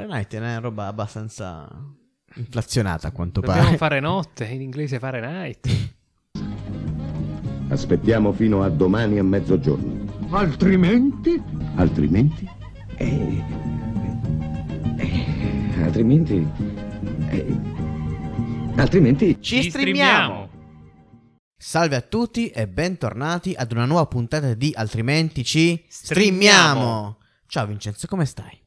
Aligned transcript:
Fahrenheit 0.00 0.32
è 0.34 0.38
una 0.38 0.58
roba 0.58 0.86
abbastanza 0.86 1.68
inflazionata 2.36 3.08
a 3.08 3.12
quanto 3.12 3.40
Dobbiamo 3.40 3.64
pare. 3.64 3.76
fare 3.76 4.00
notte, 4.00 4.46
in 4.46 4.62
inglese 4.62 4.98
fare 4.98 5.20
night. 5.20 5.68
Aspettiamo 7.68 8.32
fino 8.32 8.62
a 8.62 8.68
domani 8.70 9.18
a 9.18 9.22
mezzogiorno. 9.22 10.08
Altrimenti? 10.30 11.40
Altrimenti? 11.76 12.48
Eh, 12.96 13.44
eh, 14.96 15.82
altrimenti? 15.82 16.46
eh, 17.28 17.56
altrimenti? 18.76 19.36
Ci 19.40 19.68
streamiamo! 19.70 20.48
Salve 21.56 21.96
a 21.96 22.00
tutti 22.00 22.48
e 22.48 22.66
bentornati 22.66 23.54
ad 23.56 23.70
una 23.72 23.84
nuova 23.84 24.06
puntata 24.06 24.54
di 24.54 24.72
Altrimenti 24.74 25.44
ci 25.44 25.84
Streamiamo. 25.88 26.70
streamiamo. 26.70 27.18
Ciao 27.46 27.66
Vincenzo, 27.66 28.06
come 28.06 28.24
stai? 28.24 28.58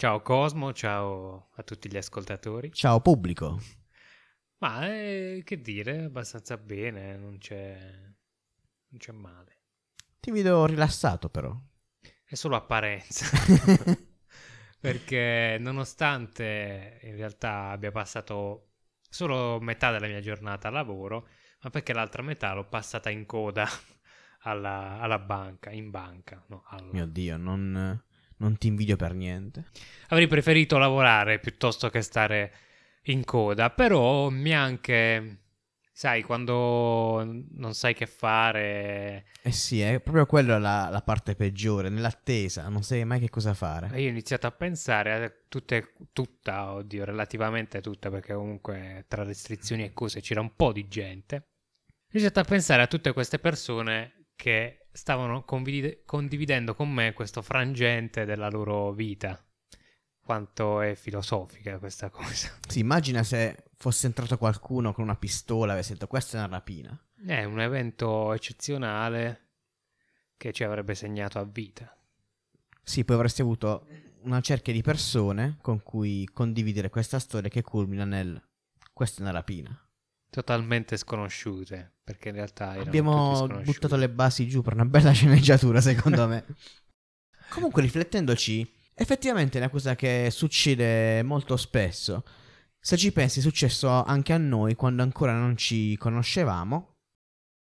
Ciao 0.00 0.22
Cosmo, 0.22 0.72
ciao 0.72 1.50
a 1.56 1.62
tutti 1.62 1.90
gli 1.90 1.98
ascoltatori. 1.98 2.72
Ciao 2.72 3.02
pubblico. 3.02 3.60
Ma 4.56 4.88
eh, 4.88 5.42
che 5.44 5.60
dire, 5.60 6.04
abbastanza 6.04 6.56
bene, 6.56 7.18
non 7.18 7.36
c'è, 7.36 7.76
non 8.88 8.98
c'è 8.98 9.12
male. 9.12 9.64
Ti 10.18 10.30
vedo 10.30 10.64
rilassato 10.64 11.28
però. 11.28 11.54
È 12.24 12.34
solo 12.34 12.56
apparenza. 12.56 13.26
Perché 14.80 15.58
nonostante 15.60 17.00
in 17.02 17.16
realtà 17.16 17.68
abbia 17.68 17.90
passato 17.90 18.70
solo 19.06 19.60
metà 19.60 19.92
della 19.92 20.06
mia 20.06 20.20
giornata 20.20 20.68
a 20.68 20.70
lavoro, 20.70 21.28
ma 21.60 21.68
perché 21.68 21.92
l'altra 21.92 22.22
metà 22.22 22.54
l'ho 22.54 22.66
passata 22.66 23.10
in 23.10 23.26
coda 23.26 23.68
alla, 24.44 24.98
alla 24.98 25.18
banca, 25.18 25.68
in 25.70 25.90
banca. 25.90 26.42
No, 26.48 26.62
al- 26.68 26.88
Mio 26.90 27.04
Dio, 27.04 27.36
non, 27.36 28.02
non 28.40 28.58
ti 28.58 28.66
invidio 28.66 28.96
per 28.96 29.14
niente. 29.14 29.66
Avrei 30.08 30.26
preferito 30.26 30.76
lavorare 30.76 31.38
piuttosto 31.38 31.88
che 31.88 32.02
stare 32.02 32.52
in 33.04 33.24
coda, 33.24 33.70
però 33.70 34.28
mi 34.28 34.54
ha 34.54 34.62
anche... 34.62 35.36
Sai, 36.00 36.22
quando 36.22 37.22
non 37.22 37.74
sai 37.74 37.92
che 37.92 38.06
fare, 38.06 39.26
Eh 39.42 39.52
sì, 39.52 39.82
è 39.82 40.00
proprio 40.00 40.24
quella 40.24 40.58
la, 40.58 40.88
la 40.90 41.02
parte 41.02 41.34
peggiore, 41.34 41.90
nell'attesa, 41.90 42.66
non 42.70 42.82
sai 42.82 43.04
mai 43.04 43.20
che 43.20 43.28
cosa 43.28 43.52
fare. 43.52 43.88
io 44.00 44.06
ho 44.06 44.10
iniziato 44.10 44.46
a 44.46 44.50
pensare 44.50 45.12
a 45.12 45.32
tutte, 45.46 45.92
tutta, 46.14 46.72
oddio, 46.72 47.04
relativamente 47.04 47.82
tutta, 47.82 48.08
perché 48.08 48.32
comunque 48.32 49.04
tra 49.08 49.24
restrizioni 49.24 49.84
e 49.84 49.92
cose 49.92 50.22
c'era 50.22 50.40
un 50.40 50.56
po' 50.56 50.72
di 50.72 50.88
gente. 50.88 51.36
Ho 51.36 52.12
iniziato 52.12 52.40
a 52.40 52.44
pensare 52.44 52.80
a 52.80 52.86
tutte 52.86 53.12
queste 53.12 53.38
persone 53.38 54.28
che 54.36 54.79
stavano 54.92 55.44
convide- 55.44 56.02
condividendo 56.04 56.74
con 56.74 56.90
me 56.90 57.12
questo 57.12 57.42
frangente 57.42 58.24
della 58.24 58.48
loro 58.48 58.92
vita. 58.92 59.42
Quanto 60.22 60.80
è 60.80 60.94
filosofica 60.94 61.78
questa 61.78 62.08
cosa. 62.10 62.50
Si 62.68 62.78
immagina 62.78 63.22
se 63.22 63.64
fosse 63.76 64.06
entrato 64.06 64.38
qualcuno 64.38 64.92
con 64.92 65.04
una 65.04 65.16
pistola 65.16 65.72
e 65.72 65.74
avesse 65.74 65.94
detto 65.94 66.06
questa 66.06 66.36
è 66.36 66.40
una 66.40 66.56
rapina. 66.56 66.96
È 67.26 67.42
un 67.44 67.60
evento 67.60 68.32
eccezionale 68.32 69.48
che 70.36 70.52
ci 70.52 70.62
avrebbe 70.62 70.94
segnato 70.94 71.38
a 71.38 71.44
vita. 71.44 71.94
Sì, 72.82 73.04
poi 73.04 73.16
avresti 73.16 73.40
avuto 73.40 73.86
una 74.22 74.40
cerchia 74.40 74.72
di 74.72 74.82
persone 74.82 75.58
con 75.60 75.82
cui 75.82 76.28
condividere 76.32 76.90
questa 76.90 77.18
storia 77.18 77.48
che 77.48 77.62
culmina 77.62 78.04
nel 78.04 78.40
questa 79.00 79.20
è 79.20 79.22
una 79.22 79.32
rapina. 79.32 79.90
Totalmente 80.28 80.98
sconosciute, 80.98 81.99
perché 82.10 82.30
in 82.30 82.34
realtà 82.34 82.70
Abbiamo 82.70 83.46
buttato 83.62 83.94
le 83.94 84.08
basi 84.08 84.48
giù 84.48 84.62
per 84.62 84.74
una 84.74 84.84
bella 84.84 85.12
sceneggiatura, 85.14 85.80
secondo 85.80 86.26
me. 86.26 86.44
Comunque, 87.50 87.82
riflettendoci, 87.82 88.68
effettivamente 88.94 89.58
è 89.58 89.60
una 89.60 89.70
cosa 89.70 89.94
che 89.94 90.28
succede 90.32 91.22
molto 91.22 91.56
spesso. 91.56 92.24
Se 92.80 92.96
ci 92.96 93.12
pensi, 93.12 93.38
è 93.38 93.42
successo 93.42 94.02
anche 94.02 94.32
a 94.32 94.38
noi 94.38 94.74
quando 94.74 95.02
ancora 95.02 95.32
non 95.32 95.56
ci 95.56 95.96
conoscevamo. 95.96 96.94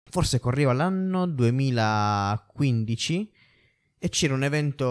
Forse 0.09 0.39
correva 0.39 0.71
l'anno 0.71 1.25
2015 1.25 3.33
e 3.99 4.09
c'era 4.09 4.33
un 4.33 4.43
evento 4.43 4.85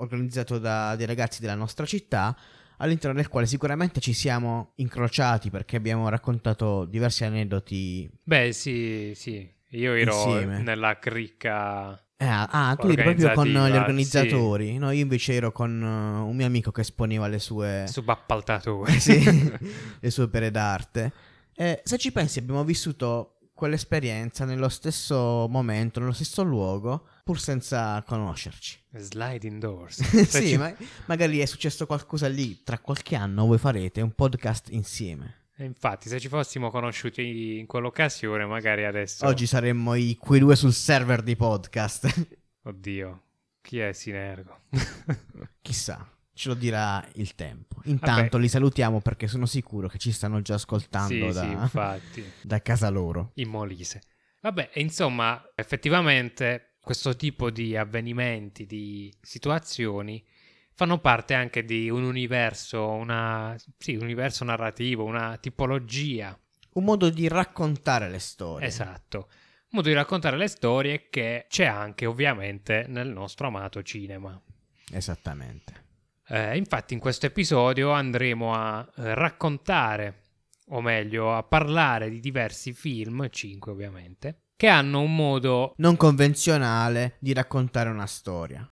organizzato 0.00 0.58
da 0.58 0.94
dei 0.94 1.06
ragazzi 1.06 1.40
della 1.40 1.56
nostra 1.56 1.84
città 1.84 2.36
all'interno 2.80 3.16
del 3.16 3.28
quale 3.28 3.46
sicuramente 3.46 4.00
ci 4.00 4.12
siamo 4.12 4.72
incrociati 4.76 5.50
perché 5.50 5.76
abbiamo 5.76 6.08
raccontato 6.08 6.84
diversi 6.84 7.24
aneddoti 7.24 8.10
Beh, 8.22 8.52
sì, 8.52 9.12
sì. 9.14 9.48
Io 9.72 9.94
ero 9.94 10.14
Insieme. 10.14 10.62
nella 10.62 10.98
cricca. 10.98 11.94
Eh, 12.16 12.26
ah, 12.26 12.76
tu 12.78 12.88
eri 12.88 13.02
proprio 13.02 13.32
con 13.32 13.46
gli 13.46 13.56
organizzatori. 13.56 14.76
No, 14.78 14.90
io 14.90 15.00
invece 15.00 15.34
ero 15.34 15.52
con 15.52 15.80
uh, 15.80 16.28
un 16.28 16.34
mio 16.34 16.44
amico 16.44 16.72
che 16.72 16.80
esponeva 16.80 17.28
le 17.28 17.38
sue, 17.38 17.84
Subappaltatore. 17.86 18.92
Sì, 18.98 19.22
le 20.00 20.10
sue 20.10 20.24
opere 20.24 20.50
d'arte. 20.50 21.12
E 21.54 21.80
se 21.84 21.98
ci 21.98 22.10
pensi, 22.10 22.40
abbiamo 22.40 22.64
vissuto 22.64 23.36
quell'esperienza 23.54 24.44
nello 24.44 24.68
stesso 24.68 25.46
momento, 25.48 26.00
nello 26.00 26.12
stesso 26.12 26.42
luogo, 26.42 27.06
pur 27.30 27.38
senza 27.38 28.02
conoscerci. 28.04 28.82
Sliding 28.90 29.60
doors. 29.60 30.02
Se 30.02 30.24
sì, 30.42 30.48
ci- 30.48 30.56
ma 30.56 30.74
magari 31.06 31.38
è 31.38 31.46
successo 31.46 31.86
qualcosa 31.86 32.26
lì. 32.26 32.64
Tra 32.64 32.80
qualche 32.80 33.14
anno 33.14 33.46
voi 33.46 33.56
farete 33.56 34.00
un 34.00 34.12
podcast 34.12 34.70
insieme. 34.70 35.46
E 35.56 35.64
Infatti, 35.64 36.08
se 36.08 36.18
ci 36.18 36.26
fossimo 36.26 36.70
conosciuti 36.70 37.58
in 37.58 37.66
quell'occasione, 37.66 38.46
magari 38.46 38.84
adesso. 38.84 39.24
Oggi 39.26 39.46
saremmo 39.46 39.94
i 39.94 40.16
quei 40.16 40.40
due 40.40 40.56
sul 40.56 40.72
server 40.72 41.22
di 41.22 41.36
podcast. 41.36 42.38
Oddio, 42.64 43.22
chi 43.60 43.78
è 43.78 43.92
Sinergo? 43.92 44.62
Chissà, 45.62 46.04
ce 46.32 46.48
lo 46.48 46.54
dirà 46.54 47.06
il 47.14 47.36
tempo. 47.36 47.80
Intanto 47.84 48.38
li 48.38 48.48
salutiamo 48.48 49.00
perché 49.00 49.28
sono 49.28 49.46
sicuro 49.46 49.86
che 49.86 49.98
ci 49.98 50.10
stanno 50.10 50.42
già 50.42 50.54
ascoltando 50.54 51.30
sì, 51.30 51.32
da, 51.32 52.00
sì, 52.10 52.24
da 52.42 52.60
casa 52.60 52.88
loro. 52.88 53.30
in 53.34 53.48
Molise. 53.48 54.00
Vabbè, 54.40 54.70
insomma, 54.74 55.52
effettivamente 55.54 56.69
questo 56.90 57.14
tipo 57.14 57.50
di 57.50 57.76
avvenimenti, 57.76 58.66
di 58.66 59.14
situazioni 59.20 60.26
fanno 60.72 60.98
parte 60.98 61.34
anche 61.34 61.64
di 61.64 61.88
un 61.88 62.02
universo, 62.02 62.84
una 62.84 63.54
sì, 63.78 63.94
un 63.94 64.02
universo 64.02 64.42
narrativo, 64.42 65.04
una 65.04 65.36
tipologia. 65.36 66.36
Un 66.72 66.82
modo 66.82 67.08
di 67.08 67.28
raccontare 67.28 68.10
le 68.10 68.18
storie. 68.18 68.66
Esatto. 68.66 69.28
Un 69.28 69.68
modo 69.70 69.86
di 69.86 69.94
raccontare 69.94 70.36
le 70.36 70.48
storie 70.48 71.08
che 71.10 71.46
c'è 71.48 71.66
anche 71.66 72.06
ovviamente 72.06 72.86
nel 72.88 73.06
nostro 73.06 73.46
amato 73.46 73.84
cinema. 73.84 74.42
Esattamente. 74.90 75.84
Eh, 76.26 76.56
infatti 76.56 76.94
in 76.94 76.98
questo 76.98 77.26
episodio 77.26 77.92
andremo 77.92 78.52
a 78.52 78.80
eh, 78.96 79.14
raccontare, 79.14 80.22
o 80.70 80.80
meglio 80.80 81.36
a 81.36 81.44
parlare 81.44 82.10
di 82.10 82.18
diversi 82.18 82.72
film, 82.72 83.28
5 83.30 83.70
ovviamente, 83.70 84.40
che 84.60 84.68
hanno 84.68 85.00
un 85.00 85.16
modo 85.16 85.72
Non 85.78 85.96
convenzionale 85.96 87.16
di 87.18 87.32
raccontare 87.32 87.88
una 87.88 88.04
storia. 88.04 88.70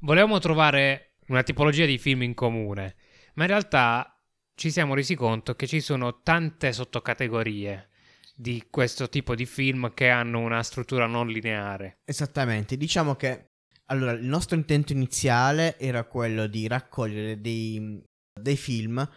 Volevamo 0.00 0.40
trovare 0.40 1.12
una 1.28 1.44
tipologia 1.44 1.84
di 1.84 1.96
film 1.96 2.22
in 2.22 2.34
comune, 2.34 2.96
ma 3.34 3.44
in 3.44 3.50
realtà 3.50 4.20
ci 4.56 4.72
siamo 4.72 4.94
resi 4.96 5.14
conto 5.14 5.54
che 5.54 5.68
ci 5.68 5.80
sono 5.80 6.22
tante 6.22 6.72
sottocategorie 6.72 7.88
di 8.34 8.66
questo 8.68 9.08
tipo 9.08 9.36
di 9.36 9.46
film 9.46 9.94
che 9.94 10.08
hanno 10.08 10.40
una 10.40 10.60
struttura 10.64 11.06
non 11.06 11.28
lineare. 11.28 11.98
Esattamente. 12.04 12.76
Diciamo 12.76 13.14
che 13.14 13.50
allora 13.90 14.10
il 14.10 14.24
nostro 14.24 14.56
intento 14.56 14.92
iniziale 14.92 15.78
era 15.78 16.02
quello 16.02 16.48
di 16.48 16.66
raccogliere 16.66 17.40
dei, 17.40 18.02
dei 18.40 18.56
film 18.56 19.08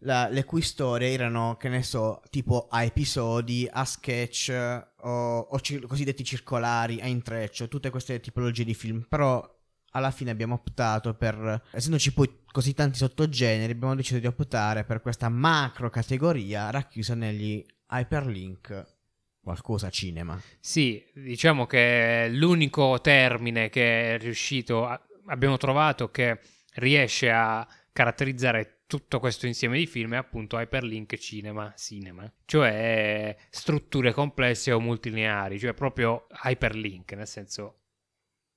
la- 0.00 0.28
le 0.28 0.44
cui 0.44 0.62
storie 0.62 1.12
erano, 1.12 1.56
che 1.56 1.68
ne 1.68 1.82
so, 1.82 2.22
tipo 2.30 2.66
a 2.70 2.82
episodi, 2.82 3.68
a 3.70 3.84
sketch 3.84 4.52
o, 5.00 5.38
o 5.38 5.60
cir- 5.60 5.86
cosiddetti 5.86 6.24
circolari, 6.24 7.00
a 7.00 7.06
intreccio, 7.06 7.68
tutte 7.68 7.90
queste 7.90 8.20
tipologie 8.20 8.64
di 8.64 8.74
film. 8.74 9.06
Però 9.08 9.54
alla 9.90 10.10
fine 10.10 10.30
abbiamo 10.30 10.54
optato 10.54 11.14
per, 11.14 11.62
essendoci 11.72 12.12
poi 12.12 12.42
così 12.50 12.74
tanti 12.74 12.98
sottogeneri, 12.98 13.72
abbiamo 13.72 13.94
deciso 13.94 14.18
di 14.18 14.26
optare 14.26 14.84
per 14.84 15.00
questa 15.00 15.28
macro 15.28 15.88
categoria 15.90 16.70
racchiusa 16.70 17.14
negli 17.14 17.64
hyperlink 17.90 18.94
qualcosa 19.40 19.90
cinema. 19.90 20.38
Sì, 20.58 21.02
diciamo 21.14 21.66
che 21.66 22.28
l'unico 22.30 23.00
termine 23.00 23.70
che 23.70 24.14
è 24.14 24.18
riuscito, 24.18 24.86
a- 24.86 25.00
abbiamo 25.26 25.56
trovato 25.56 26.10
che 26.10 26.40
riesce 26.74 27.30
a 27.30 27.66
caratterizzare 27.92 28.75
tutto 28.86 29.18
questo 29.18 29.46
insieme 29.46 29.78
di 29.78 29.86
film 29.86 30.14
è 30.14 30.16
appunto 30.16 30.58
hyperlink 30.58 31.16
cinema, 31.16 31.72
cinema, 31.76 32.30
cioè 32.44 33.36
strutture 33.50 34.12
complesse 34.12 34.70
o 34.72 34.80
multilineari, 34.80 35.58
cioè 35.58 35.74
proprio 35.74 36.26
hyperlink, 36.44 37.12
nel 37.12 37.26
senso 37.26 37.80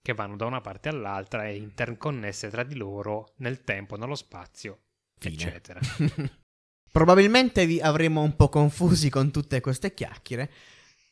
che 0.01 0.13
vanno 0.13 0.35
da 0.35 0.45
una 0.45 0.61
parte 0.61 0.89
all'altra 0.89 1.47
e 1.47 1.55
interconnesse 1.55 2.49
tra 2.49 2.63
di 2.63 2.75
loro 2.75 3.33
nel 3.37 3.63
tempo, 3.63 3.95
nello 3.97 4.15
spazio, 4.15 4.79
Fine. 5.19 5.33
eccetera. 5.33 5.79
Probabilmente 6.91 7.65
vi 7.65 7.79
avremo 7.79 8.21
un 8.21 8.35
po' 8.35 8.49
confusi 8.49 9.09
con 9.09 9.31
tutte 9.31 9.61
queste 9.61 9.93
chiacchiere. 9.93 10.49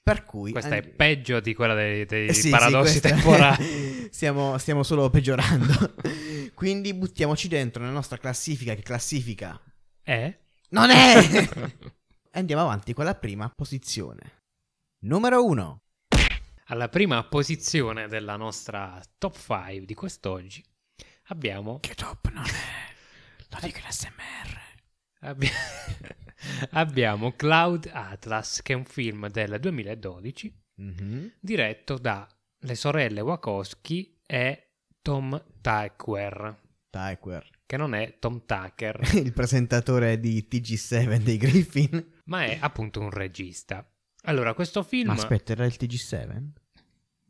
Per 0.02 0.24
cui. 0.24 0.52
Questa 0.54 0.76
è 0.76 0.78
and- 0.78 0.96
peggio 0.96 1.40
di 1.42 1.54
quella 1.54 1.74
dei, 1.74 2.06
dei 2.06 2.30
Eh 2.30 2.34
sì, 2.34 2.44
sì, 2.44 2.50
paradossi 2.50 3.00
questa- 3.02 3.10
temporali. 3.10 4.08
stiamo, 4.10 4.58
stiamo 4.58 4.84
solo 4.84 5.10
peggiorando. 5.10 5.96
Quindi 6.58 6.92
buttiamoci 6.96 7.48
dentro 7.48 7.84
nella 7.84 7.94
nostra 7.94 8.18
classifica, 8.18 8.74
che 8.74 8.82
classifica 8.82 9.62
Eh? 10.02 10.40
non 10.70 10.90
è! 10.90 11.20
e 12.34 12.40
andiamo 12.40 12.64
avanti 12.64 12.94
con 12.94 13.06
la 13.06 13.14
prima 13.14 13.48
posizione. 13.56 14.46
Numero 15.04 15.46
1. 15.46 15.82
Alla 16.70 16.90
prima 16.90 17.24
posizione 17.26 18.08
della 18.08 18.38
nostra 18.38 19.00
top 19.20 19.38
5 19.38 19.86
di 19.86 19.94
quest'oggi 19.94 20.66
abbiamo 21.26 21.80
Che 21.80 21.94
top 21.94 22.32
non 22.32 22.44
è? 22.44 22.94
Lo 23.52 23.60
dico 23.62 23.78
in 23.78 23.86
SMR. 23.92 24.60
Abbi- 25.20 25.50
abbiamo 26.72 27.34
Cloud 27.34 27.88
Atlas, 27.94 28.64
che 28.64 28.74
è 28.74 28.76
un 28.76 28.86
film 28.86 29.30
del 29.30 29.60
2012 29.60 30.66
Mhm. 30.80 31.34
diretto 31.40 32.00
da 32.00 32.28
le 32.62 32.74
sorelle 32.76 33.22
Wachowski 33.22 34.20
e 34.26 34.67
Tom 35.08 35.42
Tykwer, 35.62 36.60
Tyquer. 36.90 37.50
che 37.66 37.78
non 37.78 37.94
è 37.96 38.18
Tom 38.20 38.44
Tucker, 38.46 39.00
Il 39.16 39.32
presentatore 39.32 40.20
di 40.20 40.46
TG7 40.52 41.16
dei 41.24 41.38
Griffin. 41.38 42.22
ma 42.26 42.44
è 42.44 42.58
appunto 42.60 43.00
un 43.00 43.10
regista. 43.10 43.90
Allora, 44.24 44.54
questo 44.54 44.84
film... 44.84 45.08
Ma 45.08 45.14
aspetta, 45.14 45.54
era 45.54 45.64
il 45.64 45.78
TG7? 45.80 46.44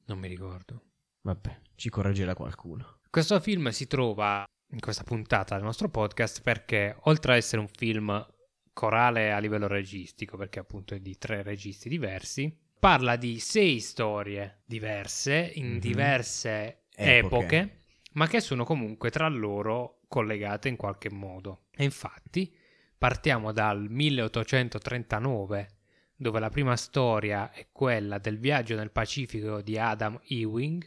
Non 0.06 0.18
mi 0.18 0.28
ricordo. 0.28 0.86
Vabbè, 1.22 1.60
ci 1.76 1.90
correggerà 1.90 2.34
qualcuno. 2.34 2.98
Questo 3.12 3.40
film 3.40 3.70
si 3.70 3.86
trova 3.86 4.44
in 4.72 4.80
questa 4.80 5.04
puntata 5.04 5.54
del 5.54 5.64
nostro 5.64 5.88
podcast 5.90 6.42
perché, 6.42 6.96
oltre 7.02 7.34
a 7.34 7.36
essere 7.36 7.62
un 7.62 7.68
film 7.68 8.26
corale 8.74 9.32
a 9.32 9.38
livello 9.38 9.68
registico, 9.68 10.36
perché 10.36 10.58
appunto 10.58 10.96
è 10.96 11.00
di 11.00 11.16
tre 11.20 11.44
registi 11.44 11.90
diversi, 11.90 12.52
parla 12.80 13.16
di 13.18 13.38
sei 13.40 13.80
storie 13.80 14.64
diverse, 14.66 15.52
in 15.54 15.74
Mhm. 15.74 15.80
diverse 15.80 16.82
Epoche. 16.98 17.36
epoche, 17.46 17.82
ma 18.14 18.28
che 18.28 18.40
sono 18.42 18.64
comunque 18.64 19.12
tra 19.12 19.28
loro 19.28 20.00
collegate 20.08 20.68
in 20.68 20.76
qualche 20.76 21.12
modo. 21.12 21.66
E 21.76 21.84
infatti 21.84 22.52
partiamo 22.98 23.52
dal 23.52 23.88
1839, 23.90 25.68
dove 26.16 26.40
la 26.40 26.50
prima 26.50 26.76
storia 26.76 27.52
è 27.52 27.68
quella 27.72 28.18
del 28.18 28.40
viaggio 28.40 28.76
nel 28.76 28.92
Pacifico 28.92 29.62
di 29.62 29.78
Adam 29.78 30.20
Ewing, 30.28 30.84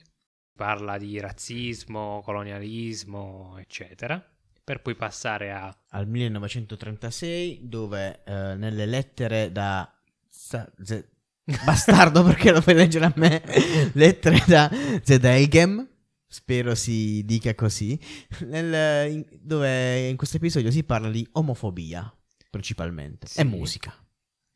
parla 0.56 0.98
di 0.98 1.20
razzismo, 1.20 2.20
colonialismo, 2.24 3.56
eccetera, 3.58 4.22
per 4.64 4.82
poi 4.82 4.96
passare 4.96 5.52
a 5.52 5.74
Al 5.90 6.08
1936, 6.08 7.60
dove 7.62 8.22
eh, 8.24 8.56
nelle 8.56 8.86
lettere 8.86 9.52
da... 9.52 9.88
Sa- 10.28 10.70
Z- 10.82 11.06
Bastardo 11.64 12.22
perché 12.26 12.52
lo 12.52 12.60
fai 12.60 12.74
leggere 12.74 13.06
a 13.06 13.12
me. 13.16 13.42
lettere 13.94 14.42
da 14.46 14.70
Zedelgem. 15.02 15.88
Spero 16.32 16.76
si 16.76 17.24
dica 17.24 17.56
così. 17.56 17.98
Nel- 18.46 19.10
in- 19.10 19.26
dove 19.40 20.06
in 20.08 20.16
questo 20.16 20.36
episodio 20.36 20.70
si 20.70 20.84
parla 20.84 21.10
di 21.10 21.26
omofobia, 21.32 22.08
principalmente. 22.48 23.26
Sì. 23.26 23.40
E 23.40 23.44
musica. 23.44 23.92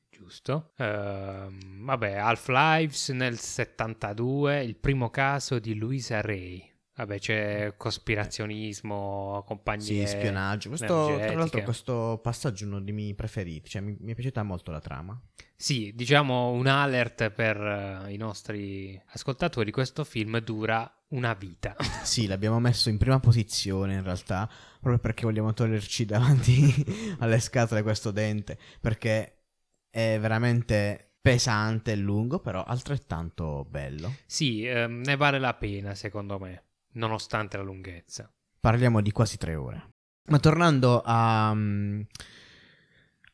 giusto? 0.08 0.70
Ehm, 0.78 1.84
vabbè, 1.84 2.12
Half-Lives 2.14 3.08
nel 3.08 3.38
72, 3.38 4.62
il 4.62 4.76
primo 4.76 5.10
caso 5.10 5.58
di 5.58 5.74
Louisa 5.74 6.20
Ray. 6.20 6.72
Vabbè, 6.96 7.18
c'è 7.18 7.74
cospirazionismo, 7.76 9.42
compagnie 9.46 9.84
Sì, 9.84 10.06
spionaggio. 10.06 10.68
Questo, 10.68 10.86
tra 10.86 11.34
l'altro, 11.34 11.62
questo 11.62 12.20
passaggio 12.22 12.64
è 12.64 12.66
uno 12.68 12.80
dei 12.80 12.92
miei 12.92 13.14
preferiti. 13.14 13.68
Cioè, 13.68 13.82
mi, 13.82 13.96
mi 13.98 14.12
è 14.12 14.14
piaciuta 14.14 14.44
molto 14.44 14.70
la 14.70 14.80
trama. 14.80 15.20
Sì, 15.56 15.92
diciamo 15.94 16.50
un 16.50 16.66
alert 16.68 17.30
per 17.30 17.56
eh, 17.56 18.12
i 18.12 18.16
nostri 18.16 19.00
ascoltatori. 19.06 19.72
Questo 19.72 20.04
film 20.04 20.38
dura 20.38 20.88
una 21.08 21.34
vita. 21.34 21.74
Sì, 22.04 22.26
l'abbiamo 22.26 22.60
messo 22.60 22.90
in 22.90 22.98
prima 22.98 23.18
posizione 23.18 23.94
in 23.94 24.02
realtà, 24.02 24.48
proprio 24.78 24.98
perché 24.98 25.24
vogliamo 25.24 25.52
toglierci 25.52 26.04
davanti 26.06 27.16
alle 27.18 27.40
scatole 27.40 27.82
questo 27.82 28.10
dente, 28.12 28.58
perché 28.80 29.46
è 29.90 30.18
veramente 30.20 31.14
pesante 31.20 31.92
e 31.92 31.96
lungo, 31.96 32.38
però 32.38 32.62
altrettanto 32.62 33.64
bello. 33.68 34.16
sì, 34.26 34.64
ehm, 34.66 35.00
ne 35.04 35.16
vale 35.16 35.38
la 35.38 35.54
pena, 35.54 35.94
secondo 35.94 36.38
me, 36.38 36.62
nonostante 36.94 37.56
la 37.56 37.62
lunghezza. 37.62 38.30
Parliamo 38.60 39.00
di 39.00 39.12
quasi 39.12 39.36
tre 39.36 39.54
ore. 39.54 39.88
Ma 40.30 40.38
tornando 40.38 41.02
a, 41.04 41.52
mm, 41.54 42.00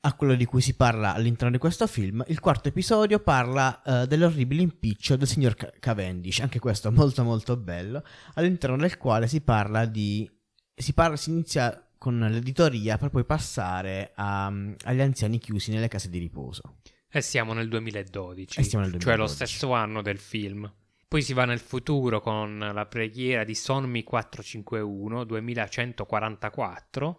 a 0.02 0.14
quello 0.14 0.34
di 0.34 0.44
cui 0.44 0.60
si 0.60 0.74
parla 0.74 1.14
all'interno 1.14 1.50
di 1.52 1.58
questo 1.58 1.86
film, 1.86 2.24
il 2.28 2.40
quarto 2.40 2.68
episodio 2.68 3.20
parla 3.20 3.82
eh, 3.82 4.06
dell'orribile 4.06 4.62
impiccio 4.62 5.16
del 5.16 5.28
signor 5.28 5.54
Ca- 5.54 5.72
Cavendish, 5.78 6.40
anche 6.40 6.58
questo 6.58 6.90
molto 6.90 7.22
molto 7.22 7.56
bello, 7.56 8.02
all'interno 8.34 8.76
del 8.76 8.96
quale 8.96 9.28
si 9.28 9.40
parla 9.42 9.84
di... 9.84 10.28
si, 10.74 10.94
parla, 10.94 11.16
si 11.16 11.30
inizia 11.30 11.84
con 11.98 12.18
l'editoria 12.18 12.96
per 12.96 13.10
poi 13.10 13.24
passare 13.24 14.12
a- 14.16 14.46
agli 14.46 15.00
anziani 15.00 15.38
chiusi 15.38 15.70
nelle 15.70 15.88
case 15.88 16.08
di 16.08 16.18
riposo. 16.18 16.78
E 17.12 17.20
siamo 17.20 17.52
nel 17.52 17.68
2012, 17.68 18.58
E 18.58 18.62
siamo 18.62 18.84
nel 18.84 18.92
cioè 18.94 19.16
lo 19.16 19.24
2012. 19.26 19.34
stesso 19.34 19.72
anno 19.74 20.00
del 20.00 20.18
film. 20.18 20.72
Poi 21.10 21.22
si 21.22 21.32
va 21.32 21.44
nel 21.44 21.58
futuro 21.58 22.20
con 22.20 22.70
la 22.72 22.86
preghiera 22.86 23.42
di 23.42 23.56
Sonmi 23.56 24.04
451 24.04 25.24
2144, 25.24 27.18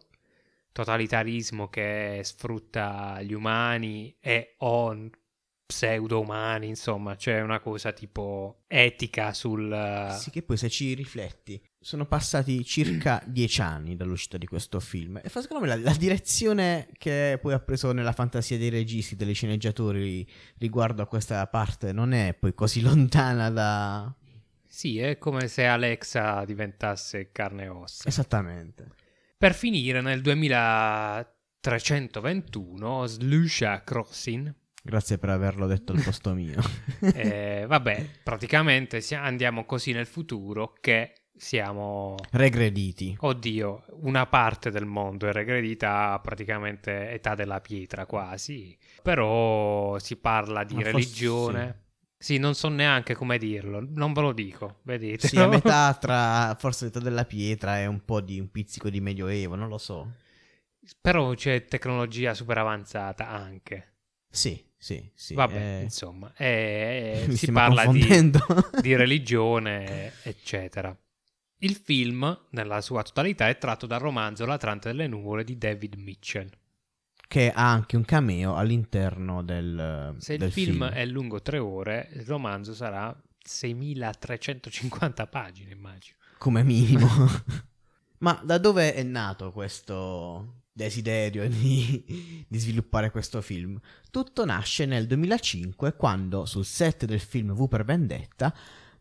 totalitarismo 0.71 1.67
che 1.67 2.21
sfrutta 2.23 3.21
gli 3.21 3.33
umani 3.33 4.15
e 4.21 4.55
o 4.59 5.09
pseudo-umani, 5.65 6.69
insomma, 6.69 7.17
c'è 7.17 7.41
una 7.41 7.59
cosa 7.59 7.91
tipo 7.91 8.63
etica 8.67 9.33
sul... 9.33 10.15
Sì, 10.17 10.31
che 10.31 10.41
poi 10.41 10.55
se 10.55 10.69
ci 10.69 10.93
rifletti, 10.93 11.61
sono 11.81 12.05
passati 12.05 12.63
circa 12.63 13.21
dieci 13.25 13.59
anni 13.61 13.95
dall'uscita 13.95 14.37
di 14.37 14.45
questo 14.45 14.79
film. 14.79 15.19
E 15.21 15.29
fa 15.29 15.41
secondo 15.41 15.65
me 15.65 15.75
la, 15.75 15.81
la 15.81 15.95
direzione 15.95 16.87
che 16.97 17.39
poi 17.41 17.53
ha 17.53 17.59
preso 17.59 17.91
nella 17.91 18.11
fantasia 18.13 18.59
dei 18.59 18.69
registi, 18.69 19.15
degli 19.15 19.33
sceneggiatori 19.33 20.29
riguardo 20.59 21.01
a 21.01 21.07
questa 21.07 21.47
parte 21.47 21.91
non 21.91 22.13
è 22.13 22.35
poi 22.35 22.53
così 22.53 22.81
lontana 22.81 23.49
da... 23.49 24.13
Sì, 24.67 24.99
è 24.99 25.17
come 25.17 25.47
se 25.49 25.65
Alexa 25.65 26.45
diventasse 26.45 27.31
carne 27.31 27.63
e 27.63 27.67
ossa. 27.67 28.07
Esattamente. 28.07 28.87
Per 29.37 29.53
finire 29.53 29.99
nel 30.01 30.21
2321 30.21 33.05
Slusha 33.07 33.83
Crossing 33.83 34.55
Grazie 34.83 35.19
per 35.19 35.29
averlo 35.29 35.67
detto 35.67 35.91
al 35.91 36.01
posto 36.01 36.33
mio. 36.33 36.59
Eh, 37.13 37.65
vabbè, 37.67 38.09
praticamente 38.23 39.01
si- 39.01 39.15
andiamo 39.15 39.65
così 39.65 39.91
nel 39.91 40.05
futuro 40.05 40.75
che 40.79 41.20
siamo... 41.41 42.17
Regrediti. 42.29 43.17
Oddio, 43.19 43.85
una 44.01 44.27
parte 44.27 44.69
del 44.69 44.85
mondo 44.85 45.27
è 45.27 45.31
regredita 45.31 46.11
a 46.11 46.19
praticamente 46.19 47.09
età 47.09 47.33
della 47.33 47.59
pietra 47.59 48.05
quasi, 48.05 48.77
però 49.01 49.97
si 49.97 50.17
parla 50.17 50.63
di 50.63 50.75
Ma 50.75 50.81
forse 50.81 50.97
religione. 50.97 51.79
Sì. 52.15 52.37
non 52.37 52.53
so 52.53 52.67
neanche 52.67 53.15
come 53.15 53.39
dirlo, 53.39 53.83
non 53.83 54.13
ve 54.13 54.21
lo 54.21 54.33
dico, 54.33 54.81
vedete. 54.83 55.27
Sì, 55.27 55.37
a 55.39 55.47
metà 55.49 55.91
tra 55.95 56.55
forse 56.59 56.85
l'età 56.85 56.99
della 56.99 57.25
pietra 57.25 57.79
e 57.79 57.87
un 57.87 58.05
po' 58.05 58.21
di 58.21 58.39
un 58.39 58.51
pizzico 58.51 58.91
di 58.91 59.01
medioevo, 59.01 59.55
non 59.55 59.67
lo 59.67 59.79
so. 59.79 60.11
Però 61.01 61.33
c'è 61.33 61.65
tecnologia 61.65 62.35
super 62.35 62.59
avanzata 62.59 63.27
anche. 63.27 63.95
Sì, 64.29 64.63
sì, 64.77 65.09
sì. 65.15 65.33
Vabbè, 65.33 65.79
eh, 65.79 65.81
insomma, 65.81 66.31
eh, 66.37 67.25
mi 67.27 67.35
si 67.35 67.51
parla 67.51 67.87
di, 67.87 68.31
di 68.79 68.95
religione, 68.95 70.13
eccetera. 70.21 70.95
Il 71.63 71.75
film, 71.75 72.47
nella 72.51 72.81
sua 72.81 73.03
totalità, 73.03 73.47
è 73.47 73.57
tratto 73.57 73.85
dal 73.85 73.99
romanzo 73.99 74.45
L'Atlante 74.45 74.89
delle 74.89 75.05
nuvole 75.07 75.43
di 75.43 75.57
David 75.59 75.95
Mitchell. 75.95 76.49
che 77.27 77.51
ha 77.51 77.71
anche 77.71 77.95
un 77.95 78.03
cameo 78.03 78.55
all'interno 78.55 79.43
del, 79.43 80.15
Se 80.17 80.37
del 80.37 80.47
il 80.47 80.53
film, 80.53 80.85
è 80.85 81.05
lungo 81.05 81.41
tre 81.41 81.59
ore, 81.59 82.09
il 82.13 82.25
romanzo 82.25 82.73
sarà 82.73 83.15
6350 83.43 85.27
pagine, 85.27 85.71
immagino. 85.71 86.17
come 86.39 86.63
minimo. 86.63 87.07
Ma 88.19 88.39
da 88.43 88.57
dove 88.57 88.93
è 88.95 89.03
nato 89.03 89.51
questo 89.51 90.63
desiderio 90.73 91.47
di, 91.47 92.45
di 92.47 92.57
sviluppare 92.57 93.11
questo 93.11 93.39
film? 93.41 93.79
Tutto 94.09 94.45
nasce 94.45 94.85
nel 94.85 95.05
2005 95.05 95.95
quando 95.95 96.45
sul 96.45 96.65
set 96.65 97.05
del 97.05 97.19
film 97.19 97.53
V 97.53 97.67
per 97.67 97.85
Vendetta 97.85 98.53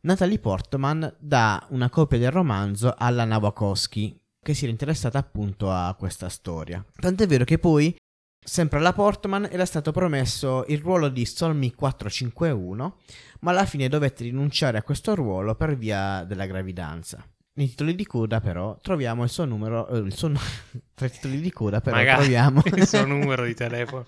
Natalie 0.02 0.38
Portman 0.38 1.14
dà 1.18 1.66
una 1.70 1.90
copia 1.90 2.18
del 2.18 2.30
romanzo 2.30 2.94
alla 2.96 3.24
Nowakowski 3.24 4.18
che 4.42 4.54
si 4.54 4.62
era 4.64 4.72
interessata 4.72 5.18
appunto 5.18 5.70
a 5.70 5.94
questa 5.98 6.30
storia. 6.30 6.82
Tant'è 6.98 7.26
vero 7.26 7.44
che 7.44 7.58
poi 7.58 7.94
sempre 8.42 8.78
alla 8.78 8.94
Portman 8.94 9.46
era 9.50 9.66
stato 9.66 9.92
promesso 9.92 10.64
il 10.68 10.78
ruolo 10.78 11.08
di 11.10 11.26
Solmi 11.26 11.74
451 11.74 12.96
ma 13.40 13.50
alla 13.50 13.66
fine 13.66 13.88
dovette 13.88 14.24
rinunciare 14.24 14.78
a 14.78 14.82
questo 14.82 15.14
ruolo 15.14 15.54
per 15.54 15.76
via 15.76 16.24
della 16.24 16.46
gravidanza. 16.46 17.22
Nei 17.52 17.68
titoli 17.68 17.94
di 17.94 18.06
coda, 18.06 18.40
però, 18.40 18.78
troviamo 18.80 19.24
il 19.24 19.28
suo 19.28 19.44
numero. 19.44 19.86
eh, 19.88 19.98
il 19.98 20.14
suo 20.14 20.30
tra 20.94 21.06
i 21.06 21.10
titoli 21.10 21.40
di 21.40 21.50
coda, 21.50 21.82
però, 21.82 21.96
Magari 21.96 22.20
troviamo. 22.20 22.62
il 22.64 22.86
suo 22.86 23.04
numero 23.04 23.44
di 23.44 23.54
telefono. 23.54 24.04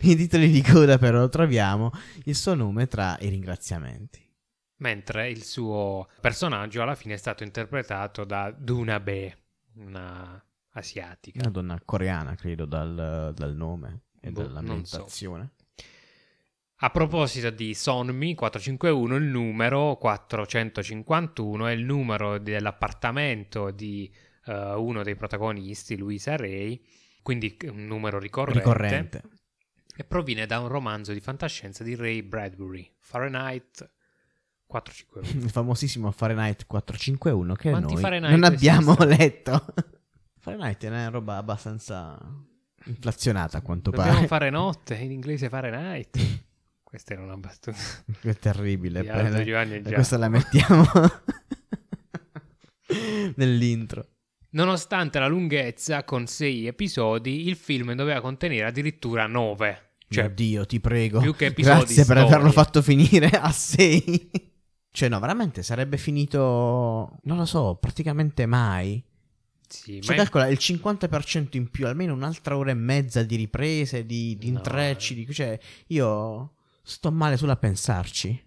Nei 0.00 0.16
titoli 0.16 0.50
di 0.50 0.62
coda, 0.62 0.98
però, 0.98 1.28
troviamo 1.28 1.92
il 2.24 2.34
suo 2.34 2.54
nome 2.54 2.88
tra 2.88 3.16
i 3.20 3.28
ringraziamenti. 3.28 4.25
Mentre 4.78 5.30
il 5.30 5.42
suo 5.42 6.08
personaggio 6.20 6.82
alla 6.82 6.94
fine 6.94 7.14
è 7.14 7.18
stato 7.18 7.44
interpretato 7.44 8.24
da 8.24 8.50
Duna 8.50 9.00
Be, 9.00 9.36
una 9.74 10.42
asiatica. 10.70 11.40
Una 11.40 11.50
donna 11.50 11.80
coreana, 11.84 12.34
credo, 12.34 12.64
dal, 12.64 13.32
dal 13.34 13.54
nome 13.54 14.02
e 14.20 14.30
Boh, 14.30 14.42
dall'ambientazione. 14.42 15.52
A 16.80 16.90
proposito 16.90 17.48
di 17.48 17.72
Sonmi 17.72 18.34
451, 18.34 19.16
il 19.16 19.24
numero 19.24 19.96
451 19.96 21.66
è 21.68 21.72
il 21.72 21.82
numero 21.82 22.38
dell'appartamento 22.38 23.70
di 23.70 24.12
eh, 24.44 24.74
uno 24.74 25.02
dei 25.02 25.16
protagonisti, 25.16 25.96
Luisa 25.96 26.36
Ray, 26.36 26.84
quindi 27.22 27.56
un 27.70 27.86
numero 27.86 28.18
ricorrente, 28.18 28.58
Ricorrente. 28.58 29.22
e 29.96 30.04
proviene 30.04 30.44
da 30.44 30.60
un 30.60 30.68
romanzo 30.68 31.14
di 31.14 31.20
fantascienza 31.20 31.82
di 31.82 31.94
Ray 31.94 32.20
Bradbury, 32.20 32.94
Fahrenheit 32.98 33.90
451. 34.66 35.44
Il 35.44 35.50
famosissimo 35.50 36.10
Fahrenheit 36.10 36.66
451 36.66 37.54
che 37.54 37.70
Quanti 37.70 37.92
noi 37.94 38.02
Fahrenheit 38.02 38.32
non 38.34 38.44
abbiamo 38.44 38.92
esistono? 38.98 39.16
letto. 39.16 39.64
Fahrenheit 40.38 40.84
è 40.84 40.88
una 40.88 41.08
roba 41.08 41.36
abbastanza 41.36 42.18
inflazionata 42.84 43.58
a 43.58 43.62
quanto 43.62 43.90
Dobbiamo 43.90 44.14
pare. 44.14 44.26
fare 44.26 44.50
notte, 44.50 44.94
in 44.96 45.12
inglese 45.12 45.48
Fahrenheit. 45.48 46.18
Questa 46.82 47.14
era 47.14 47.22
una 47.22 47.36
battuta. 47.36 47.76
È 48.22 48.34
terribile. 48.36 48.98
Aldo 49.00 49.34
per- 49.34 49.44
Giovanni 49.44 49.72
Giacomo. 49.76 49.94
questa 49.94 50.16
la 50.18 50.28
mettiamo 50.28 50.84
nell'intro. 53.36 54.06
Nonostante 54.50 55.18
la 55.18 55.26
lunghezza, 55.26 56.04
con 56.04 56.26
sei 56.26 56.66
episodi, 56.66 57.46
il 57.48 57.56
film 57.56 57.92
doveva 57.92 58.20
contenere 58.20 58.66
addirittura 58.66 59.26
nove. 59.26 59.94
Cioè, 60.08 60.30
Dio, 60.30 60.64
ti 60.64 60.80
prego. 60.80 61.20
più 61.20 61.34
che 61.34 61.44
episodi, 61.46 61.78
Grazie 61.78 62.04
per 62.04 62.16
storie. 62.16 62.22
averlo 62.34 62.52
fatto 62.52 62.80
finire 62.80 63.28
a 63.30 63.50
6. 63.50 64.30
Cioè, 64.96 65.10
no, 65.10 65.20
veramente 65.20 65.62
sarebbe 65.62 65.98
finito. 65.98 67.18
Non 67.24 67.36
lo 67.36 67.44
so, 67.44 67.76
praticamente 67.78 68.46
mai. 68.46 69.02
sì, 69.68 70.00
Cioè, 70.00 70.16
ma- 70.16 70.22
calcola 70.22 70.46
il 70.48 70.56
50% 70.58 71.56
in 71.58 71.68
più, 71.70 71.86
almeno 71.86 72.14
un'altra 72.14 72.56
ora 72.56 72.70
e 72.70 72.74
mezza 72.74 73.22
di 73.22 73.36
riprese, 73.36 74.06
di, 74.06 74.36
di 74.38 74.50
No, 74.50 74.56
intrecci. 74.58 75.12
eh. 75.12 75.24
di- 75.26 75.34
cioè, 75.34 75.58
io 75.88 76.54
sto 76.82 77.12
male 77.12 77.36
solo 77.36 77.52
a 77.52 77.56
pensarci. 77.56 78.44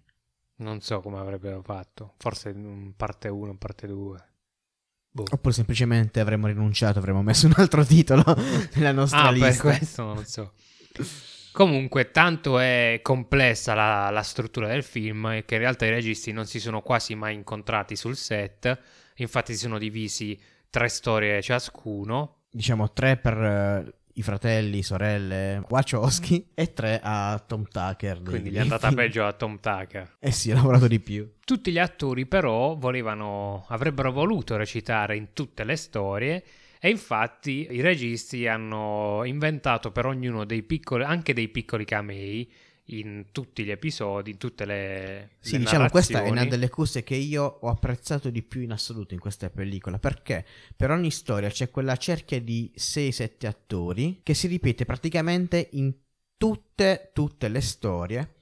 non 0.58 0.82
so 0.82 1.02
come 1.02 1.20
avrebbero 1.20 1.62
fatto. 1.62 2.16
Forse 2.18 2.50
in 2.50 2.94
parte 2.98 3.28
1, 3.28 3.56
parte 3.58 3.86
2. 3.88 4.28
Boh. 5.12 5.24
Oppure 5.32 5.54
semplicemente 5.54 6.20
avremmo 6.20 6.48
rinunciato, 6.48 6.98
avremmo 7.00 7.22
messo 7.22 7.46
un 7.48 7.54
altro 7.58 7.86
titolo 7.86 8.24
nella 8.76 8.92
nostra 8.92 9.22
Ah, 9.24 9.32
per 9.32 9.34
lista. 9.42 9.62
questo 9.64 10.04
non 10.04 10.16
lo 10.16 10.24
so. 10.26 10.54
Comunque, 11.52 12.12
tanto 12.12 12.60
è 12.60 13.00
complessa 13.02 13.74
la, 13.74 14.10
la 14.10 14.22
struttura 14.22 14.68
del 14.68 14.84
film 14.84 15.44
che 15.46 15.56
in 15.56 15.62
realtà 15.62 15.86
i 15.86 15.90
registi 15.90 16.32
non 16.32 16.46
si 16.46 16.60
sono 16.60 16.82
quasi 16.82 17.16
mai 17.16 17.34
incontrati 17.34 17.96
sul 17.96 18.16
set. 18.16 18.80
Infatti, 19.16 19.54
si 19.54 19.60
sono 19.60 19.78
divisi 19.78 20.40
tre 20.70 20.88
storie 20.88 21.42
ciascuno. 21.42 22.44
Diciamo 22.52 22.92
tre 22.94 23.18
per 23.18 23.38
eh, 23.38 23.94
i 24.14 24.22
fratelli, 24.22 24.84
sorelle 24.84 25.64
Wachowski 25.68 26.52
e 26.54 26.74
tre 26.74 27.00
a 27.02 27.42
Tom 27.46 27.68
Tucker. 27.68 28.22
Quindi 28.22 28.52
gli 28.52 28.56
è 28.56 28.60
andata 28.60 28.92
peggio 28.92 29.26
a 29.26 29.34
Tom 29.34 29.60
Tucker. 29.60 30.18
Eh 30.20 30.32
sì, 30.32 30.52
ha 30.52 30.56
lavorato 30.56 30.88
di 30.88 31.00
più. 31.00 31.36
Tutti 31.44 31.72
gli 31.72 31.80
attori, 31.80 32.26
però, 32.26 32.76
volevano, 32.76 33.66
avrebbero 33.70 34.12
voluto 34.12 34.56
recitare 34.58 35.16
in 35.16 35.34
tutte 35.34 35.64
le 35.64 35.76
storie. 35.76 36.44
E 36.80 36.90
infatti 36.90 37.68
i 37.70 37.82
registi 37.82 38.48
hanno 38.48 39.24
inventato 39.26 39.92
per 39.92 40.06
ognuno 40.06 40.46
dei 40.46 40.64
piccoli, 40.64 41.04
anche 41.04 41.34
dei 41.34 41.50
piccoli 41.50 41.84
camei 41.84 42.50
in 42.92 43.26
tutti 43.32 43.64
gli 43.64 43.70
episodi, 43.70 44.32
in 44.32 44.38
tutte 44.38 44.66
le. 44.66 45.32
Sì, 45.40 45.54
le 45.54 45.60
diciamo, 45.60 45.90
questa 45.90 46.24
è 46.24 46.30
una 46.30 46.46
delle 46.46 46.70
cose 46.70 47.04
che 47.04 47.16
io 47.16 47.44
ho 47.44 47.68
apprezzato 47.68 48.30
di 48.30 48.42
più 48.44 48.62
in 48.62 48.72
assoluto 48.72 49.14
in 49.14 49.20
questa 49.20 49.50
pellicola, 49.50 50.00
perché 50.00 50.46
per 50.76 50.92
ogni 50.92 51.12
storia 51.12 51.50
c'è 51.50 51.70
quella 51.70 51.98
cerchia 51.98 52.40
di 52.40 52.72
6-7 52.76 53.46
attori 53.46 54.22
che 54.24 54.34
si 54.34 54.48
ripete 54.48 54.86
praticamente 54.86 55.70
in 55.74 55.94
tutte, 56.38 57.12
tutte 57.14 57.50
le 57.50 57.62
storie. 57.62 58.34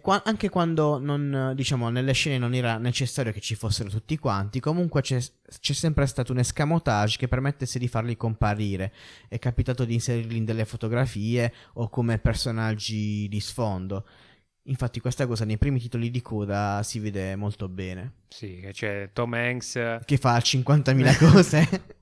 Qua- 0.00 0.22
anche 0.24 0.48
quando 0.48 0.98
non, 0.98 1.52
diciamo, 1.54 1.88
nelle 1.90 2.12
scene 2.12 2.38
non 2.38 2.54
era 2.54 2.76
necessario 2.78 3.32
che 3.32 3.40
ci 3.40 3.54
fossero 3.54 3.88
tutti 3.88 4.18
quanti, 4.18 4.58
comunque 4.58 5.00
c'è, 5.00 5.20
c'è 5.60 5.72
sempre 5.72 6.06
stato 6.06 6.32
un 6.32 6.38
escamotage 6.38 7.18
che 7.18 7.28
permettesse 7.28 7.78
di 7.78 7.86
farli 7.86 8.16
comparire. 8.16 8.92
È 9.28 9.38
capitato 9.38 9.84
di 9.84 9.94
inserirli 9.94 10.38
in 10.38 10.44
delle 10.44 10.64
fotografie 10.64 11.52
o 11.74 11.88
come 11.88 12.18
personaggi 12.18 13.28
di 13.28 13.40
sfondo. 13.40 14.04
Infatti 14.68 14.98
questa 14.98 15.26
cosa 15.28 15.44
nei 15.44 15.58
primi 15.58 15.78
titoli 15.78 16.10
di 16.10 16.20
coda 16.20 16.80
si 16.82 16.98
vede 16.98 17.36
molto 17.36 17.68
bene. 17.68 18.14
Sì, 18.28 18.58
che 18.60 18.72
c'è 18.72 19.10
Tom 19.12 19.32
Hanks. 19.34 20.00
Che 20.04 20.16
fa 20.16 20.36
50.000 20.38 21.18
cose. 21.18 21.82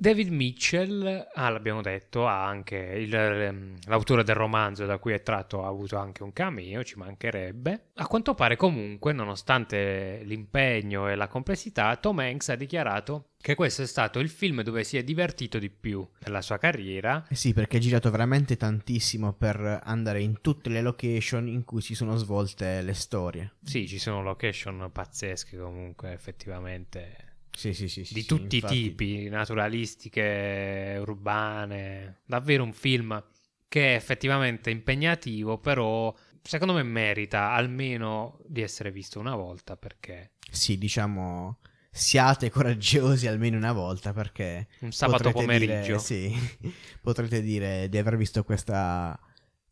David 0.00 0.28
Mitchell, 0.28 1.28
ah, 1.34 1.50
l'abbiamo 1.50 1.82
detto, 1.82 2.26
ha 2.26 2.46
anche 2.46 2.74
il, 2.74 3.14
ehm, 3.14 3.76
l'autore 3.84 4.24
del 4.24 4.34
romanzo 4.34 4.86
da 4.86 4.96
cui 4.96 5.12
è 5.12 5.20
tratto, 5.20 5.62
ha 5.62 5.68
avuto 5.68 5.98
anche 5.98 6.22
un 6.22 6.32
cameo, 6.32 6.82
ci 6.82 6.96
mancherebbe. 6.96 7.88
A 7.96 8.06
quanto 8.06 8.32
pare, 8.32 8.56
comunque, 8.56 9.12
nonostante 9.12 10.22
l'impegno 10.24 11.06
e 11.06 11.16
la 11.16 11.28
complessità, 11.28 11.94
Tom 11.96 12.20
Hanks 12.20 12.48
ha 12.48 12.54
dichiarato 12.54 13.32
che 13.42 13.54
questo 13.54 13.82
è 13.82 13.86
stato 13.86 14.20
il 14.20 14.30
film 14.30 14.62
dove 14.62 14.84
si 14.84 14.96
è 14.96 15.04
divertito 15.04 15.58
di 15.58 15.68
più 15.68 16.08
nella 16.20 16.40
sua 16.40 16.56
carriera. 16.56 17.26
eh 17.28 17.34
sì, 17.34 17.52
perché 17.52 17.76
ha 17.76 17.80
girato 17.80 18.10
veramente 18.10 18.56
tantissimo 18.56 19.34
per 19.34 19.80
andare 19.84 20.22
in 20.22 20.40
tutte 20.40 20.70
le 20.70 20.80
location 20.80 21.46
in 21.46 21.62
cui 21.66 21.82
si 21.82 21.94
sono 21.94 22.16
svolte 22.16 22.80
le 22.80 22.94
storie. 22.94 23.52
Sì, 23.62 23.86
ci 23.86 23.98
sono 23.98 24.22
location 24.22 24.88
pazzesche 24.90 25.58
comunque, 25.58 26.12
effettivamente. 26.12 27.28
Sì, 27.52 27.74
sì, 27.74 27.88
sì. 27.88 28.06
di 28.12 28.24
tutti 28.24 28.56
infatti. 28.56 28.74
i 28.74 28.82
tipi, 28.82 29.28
naturalistiche, 29.28 30.96
urbane. 31.00 32.20
Davvero 32.24 32.64
un 32.64 32.72
film 32.72 33.22
che 33.68 33.92
è 33.92 33.94
effettivamente 33.96 34.70
impegnativo, 34.70 35.58
però 35.58 36.14
secondo 36.42 36.74
me 36.74 36.82
merita 36.82 37.52
almeno 37.52 38.38
di 38.46 38.62
essere 38.62 38.90
visto 38.90 39.20
una 39.20 39.36
volta 39.36 39.76
perché 39.76 40.32
Sì, 40.50 40.78
diciamo, 40.78 41.58
siate 41.90 42.50
coraggiosi 42.50 43.26
almeno 43.26 43.56
una 43.56 43.72
volta 43.72 44.12
perché... 44.12 44.68
un 44.80 44.92
sabato 44.92 45.30
pomeriggio. 45.30 45.82
Dire, 45.82 45.98
sì, 45.98 46.34
potrete 47.00 47.42
dire 47.42 47.88
di 47.88 47.98
aver 47.98 48.16
visto 48.16 48.42
questa, 48.44 49.18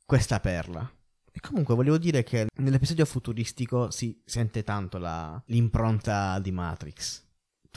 questa 0.05 0.41
perla. 0.41 0.91
E 1.31 1.41
comunque 1.41 1.75
volevo 1.75 1.99
dire 1.99 2.23
che 2.25 2.47
nell'episodio 2.57 3.05
futuristico 3.05 3.91
si 3.91 4.21
sente 4.25 4.65
tanto 4.65 4.99
la- 4.99 5.41
l'impronta 5.47 6.39
di 6.41 6.51
Matrix. 6.51 7.27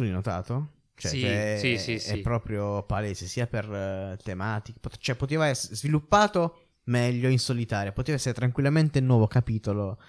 Tu 0.01 0.07
l'hai 0.07 0.15
notato? 0.15 0.69
Cioè, 0.95 1.11
Sì, 1.11 1.19
che 1.19 1.53
è, 1.53 1.57
sì, 1.59 1.77
sì, 1.77 1.93
è 1.93 1.99
sì. 1.99 2.21
proprio 2.21 2.81
palese, 2.81 3.27
sia 3.27 3.45
per 3.45 3.71
eh, 3.71 4.17
tematiche, 4.23 4.79
pot- 4.79 4.97
cioè 4.97 5.15
poteva 5.15 5.45
essere 5.45 5.75
sviluppato 5.75 6.57
meglio 6.85 7.29
in 7.29 7.37
solitaria, 7.37 7.91
poteva 7.91 8.17
essere 8.17 8.33
tranquillamente 8.33 8.97
il 8.97 9.05
nuovo 9.05 9.27
capitolo 9.27 9.99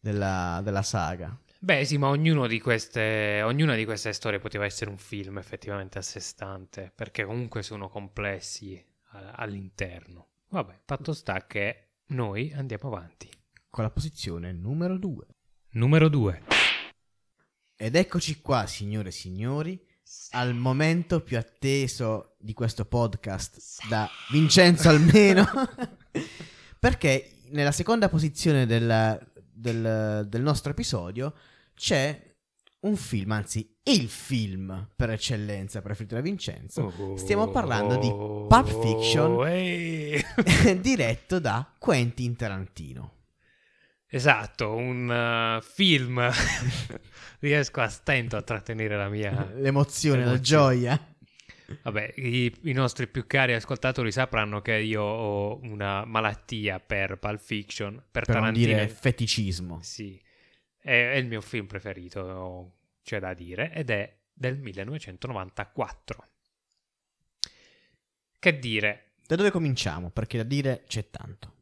della, 0.00 0.60
della 0.64 0.82
saga. 0.82 1.38
Beh, 1.60 1.84
sì, 1.84 1.96
ma 1.96 2.08
ognuno 2.08 2.48
di 2.48 2.58
queste, 2.60 3.40
ognuna 3.44 3.76
di 3.76 3.84
queste 3.84 4.12
storie 4.12 4.40
poteva 4.40 4.64
essere 4.64 4.90
un 4.90 4.98
film 4.98 5.38
effettivamente 5.38 5.98
a 5.98 6.02
sé 6.02 6.18
stante, 6.18 6.90
perché 6.92 7.24
comunque 7.24 7.62
sono 7.62 7.88
complessi 7.88 8.84
a- 9.10 9.30
all'interno. 9.36 10.26
Vabbè, 10.48 10.80
fatto 10.86 11.12
sta 11.12 11.46
che 11.46 11.90
noi 12.06 12.52
andiamo 12.52 12.88
avanti. 12.88 13.28
Con 13.70 13.84
la 13.84 13.90
posizione 13.90 14.50
numero 14.52 14.98
2. 14.98 15.24
Numero 15.70 16.08
2. 16.08 16.42
Ed 17.78 17.94
eccoci 17.94 18.40
qua, 18.40 18.66
signore 18.66 19.08
e 19.10 19.12
signori, 19.12 19.78
al 20.30 20.54
momento 20.54 21.20
più 21.20 21.36
atteso 21.36 22.36
di 22.38 22.54
questo 22.54 22.86
podcast 22.86 23.86
da 23.88 24.08
Vincenzo 24.30 24.88
almeno. 24.88 25.44
Perché 26.80 27.32
nella 27.50 27.72
seconda 27.72 28.08
posizione 28.08 28.64
del, 28.64 29.18
del- 29.52 30.26
del 30.26 30.42
nostro 30.42 30.70
episodio 30.70 31.34
c'è 31.74 32.34
un 32.80 32.96
film, 32.96 33.32
anzi 33.32 33.76
il 33.82 34.08
film 34.08 34.88
per 34.96 35.10
eccellenza 35.10 35.82
preferito 35.82 36.14
da 36.14 36.20
Vincenzo, 36.22 37.14
Stiamo 37.16 37.50
parlando 37.50 37.96
di 37.98 38.08
Pulp 38.08 38.80
Fiction. 38.80 39.32
Oh, 39.32 39.46
ehi. 39.46 40.22
diretto 40.80 41.38
da 41.40 41.70
Quentin 41.78 42.36
Tarantino. 42.36 43.15
Esatto, 44.08 44.74
un 44.74 45.58
uh, 45.58 45.62
film. 45.62 46.30
Riesco 47.40 47.80
a 47.80 47.88
stento 47.88 48.36
a 48.36 48.42
trattenere 48.42 48.96
la 48.96 49.08
mia. 49.08 49.50
L'emozione, 49.54 50.24
la 50.24 50.38
gioia. 50.40 51.14
Vabbè, 51.82 52.14
i, 52.16 52.54
i 52.62 52.72
nostri 52.72 53.08
più 53.08 53.26
cari 53.26 53.52
ascoltatori 53.52 54.12
sapranno 54.12 54.62
che 54.62 54.76
io 54.76 55.02
ho 55.02 55.58
una 55.62 56.04
malattia 56.04 56.78
per 56.78 57.18
Pulp 57.18 57.40
Fiction, 57.40 57.94
per, 57.96 58.24
Per 58.24 58.34
Tarantino. 58.34 58.66
dire 58.66 58.88
feticismo. 58.88 59.80
Sì, 59.82 60.20
è, 60.78 61.10
è 61.12 61.16
il 61.16 61.26
mio 61.26 61.40
film 61.40 61.66
preferito, 61.66 62.74
c'è 63.02 63.18
da 63.18 63.34
dire, 63.34 63.72
ed 63.72 63.90
è 63.90 64.16
del 64.32 64.58
1994. 64.58 66.28
Che 68.38 68.58
dire, 68.60 69.14
Da 69.26 69.34
dove 69.34 69.50
cominciamo? 69.50 70.10
Perché 70.10 70.36
da 70.36 70.44
dire 70.44 70.84
c'è 70.86 71.10
tanto. 71.10 71.54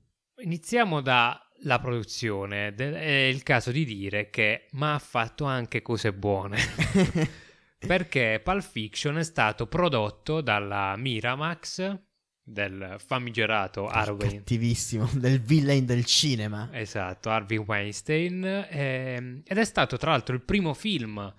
iniziamo 0.42 1.00
da 1.00 1.43
la 1.64 1.78
produzione, 1.78 2.74
è 2.74 3.28
il 3.28 3.42
caso 3.42 3.70
di 3.70 3.84
dire 3.84 4.30
che 4.30 4.66
ma 4.72 4.94
ha 4.94 4.98
fatto 4.98 5.44
anche 5.44 5.82
cose 5.82 6.12
buone. 6.12 6.58
Perché 7.84 8.40
Pulp 8.42 8.62
Fiction 8.62 9.18
è 9.18 9.24
stato 9.24 9.66
prodotto 9.66 10.40
dalla 10.40 10.96
Miramax 10.96 11.98
del 12.42 12.96
famigerato 12.98 13.86
Harvey. 13.86 14.36
Cattivissimo, 14.36 15.08
del 15.14 15.40
villain 15.40 15.84
del 15.84 16.04
cinema. 16.04 16.68
Esatto, 16.72 17.30
Harvey 17.30 17.58
Weinstein. 17.58 18.66
ehm, 18.68 19.42
ed 19.44 19.58
è 19.58 19.64
stato 19.64 19.96
tra 19.96 20.10
l'altro 20.10 20.34
il 20.34 20.42
primo 20.42 20.72
film 20.74 21.32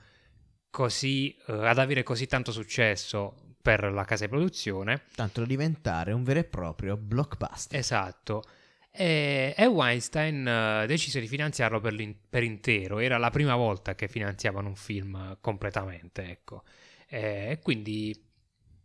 così, 0.70 1.36
eh, 1.48 1.68
ad 1.68 1.80
avere 1.80 2.04
così 2.04 2.28
tanto 2.28 2.52
successo 2.52 3.56
per 3.62 3.92
la 3.92 4.04
casa 4.04 4.26
di 4.26 4.32
produzione. 4.32 5.04
Tanto 5.16 5.42
da 5.42 5.48
diventare 5.48 6.12
un 6.12 6.24
vero 6.24 6.40
e 6.40 6.44
proprio 6.44 6.98
blockbuster. 6.98 7.80
Esatto. 7.80 8.44
E, 8.98 9.54
e 9.58 9.66
Weinstein 9.66 10.48
eh, 10.48 10.86
decise 10.88 11.20
di 11.20 11.28
finanziarlo 11.28 11.82
per, 11.82 11.96
per 12.30 12.44
intero. 12.44 13.00
Era 13.00 13.18
la 13.18 13.30
prima 13.30 13.56
volta 13.56 13.94
che 13.96 14.08
finanziavano 14.08 14.70
un 14.70 14.76
film 14.76 15.38
completamente, 15.42 16.30
ecco. 16.30 16.64
E 17.08 17.60
quindi 17.62 18.26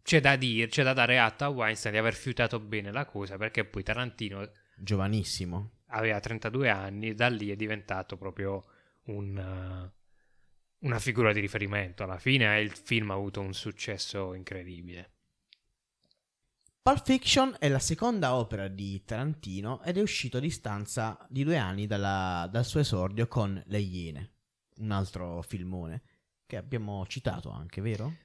c'è 0.03 0.21
da 0.21 0.37
dire, 0.37 0.69
c'è 0.69 0.83
da 0.83 0.93
dare 0.93 1.19
atto 1.19 1.45
a 1.45 1.49
Weinstein 1.49 1.95
di 1.95 2.01
aver 2.01 2.15
fiutato 2.15 2.59
bene 2.59 2.91
la 2.91 3.05
cosa 3.05 3.37
perché 3.37 3.65
poi 3.65 3.83
Tarantino 3.83 4.51
Giovanissimo. 4.77 5.83
aveva 5.89 6.19
32 6.19 6.69
anni 6.69 7.11
e 7.11 7.15
da 7.15 7.29
lì 7.29 7.51
è 7.51 7.57
diventato 7.57 8.17
proprio 8.17 8.65
un, 9.05 9.39
eh, 9.39 9.93
una 10.81 10.99
figura 10.99 11.33
di 11.33 11.41
riferimento. 11.41 12.03
Alla 12.03 12.19
fine 12.19 12.61
il 12.61 12.73
film 12.73 13.11
ha 13.11 13.15
avuto 13.15 13.41
un 13.41 13.55
successo 13.55 14.35
incredibile. 14.35 15.13
Pulp 16.83 17.05
Fiction 17.05 17.57
è 17.59 17.69
la 17.69 17.79
seconda 17.79 18.35
opera 18.35 18.67
di 18.67 19.05
Tarantino 19.05 19.83
ed 19.83 19.99
è 19.99 20.01
uscito 20.01 20.39
a 20.39 20.41
distanza 20.41 21.27
di 21.29 21.45
due 21.45 21.59
anni 21.59 21.87
dalla- 21.87 22.49
dal 22.51 22.65
suo 22.65 22.81
esordio 22.81 23.29
con 23.29 23.63
Le 23.67 23.79
Iene, 23.79 24.31
un 24.79 24.91
altro 24.91 25.43
filmone 25.43 26.01
che 26.47 26.57
abbiamo 26.57 27.05
citato 27.07 27.51
anche, 27.51 27.83
vero? 27.83 28.17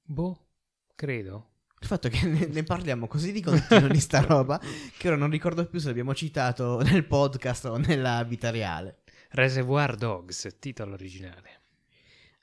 Boh, 0.00 0.46
credo. 0.94 1.50
Il 1.80 1.88
fatto 1.88 2.08
che 2.08 2.24
ne, 2.24 2.46
ne 2.46 2.62
parliamo 2.62 3.08
così 3.08 3.32
di 3.32 3.42
continuo 3.42 3.88
di 3.88 3.98
sta 3.98 4.20
roba 4.20 4.60
che 4.96 5.08
ora 5.08 5.16
non 5.16 5.28
ricordo 5.28 5.66
più 5.66 5.80
se 5.80 5.88
l'abbiamo 5.88 6.14
citato 6.14 6.82
nel 6.82 7.04
podcast 7.04 7.64
o 7.64 7.78
nella 7.78 8.22
vita 8.22 8.50
reale. 8.50 9.02
Reservoir 9.30 9.96
Dogs, 9.96 10.56
titolo 10.60 10.92
originale. 10.92 11.62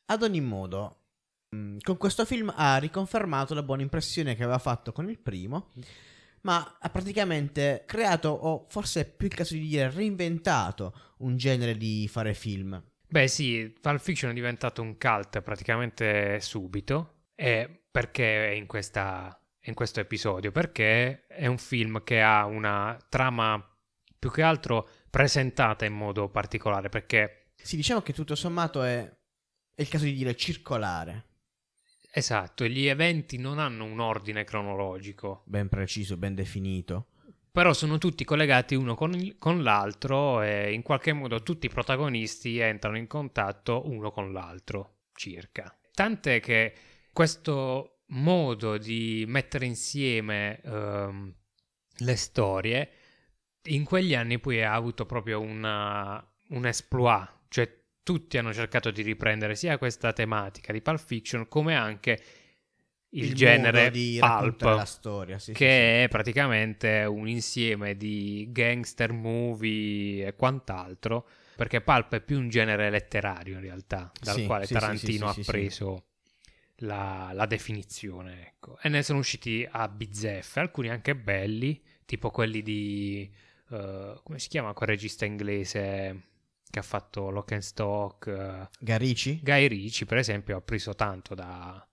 Ad 0.08 0.22
ogni 0.22 0.42
modo, 0.42 1.00
con 1.81 1.98
questo 1.98 2.25
film 2.25 2.53
ha 2.55 2.77
riconfermato 2.77 3.53
la 3.53 3.63
buona 3.63 3.81
impressione 3.81 4.36
che 4.36 4.43
aveva 4.43 4.58
fatto 4.58 4.93
con 4.93 5.10
il 5.10 5.20
primo, 5.20 5.72
ma 6.41 6.77
ha 6.79 6.89
praticamente 6.89 7.84
creato, 7.86 8.29
o 8.29 8.65
forse 8.70 9.01
è 9.01 9.05
più 9.05 9.27
il 9.27 9.34
caso 9.34 9.53
di 9.53 9.67
dire 9.67 9.89
reinventato, 9.89 11.15
un 11.17 11.36
genere 11.36 11.75
di 11.75 12.08
fare 12.08 12.34
film. 12.34 12.81
Beh 13.08 13.27
sì, 13.27 13.75
Pulp 13.81 14.00
Fiction 14.00 14.31
è 14.31 14.34
diventato 14.34 14.81
un 14.81 14.98
cult 14.98 15.41
praticamente 15.41 16.39
subito, 16.39 17.25
e 17.36 17.84
perché 17.91 18.48
è 18.48 18.51
in, 18.51 18.65
questa, 18.65 19.38
in 19.63 19.74
questo 19.74 20.00
episodio? 20.00 20.51
Perché 20.51 21.27
è 21.27 21.48
un 21.48 21.58
film 21.58 22.03
che 22.05 22.22
ha 22.22 22.46
una 22.46 22.98
trama 23.10 23.62
più 24.17 24.31
che 24.31 24.41
altro 24.41 24.88
presentata 25.10 25.84
in 25.84 25.93
modo 25.93 26.29
particolare, 26.29 26.88
perché 26.88 27.51
Sì, 27.55 27.75
diciamo 27.75 28.01
che 28.01 28.13
tutto 28.13 28.36
sommato 28.36 28.81
è, 28.84 29.01
è 29.75 29.81
il 29.81 29.89
caso 29.89 30.05
di 30.05 30.13
dire 30.13 30.36
circolare, 30.38 31.25
esatto, 32.12 32.65
gli 32.65 32.86
eventi 32.88 33.38
non 33.38 33.60
hanno 33.60 33.86
un 33.86 34.00
ordine 34.00 34.44
cronologico, 34.44 35.44
ben 35.46 35.68
preciso, 35.70 36.18
ben 36.18 36.36
definito. 36.36 37.08
però 37.51 37.74
sono 37.74 37.98
tutti 37.98 38.24
collegati 38.24 38.75
uno 38.75 38.96
con, 38.96 39.13
il- 39.13 39.38
con 39.38 39.62
l'altro 39.62 40.41
e 40.41 40.72
in 40.74 40.82
qualche 40.84 41.12
modo 41.13 41.44
tutti 41.44 41.65
i 41.65 41.70
protagonisti 41.70 42.60
entrano 42.60 42.98
in 42.98 43.08
contatto 43.08 43.89
uno 43.89 44.10
con 44.12 44.32
l'altro, 44.32 45.00
circa. 45.13 45.77
Tant'è 45.94 46.39
che 46.39 46.74
questo 47.12 48.03
modo 48.13 48.77
di 48.77 49.25
mettere 49.27 49.65
insieme 49.65 50.62
ehm, 50.63 51.34
le 51.98 52.15
storie 52.15 52.89
in 53.65 53.84
quegli 53.84 54.15
anni 54.15 54.39
poi 54.39 54.64
ha 54.64 54.74
avuto 54.74 55.05
proprio 55.05 55.42
una, 55.42 56.25
un 56.50 56.66
exploit, 56.66 57.29
cioè 57.50 57.80
tutti 58.03 58.37
hanno 58.37 58.53
cercato 58.53 58.92
di 58.92 59.01
riprendere 59.01 59.55
sia 59.55 59.77
questa 59.77 60.14
tematica 60.14 60.74
di 60.74 60.81
Pulp 60.81 61.00
Fiction 61.00 61.48
come 61.48 61.75
anche 61.75 62.24
il, 63.14 63.33
genere 63.33 63.83
modo 63.85 63.92
di 63.92 64.18
pulp 64.20 64.83
storia, 64.83 65.37
sì, 65.37 65.51
sì, 65.51 65.53
che 65.53 66.03
è 66.05 66.07
praticamente 66.07 67.03
un 67.03 67.27
insieme 67.27 67.98
di 67.98 68.48
gangster 68.51 69.11
movie 69.11 70.27
e 70.27 70.35
quant'altro, 70.35 71.27
perché 71.55 71.81
Pulp 71.81 72.16
è 72.16 72.22
più 72.22 72.37
un 72.37 72.48
genere 72.48 72.90
letterario 72.90 73.55
in 73.55 73.61
realtà, 73.61 74.11
dal 74.20 74.35
Sì, 74.35 74.46
quale 74.46 74.66
sì, 74.66 74.74
sì, 74.74 74.79
Tarantino 74.79 75.27
sì, 75.27 75.33
sì, 75.33 75.40
ha 75.40 75.44
sì, 75.44 75.51
preso 75.51 76.03
La, 76.77 77.31
la 77.33 77.46
definizione. 77.46 78.48
Ecco. 78.48 78.79
E 78.81 78.90
ne 78.90 79.03
sono 79.03 79.20
usciti 79.20 79.68
a 79.70 79.87
bizzeffe, 79.87 80.59
alcuni 80.59 80.90
anche 80.90 81.16
belli, 81.16 81.79
tipo 82.05 82.31
quelli 82.31 82.61
di... 82.64 83.29
eh, 83.70 84.20
come 84.24 84.40
si 84.40 84.48
chiama 84.48 84.74
quel 84.74 84.90
regista 84.90 85.25
inglese 85.25 86.29
che 86.72 86.79
ha 86.79 86.84
fatto 86.84 87.29
Lock 87.29 87.51
and 87.51 87.62
Stock? 87.62 88.25
eh, 88.27 88.68
Garici? 88.79 89.40
Guy 89.44 89.68
Ritchie, 89.68 90.07
per 90.07 90.18
esempio, 90.18 90.57
ha 90.57 90.62
preso 90.62 90.96
tanto 90.96 91.36
da, 91.36 91.88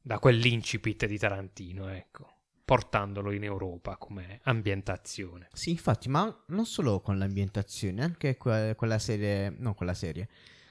da 0.00 0.18
quell'incipit 0.18 1.04
di 1.06 1.18
Tarantino, 1.18 1.88
ecco, 1.88 2.30
portandolo 2.64 3.32
in 3.32 3.44
Europa 3.44 3.96
come 3.98 4.40
ambientazione. 4.44 5.48
Sì, 5.52 5.70
infatti, 5.70 6.08
ma 6.08 6.34
non 6.46 6.64
solo 6.64 7.00
con 7.00 7.18
l'ambientazione, 7.18 8.02
anche 8.02 8.36
que- 8.38 8.74
quella 8.76 8.98
serie, 8.98 9.50
no, 9.50 9.74
quella 9.74 9.94
serie, 9.94 10.28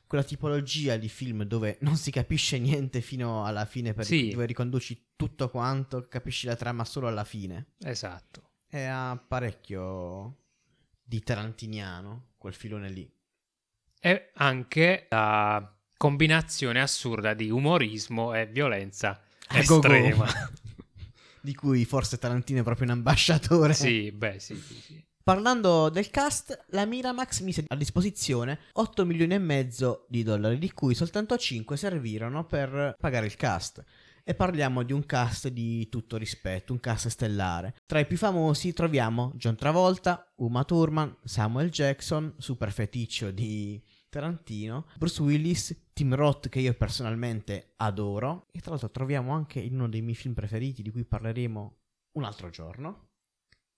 quella 0.07 0.23
tipologia 0.23 0.97
di 0.97 1.07
film 1.09 1.43
dove 1.43 1.77
non 1.81 1.95
si 1.97 2.09
capisce 2.11 2.57
niente 2.57 3.01
fino 3.01 3.45
alla 3.45 3.65
fine, 3.65 3.93
per 3.93 4.05
Sì. 4.05 4.29
dove 4.31 4.45
riconduci 4.45 5.09
tutto 5.15 5.49
quanto, 5.49 6.07
capisci 6.07 6.47
la 6.47 6.55
trama 6.55 6.83
solo 6.85 7.07
alla 7.07 7.23
fine. 7.23 7.73
Esatto. 7.83 8.49
E 8.67 8.83
ha 8.85 9.15
parecchio 9.27 10.37
di 11.03 11.19
tarantiniano, 11.21 12.29
quel 12.37 12.53
filone 12.53 12.89
lì. 12.89 13.09
E 14.03 14.31
anche 14.33 15.05
la 15.09 15.71
combinazione 15.95 16.81
assurda 16.81 17.35
di 17.35 17.51
umorismo 17.51 18.33
e 18.33 18.47
violenza 18.47 19.21
go-go. 19.47 19.75
estrema. 19.75 20.25
Di 21.43 21.55
cui 21.55 21.85
forse 21.85 22.17
Tarantino 22.17 22.59
è 22.59 22.63
proprio 22.63 22.85
un 22.87 22.93
ambasciatore. 22.93 23.73
sì, 23.73 24.11
beh, 24.11 24.39
sì, 24.39 24.55
sì, 24.55 24.73
sì. 24.75 25.03
Parlando 25.23 25.89
del 25.89 26.09
cast, 26.09 26.65
la 26.69 26.85
Miramax 26.85 27.41
mise 27.41 27.63
a 27.67 27.75
disposizione 27.75 28.59
8 28.73 29.05
milioni 29.05 29.35
e 29.35 29.39
mezzo 29.39 30.05
di 30.09 30.23
dollari, 30.23 30.57
di 30.57 30.71
cui 30.71 30.95
soltanto 30.95 31.37
5 31.37 31.77
servirono 31.77 32.45
per 32.45 32.95
pagare 32.99 33.27
il 33.27 33.35
cast. 33.35 33.83
E 34.23 34.33
parliamo 34.33 34.81
di 34.83 34.93
un 34.93 35.05
cast 35.05 35.47
di 35.49 35.87
tutto 35.89 36.17
rispetto, 36.17 36.73
un 36.73 36.79
cast 36.79 37.07
stellare. 37.07 37.75
Tra 37.85 37.99
i 37.99 38.07
più 38.07 38.17
famosi 38.17 38.73
troviamo 38.73 39.31
John 39.35 39.55
Travolta, 39.55 40.31
Uma 40.37 40.63
Thurman, 40.63 41.15
Samuel 41.23 41.69
Jackson, 41.69 42.33
super 42.37 42.71
feticcio 42.71 43.29
di 43.29 43.79
Tarantino, 44.11 44.87
Bruce 44.97 45.21
Willis, 45.21 45.83
Tim 45.93 46.13
Roth 46.15 46.49
che 46.49 46.59
io 46.59 46.73
personalmente 46.73 47.73
adoro 47.77 48.47
e 48.51 48.59
tra 48.59 48.71
l'altro 48.71 48.91
troviamo 48.91 49.31
anche 49.31 49.61
in 49.61 49.75
uno 49.75 49.87
dei 49.87 50.01
miei 50.01 50.15
film 50.15 50.33
preferiti 50.33 50.81
di 50.81 50.91
cui 50.91 51.05
parleremo 51.05 51.77
un 52.17 52.23
altro 52.25 52.49
giorno. 52.49 53.07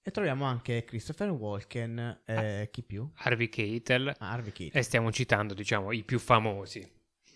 E 0.02 0.10
troviamo 0.10 0.46
anche 0.46 0.84
Christopher 0.86 1.30
Walken 1.30 2.22
e 2.26 2.68
chi 2.72 2.82
più? 2.82 3.08
Harvey 3.18 3.48
Keitel. 3.48 4.08
Ah, 4.18 4.32
Harvey 4.32 4.52
Keitel. 4.52 4.80
E 4.80 4.84
stiamo 4.84 5.12
citando, 5.12 5.54
diciamo, 5.54 5.92
i 5.92 6.04
più 6.04 6.18
famosi. 6.18 6.86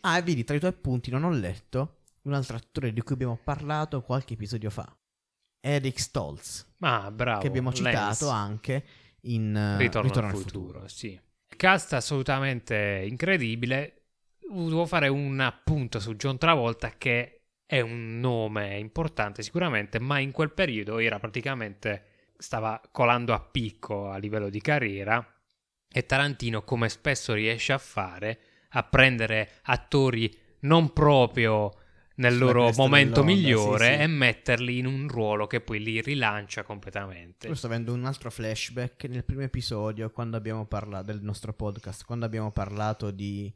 Ah, 0.01 0.19
vedi, 0.21 0.43
tra 0.43 0.55
i 0.55 0.59
tuoi 0.59 0.71
appunti 0.71 1.11
non 1.11 1.23
ho 1.23 1.29
letto 1.29 1.99
un 2.23 2.33
altro 2.33 2.57
attore 2.57 2.91
di 2.91 3.01
cui 3.01 3.13
abbiamo 3.13 3.39
parlato 3.41 4.01
qualche 4.01 4.33
episodio 4.33 4.71
fa. 4.71 4.91
Eric 5.59 5.99
Stoltz, 5.99 6.73
Ah, 6.79 7.11
bravo. 7.11 7.41
che 7.41 7.47
abbiamo 7.47 7.69
Lance. 7.69 7.83
citato 7.83 8.29
anche 8.29 8.85
in 9.21 9.55
eh, 9.55 9.77
Ritorno, 9.77 10.11
al 10.27 10.35
futuro, 10.35 10.87
sì. 10.87 11.17
Cast 11.57 11.93
assolutamente 11.93 13.03
incredibile. 13.09 14.03
Devo 14.39 14.85
fare 14.85 15.09
un 15.09 15.39
appunto 15.39 15.99
su 15.99 16.15
John 16.15 16.37
Travolta 16.37 16.93
che 16.97 17.41
è 17.65 17.81
un 17.81 18.19
nome 18.19 18.77
importante 18.77 19.41
sicuramente, 19.41 19.99
ma 19.99 20.19
in 20.19 20.31
quel 20.31 20.53
periodo 20.53 20.99
era 20.99 21.19
praticamente 21.19 22.05
stava 22.37 22.79
colando 22.91 23.33
a 23.33 23.41
picco 23.41 24.09
a 24.09 24.17
livello 24.17 24.49
di 24.49 24.61
carriera 24.61 25.25
e 25.89 26.05
Tarantino 26.05 26.63
come 26.63 26.87
spesso 26.87 27.33
riesce 27.33 27.73
a 27.73 27.79
fare 27.79 28.39
a 28.69 28.83
prendere 28.83 29.53
attori 29.63 30.31
non 30.61 30.93
proprio 30.93 31.71
nel 32.17 32.37
loro 32.37 32.71
momento 32.75 33.23
migliore 33.23 33.85
sì, 33.85 33.93
sì. 33.95 34.01
e 34.01 34.07
metterli 34.07 34.77
in 34.77 34.85
un 34.85 35.07
ruolo 35.07 35.47
che 35.47 35.61
poi 35.61 35.79
li 35.81 36.01
rilancia 36.01 36.63
completamente. 36.63 37.47
Io 37.47 37.55
sto 37.55 37.67
avendo 37.67 37.93
un 37.93 38.05
altro 38.05 38.31
flashback 38.31 39.05
nel 39.05 39.23
primo 39.23 39.43
episodio 39.43 40.09
quando 40.11 40.37
abbiamo 40.37 40.65
parlato 40.65 41.11
del 41.11 41.21
nostro 41.21 41.53
podcast, 41.53 42.05
quando 42.05 42.25
abbiamo 42.25 42.51
parlato 42.51 43.11
di, 43.11 43.53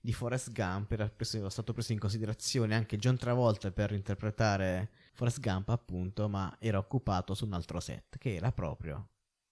di 0.00 0.12
Forrest 0.12 0.52
Gump, 0.52 0.90
era 0.92 1.08
preso- 1.08 1.48
stato 1.48 1.72
preso 1.72 1.92
in 1.92 1.98
considerazione 1.98 2.74
anche 2.74 2.96
John 2.96 3.16
Travolta 3.16 3.70
per 3.70 3.92
interpretare 3.92 4.90
Forrest 5.14 5.40
Gump, 5.40 5.68
appunto, 5.68 6.28
ma 6.28 6.56
era 6.58 6.78
occupato 6.78 7.34
su 7.34 7.44
un 7.44 7.52
altro 7.52 7.78
set, 7.78 8.18
che 8.18 8.34
era 8.34 8.50
proprio 8.50 9.08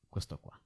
questo 0.08 0.38
qua. 0.38 0.58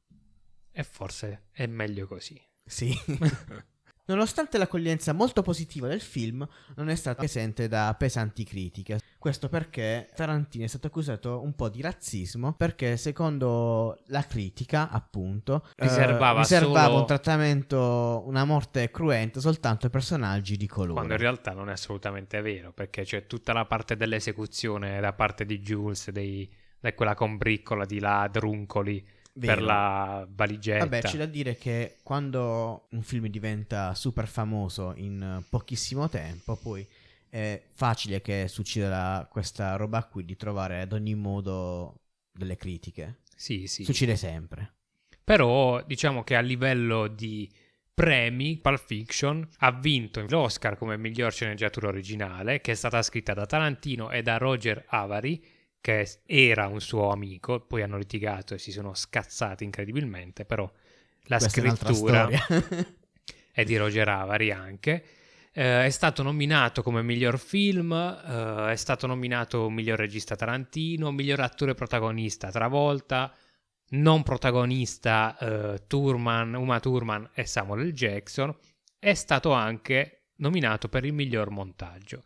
E 0.70 0.82
forse 0.82 1.48
è 1.52 1.66
meglio 1.66 2.06
così. 2.06 2.40
Sì. 2.64 2.94
Nonostante 4.04 4.58
l'accoglienza 4.58 5.12
molto 5.12 5.42
positiva 5.42 5.86
del 5.86 6.00
film, 6.00 6.46
non 6.74 6.88
è 6.88 6.94
stata 6.96 7.22
esente 7.22 7.68
da 7.68 7.94
pesanti 7.96 8.42
critiche. 8.42 8.98
Questo 9.16 9.48
perché 9.48 10.08
Tarantino 10.14 10.64
è 10.64 10.66
stato 10.66 10.88
accusato 10.88 11.40
un 11.40 11.54
po' 11.54 11.68
di 11.68 11.80
razzismo 11.80 12.52
perché 12.54 12.96
secondo 12.96 14.00
la 14.06 14.26
critica, 14.26 14.90
appunto, 14.90 15.68
Riservava 15.76 16.38
eh, 16.38 16.42
riservava 16.42 16.86
solo- 16.86 16.98
un 16.98 17.06
trattamento, 17.06 18.24
una 18.26 18.44
morte 18.44 18.90
cruenta 18.90 19.38
soltanto 19.38 19.86
ai 19.86 19.92
personaggi 19.92 20.56
di 20.56 20.66
colore. 20.66 20.94
Quando 20.94 21.12
in 21.12 21.20
realtà 21.20 21.52
non 21.52 21.68
è 21.68 21.72
assolutamente 21.72 22.40
vero, 22.40 22.72
perché 22.72 23.04
c'è 23.04 23.26
tutta 23.28 23.52
la 23.52 23.66
parte 23.66 23.96
dell'esecuzione 23.96 25.00
da 25.00 25.12
parte 25.12 25.46
di 25.46 25.60
Jules, 25.60 26.10
dei, 26.10 26.52
da 26.80 26.92
quella 26.92 27.14
combriccola 27.14 27.84
di 27.84 28.00
là, 28.00 28.28
druncoli, 28.30 29.06
Vero. 29.34 29.54
per 29.54 29.62
la 29.64 30.26
valigetta. 30.30 30.84
Vabbè, 30.84 31.00
c'è 31.02 31.16
da 31.16 31.26
dire 31.26 31.56
che 31.56 31.96
quando 32.02 32.86
un 32.90 33.02
film 33.02 33.26
diventa 33.28 33.94
super 33.94 34.28
famoso 34.28 34.92
in 34.96 35.42
pochissimo 35.48 36.08
tempo, 36.08 36.56
poi 36.56 36.86
è 37.28 37.62
facile 37.72 38.20
che 38.20 38.46
succeda 38.48 39.26
questa 39.30 39.76
roba 39.76 40.04
qui 40.04 40.24
di 40.24 40.36
trovare 40.36 40.82
ad 40.82 40.92
ogni 40.92 41.14
modo 41.14 41.94
delle 42.30 42.56
critiche. 42.56 43.20
Sì, 43.34 43.66
sì. 43.66 43.84
Succede 43.84 44.16
sempre. 44.16 44.74
Però 45.24 45.82
diciamo 45.82 46.24
che 46.24 46.36
a 46.36 46.40
livello 46.40 47.06
di 47.06 47.50
premi, 47.94 48.58
Pulp 48.58 48.84
Fiction 48.84 49.48
ha 49.58 49.70
vinto 49.72 50.24
l'Oscar 50.28 50.76
come 50.76 50.98
miglior 50.98 51.32
sceneggiatura 51.32 51.88
originale, 51.88 52.60
che 52.60 52.72
è 52.72 52.74
stata 52.74 53.00
scritta 53.02 53.32
da 53.32 53.46
Tarantino 53.46 54.10
e 54.10 54.22
da 54.22 54.36
Roger 54.36 54.84
Avary, 54.88 55.42
che 55.82 56.20
era 56.24 56.68
un 56.68 56.80
suo 56.80 57.10
amico, 57.10 57.60
poi 57.60 57.82
hanno 57.82 57.98
litigato 57.98 58.54
e 58.54 58.58
si 58.58 58.70
sono 58.70 58.94
scazzati 58.94 59.64
incredibilmente, 59.64 60.44
però 60.44 60.62
la 61.24 61.38
Questa 61.38 61.60
è 61.60 61.64
scrittura 61.64 61.92
storia. 61.92 62.46
è 63.52 63.64
di 63.64 63.76
Roger 63.76 64.08
Avary 64.08 64.52
anche. 64.52 65.04
Eh, 65.52 65.84
è 65.84 65.90
stato 65.90 66.22
nominato 66.22 66.82
come 66.82 67.02
miglior 67.02 67.36
film, 67.38 67.92
eh, 67.92 68.70
è 68.70 68.76
stato 68.76 69.08
nominato 69.08 69.68
miglior 69.68 69.98
regista 69.98 70.36
Tarantino, 70.36 71.10
miglior 71.10 71.40
attore 71.40 71.74
protagonista 71.74 72.50
Travolta, 72.50 73.34
non 73.90 74.22
protagonista 74.22 75.36
eh, 75.36 75.82
Thurman, 75.88 76.54
Uma 76.54 76.78
Thurman 76.78 77.28
e 77.34 77.44
Samuel 77.44 77.88
L. 77.88 77.92
Jackson. 77.92 78.56
È 79.00 79.14
stato 79.14 79.50
anche 79.50 80.28
nominato 80.36 80.88
per 80.88 81.04
il 81.04 81.12
miglior 81.12 81.50
montaggio. 81.50 82.22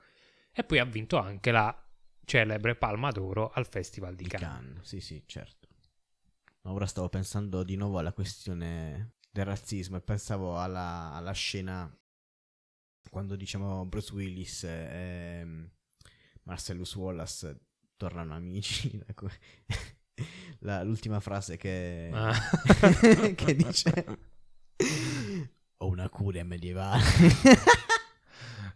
E 0.52 0.62
poi 0.62 0.78
ha 0.78 0.84
vinto 0.84 1.16
anche 1.16 1.50
la 1.50 1.85
celebre 2.26 2.74
Palma 2.74 3.10
d'Oro 3.10 3.50
al 3.50 3.66
Festival 3.66 4.14
di 4.14 4.24
Di 4.24 4.28
Cannes. 4.28 4.48
Cannes, 4.48 4.84
sì, 4.86 5.00
sì, 5.00 5.22
certo. 5.24 5.68
Ma 6.62 6.72
ora 6.72 6.86
stavo 6.86 7.08
pensando 7.08 7.62
di 7.62 7.76
nuovo 7.76 7.98
alla 7.98 8.12
questione 8.12 9.12
del 9.30 9.44
razzismo 9.44 9.96
e 9.96 10.00
pensavo 10.00 10.60
alla, 10.60 11.12
alla 11.14 11.32
scena 11.32 11.88
quando 13.08 13.36
diciamo 13.36 13.86
Bruce 13.86 14.12
Willis 14.12 14.64
e 14.64 15.38
ehm, 15.40 15.70
Marcellus 16.42 16.94
Wallace 16.96 17.60
tornano 17.96 18.34
amici. 18.34 19.00
Ecco. 19.06 19.30
La- 20.60 20.82
l'ultima 20.82 21.20
frase 21.20 21.56
che, 21.56 22.10
Ah. 22.12 22.34
che 23.36 23.54
dice 23.54 24.18
ho 25.76 25.86
una 25.86 26.08
cura 26.08 26.42
medievale. 26.42 27.04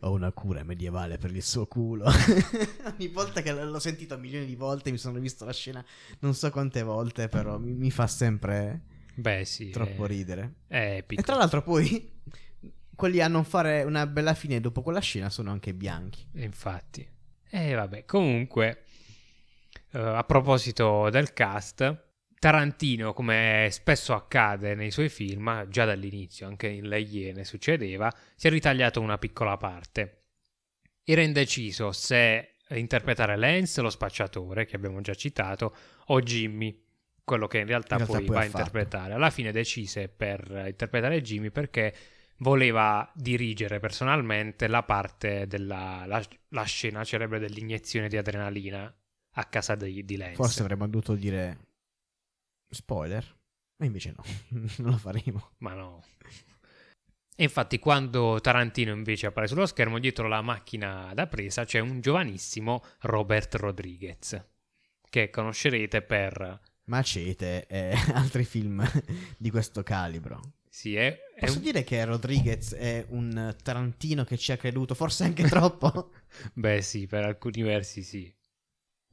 Ho 0.00 0.12
una 0.12 0.32
cura 0.32 0.62
medievale 0.64 1.18
per 1.18 1.34
il 1.34 1.42
suo 1.42 1.66
culo. 1.66 2.04
Ogni 2.94 3.08
volta 3.08 3.42
che 3.42 3.52
l'ho 3.52 3.78
sentito 3.78 4.18
milioni 4.18 4.46
di 4.46 4.56
volte, 4.56 4.90
mi 4.90 4.98
sono 4.98 5.18
visto 5.18 5.44
la 5.44 5.52
scena 5.52 5.84
non 6.20 6.34
so 6.34 6.50
quante 6.50 6.82
volte, 6.82 7.28
però 7.28 7.58
mi, 7.58 7.72
mi 7.72 7.90
fa 7.90 8.06
sempre 8.06 8.82
Beh, 9.14 9.44
sì. 9.44 9.70
troppo 9.70 10.04
è- 10.04 10.08
ridere. 10.08 10.54
È 10.66 10.96
epico. 10.98 11.20
E 11.20 11.24
tra 11.24 11.36
l'altro 11.36 11.62
poi 11.62 12.10
quelli 12.94 13.20
a 13.20 13.28
non 13.28 13.44
fare 13.44 13.82
una 13.82 14.06
bella 14.06 14.34
fine 14.34 14.60
dopo 14.60 14.82
quella 14.82 15.00
scena 15.00 15.28
sono 15.30 15.50
anche 15.50 15.74
bianchi. 15.74 16.26
Infatti. 16.34 17.08
E 17.50 17.74
vabbè, 17.74 18.04
comunque, 18.04 18.84
eh, 19.90 19.98
a 19.98 20.24
proposito 20.24 21.10
del 21.10 21.32
cast, 21.32 22.10
Tarantino, 22.42 23.12
come 23.12 23.68
spesso 23.70 24.14
accade 24.14 24.74
nei 24.74 24.90
suoi 24.90 25.08
film, 25.08 25.68
già 25.68 25.84
dall'inizio, 25.84 26.48
anche 26.48 26.66
in 26.66 26.88
Le 26.88 26.98
Iene 26.98 27.44
succedeva, 27.44 28.12
si 28.34 28.48
è 28.48 28.50
ritagliato 28.50 29.00
una 29.00 29.16
piccola 29.16 29.56
parte. 29.56 30.24
Era 31.04 31.20
indeciso 31.20 31.92
se 31.92 32.54
interpretare 32.70 33.36
Lance, 33.36 33.80
lo 33.80 33.90
spacciatore, 33.90 34.66
che 34.66 34.74
abbiamo 34.74 35.00
già 35.02 35.14
citato, 35.14 35.72
o 36.06 36.20
Jimmy, 36.20 36.84
quello 37.22 37.46
che 37.46 37.58
in 37.58 37.66
realtà, 37.66 37.94
In 37.94 38.06
realtà 38.06 38.18
poi 38.18 38.26
poi 38.26 38.34
va 38.34 38.40
a 38.40 38.44
fatto. 38.46 38.56
interpretare. 38.56 39.14
Alla 39.14 39.30
fine 39.30 39.52
decise 39.52 40.08
per 40.08 40.64
interpretare 40.66 41.22
Jimmy 41.22 41.50
perché 41.50 41.94
voleva 42.38 43.08
dirigere 43.14 43.78
personalmente 43.78 44.66
la 44.66 44.82
parte 44.82 45.46
della 45.46 46.02
la, 46.08 46.20
la 46.48 46.64
scena 46.64 47.04
celebre 47.04 47.38
dell'iniezione 47.38 48.08
di 48.08 48.16
adrenalina 48.16 48.92
a 49.34 49.44
casa 49.44 49.76
di, 49.76 50.04
di 50.04 50.16
Lance. 50.16 50.34
Forse 50.34 50.62
avremmo 50.62 50.88
dovuto 50.88 51.14
dire 51.14 51.70
spoiler, 52.72 53.24
ma 53.76 53.86
invece 53.86 54.12
no, 54.16 54.24
non 54.78 54.92
lo 54.92 54.98
faremo. 54.98 55.50
Ma 55.58 55.74
no. 55.74 56.02
E 57.34 57.44
infatti 57.44 57.78
quando 57.78 58.38
Tarantino 58.40 58.92
invece 58.92 59.26
appare 59.26 59.46
sullo 59.46 59.66
schermo 59.66 59.98
dietro 59.98 60.28
la 60.28 60.42
macchina 60.42 61.12
da 61.14 61.26
presa 61.26 61.64
c'è 61.64 61.78
un 61.80 62.00
giovanissimo 62.00 62.84
Robert 63.00 63.54
Rodriguez 63.54 64.44
che 65.08 65.30
conoscerete 65.30 66.02
per... 66.02 66.60
Macete 66.84 67.66
e 67.66 67.94
altri 68.14 68.44
film 68.44 68.84
di 69.36 69.50
questo 69.50 69.82
calibro. 69.82 70.40
Sì, 70.68 70.96
è, 70.96 71.16
è 71.34 71.40
Posso 71.44 71.58
un- 71.58 71.64
dire 71.64 71.84
che 71.84 72.02
Rodriguez 72.04 72.74
è 72.74 73.04
un 73.10 73.54
Tarantino 73.62 74.24
che 74.24 74.38
ci 74.38 74.52
ha 74.52 74.56
creduto, 74.56 74.94
forse 74.94 75.24
anche 75.24 75.44
troppo? 75.44 76.12
Beh 76.54 76.80
sì, 76.80 77.06
per 77.06 77.24
alcuni 77.24 77.62
versi 77.62 78.02
sì. 78.02 78.34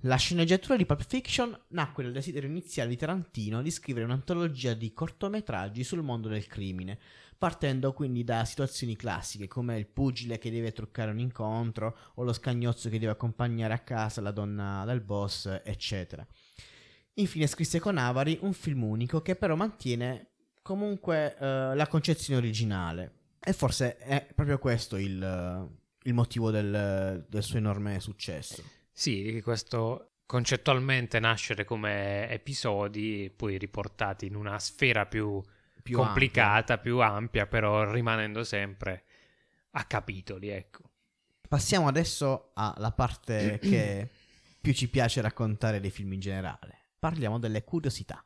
La 0.04 0.16
sceneggiatura 0.16 0.78
di 0.78 0.86
Pulp 0.86 1.04
Fiction 1.06 1.60
nacque 1.70 2.04
dal 2.04 2.14
desiderio 2.14 2.48
iniziale 2.48 2.90
di 2.90 2.96
Tarantino 2.96 3.62
di 3.62 3.70
scrivere 3.70 4.06
un'antologia 4.06 4.74
di 4.74 4.94
cortometraggi 4.94 5.84
sul 5.84 6.04
mondo 6.04 6.30
del 6.30 6.48
crimine, 6.48 6.98
partendo 7.38 7.92
quindi 7.92 8.24
da 8.24 8.46
situazioni 8.46 8.96
classiche 8.96 9.50
come 9.50 9.78
il 9.78 9.88
pugile 9.88 10.38
che 10.38 10.52
deve 10.52 10.72
truccare 10.72 11.12
un 11.12 11.20
incontro 11.20 11.98
o 12.16 12.24
lo 12.24 12.32
scagnozzo 12.32 12.88
che 12.88 12.98
deve 12.98 13.12
accompagnare 13.12 13.74
a 13.74 13.80
casa 13.80 14.22
la 14.22 14.32
donna 14.32 14.86
del 14.86 15.02
boss, 15.02 15.60
eccetera. 15.66 16.26
Infine 17.16 17.48
scrisse 17.48 17.82
con 17.82 17.98
Avari 17.98 18.38
un 18.44 18.54
film 18.54 18.84
unico 18.84 19.22
che 19.22 19.36
però 19.36 19.58
mantiene 19.58 20.30
comunque 20.62 21.36
eh, 21.38 21.76
la 21.76 21.88
concezione 21.88 22.40
originale. 22.40 23.16
E 23.38 23.52
forse 23.52 23.98
è 23.98 24.26
proprio 24.34 24.60
questo 24.60 24.96
il, 24.96 25.70
il 26.04 26.14
motivo 26.14 26.52
del, 26.52 27.26
del 27.28 27.44
suo 27.44 27.58
enorme 27.58 28.00
successo. 28.00 28.78
Sì, 29.00 29.40
questo 29.42 30.16
concettualmente 30.26 31.22
nascere 31.22 31.64
come 31.64 32.30
episodi, 32.30 33.32
poi 33.34 33.58
riportati 33.58 34.26
in 34.26 34.36
una 34.36 34.60
sfera 34.60 35.06
più, 35.06 35.42
Più 35.82 35.96
complicata, 35.96 36.80
più 36.80 37.00
ampia, 37.00 37.48
però 37.48 37.90
rimanendo 37.90 38.44
sempre 38.44 39.06
a 39.72 39.86
capitoli, 39.86 40.50
ecco. 40.50 40.82
Passiamo 41.48 41.88
adesso 41.88 42.52
alla 42.56 42.92
parte 42.92 43.58
che 43.64 44.10
più 44.60 44.74
ci 44.74 44.90
piace 44.90 45.22
raccontare 45.22 45.80
dei 45.80 45.92
film 45.92 46.12
in 46.12 46.20
generale. 46.20 46.90
Parliamo 47.00 47.40
delle 47.40 47.64
curiosità. 47.64 48.22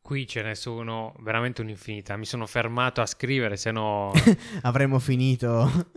Qui 0.00 0.26
ce 0.26 0.42
ne 0.42 0.56
sono 0.56 1.14
veramente 1.20 1.60
un'infinità. 1.60 2.16
Mi 2.16 2.26
sono 2.26 2.46
fermato 2.46 3.00
a 3.00 3.06
scrivere, 3.06 3.56
se 3.56 3.70
no 3.70 4.12
Avremmo 4.62 4.98
finito. 4.98 5.92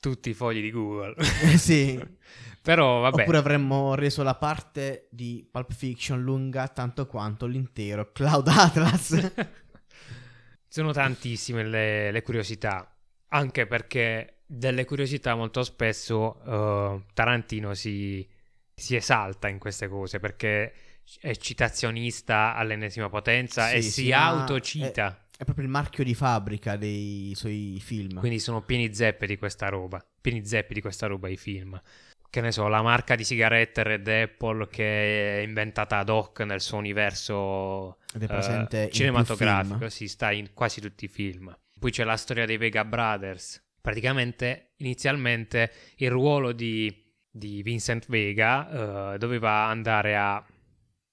Tutti 0.00 0.30
i 0.30 0.34
fogli 0.34 0.60
di 0.60 0.70
Google. 0.70 1.22
sì. 1.56 1.98
Però 2.66 2.98
vabbè, 3.00 3.22
Oppure 3.22 3.38
avremmo 3.38 3.94
reso 3.94 4.24
la 4.24 4.34
parte 4.34 5.06
di 5.12 5.46
Pulp 5.48 5.72
Fiction 5.72 6.20
lunga 6.20 6.66
tanto 6.66 7.06
quanto 7.06 7.46
l'intero 7.46 8.10
Cloud 8.10 8.48
Atlas. 8.48 9.32
sono 10.66 10.90
tantissime 10.92 11.64
le, 11.64 12.10
le 12.10 12.22
curiosità. 12.22 12.92
Anche 13.28 13.66
perché 13.66 14.40
delle 14.46 14.84
curiosità 14.84 15.36
molto 15.36 15.62
spesso 15.62 16.42
eh, 16.44 17.04
Tarantino 17.14 17.74
si, 17.74 18.26
si 18.74 18.96
esalta 18.96 19.46
in 19.48 19.58
queste 19.58 19.86
cose 19.86 20.18
perché 20.18 20.72
è 21.20 21.34
citazionista 21.36 22.54
all'ennesima 22.54 23.08
potenza 23.08 23.70
e 23.70 23.80
Sì, 23.80 23.90
si 23.90 24.02
sì, 24.02 24.10
ma 24.10 24.26
autocita. 24.26 25.20
È 25.22 25.25
proprio 25.44 25.64
il 25.64 25.70
marchio 25.70 26.02
di 26.02 26.14
fabbrica 26.14 26.76
dei 26.76 27.32
suoi 27.34 27.78
film. 27.82 28.18
Quindi 28.18 28.38
sono 28.38 28.62
pieni 28.62 28.94
zeppe 28.94 29.26
di 29.26 29.36
questa 29.36 29.68
roba. 29.68 30.04
Pieni 30.20 30.44
zeppi 30.46 30.74
di 30.74 30.80
questa 30.80 31.06
roba 31.06 31.28
i 31.28 31.36
film. 31.36 31.80
Che 32.28 32.40
ne 32.40 32.52
so, 32.52 32.66
la 32.68 32.82
marca 32.82 33.14
di 33.14 33.24
sigarette 33.24 33.82
Red 33.82 34.08
Apple 34.08 34.68
che 34.68 35.38
è 35.38 35.42
inventata 35.42 35.98
ad 35.98 36.08
hoc 36.08 36.40
nel 36.40 36.60
suo 36.60 36.78
universo 36.78 37.98
è 38.12 38.66
eh, 38.70 38.90
cinematografico, 38.90 39.88
si 39.88 40.08
sta 40.08 40.32
in 40.32 40.52
quasi 40.52 40.80
tutti 40.80 41.04
i 41.04 41.08
film. 41.08 41.56
Poi 41.78 41.90
c'è 41.90 42.04
la 42.04 42.16
storia 42.16 42.46
dei 42.46 42.56
Vega 42.56 42.84
Brothers. 42.84 43.62
Praticamente, 43.80 44.72
inizialmente, 44.78 45.70
il 45.96 46.10
ruolo 46.10 46.52
di, 46.52 46.92
di 47.30 47.62
Vincent 47.62 48.06
Vega 48.08 49.12
eh, 49.14 49.18
doveva 49.18 49.66
andare 49.66 50.16
a 50.16 50.44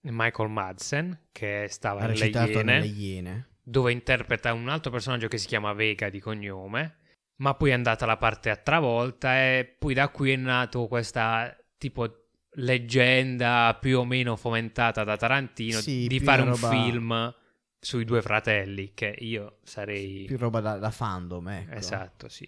Michael 0.02 0.50
Madsen, 0.50 1.28
che 1.32 1.68
stava 1.70 2.02
nelle 2.02 2.14
recitato 2.14 2.52
Iene, 2.52 2.64
nelle 2.64 2.86
Iene. 2.86 3.48
Dove 3.64 3.92
interpreta 3.92 4.54
un 4.54 4.68
altro 4.68 4.92
personaggio 4.92 5.28
che 5.28 5.38
si 5.38 5.48
chiama 5.48 5.74
Vega 5.74 6.10
di 6.10 6.20
cognome, 6.20 6.98
ma 7.38 7.56
poi 7.56 7.70
è 7.70 7.74
andata 7.74 8.06
la 8.06 8.18
parte 8.18 8.50
a 8.50 8.58
Travolta 8.58 9.36
e 9.38 9.76
poi 9.80 9.94
da 9.94 10.10
qui 10.10 10.32
è 10.32 10.36
nato 10.36 10.88
questa 10.88 11.56
tipo 11.78 12.28
leggenda 12.56 13.78
più 13.80 14.00
o 14.00 14.06
meno 14.06 14.36
fomentata 14.36 15.04
da 15.04 15.18
Tarantino 15.18 15.80
Sì, 15.80 16.06
di 16.08 16.20
fare 16.20 16.42
un 16.44 16.56
film 16.56 17.34
sui 17.80 18.06
due 18.06 18.22
fratelli, 18.22 18.94
che 18.94 19.16
io 19.20 19.58
sarei... 19.64 20.26
Più 20.26 20.38
roba 20.38 20.62
da, 20.62 20.78
da 20.78 20.92
fandom, 20.92 21.48
ecco. 21.50 21.74
Esatto, 21.74 22.30
sì. 22.30 22.48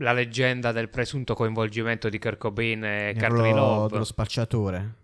La 0.00 0.12
leggenda 0.12 0.72
del 0.72 0.88
presunto 0.88 1.34
coinvolgimento 1.34 2.08
di 2.08 2.18
Kurt 2.18 2.38
Cobain 2.38 2.84
e 2.84 3.14
Love. 3.28 3.92
dello 3.92 4.04
spacciatore. 4.04 4.94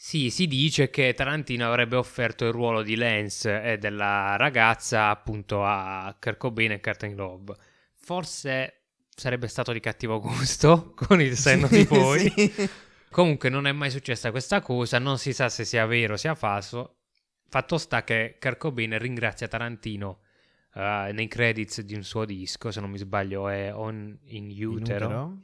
Sì, 0.00 0.30
si 0.30 0.46
dice 0.46 0.90
che 0.90 1.12
Tarantino 1.12 1.66
avrebbe 1.66 1.96
offerto 1.96 2.44
il 2.46 2.52
ruolo 2.52 2.82
di 2.82 2.94
Lance 2.94 3.62
e 3.62 3.78
della 3.78 4.36
ragazza 4.36 5.08
appunto 5.08 5.64
a 5.64 6.16
Kurt 6.20 6.36
Cobain 6.36 6.70
e 6.70 6.80
Courtney 6.80 7.14
Love. 7.14 7.56
Forse 7.94 8.82
sarebbe 9.12 9.48
stato 9.48 9.72
di 9.72 9.80
cattivo 9.80 10.20
gusto 10.20 10.92
con 10.94 11.20
il 11.20 11.36
senno 11.36 11.66
di 11.66 11.84
poi. 11.84 12.30
Sì. 12.30 12.70
Comunque 13.10 13.48
non 13.48 13.66
è 13.66 13.72
mai 13.72 13.90
successa 13.90 14.30
questa 14.30 14.60
cosa, 14.60 15.00
non 15.00 15.18
si 15.18 15.32
sa 15.32 15.48
se 15.48 15.64
sia 15.64 15.84
vero 15.84 16.12
o 16.12 16.16
sia 16.16 16.36
falso. 16.36 16.98
Fatto 17.48 17.76
sta 17.76 18.04
che 18.04 18.36
Kurt 18.38 18.56
Cobain 18.58 18.96
ringrazia 18.98 19.48
Tarantino 19.48 20.20
eh, 20.74 21.10
nei 21.12 21.26
credits 21.26 21.80
di 21.80 21.94
un 21.94 22.04
suo 22.04 22.24
disco, 22.24 22.70
se 22.70 22.78
non 22.80 22.90
mi 22.90 22.98
sbaglio 22.98 23.48
è 23.48 23.74
On 23.74 24.16
in 24.26 24.48
In 24.48 24.64
Utero. 24.64 25.06
utero. 25.06 25.42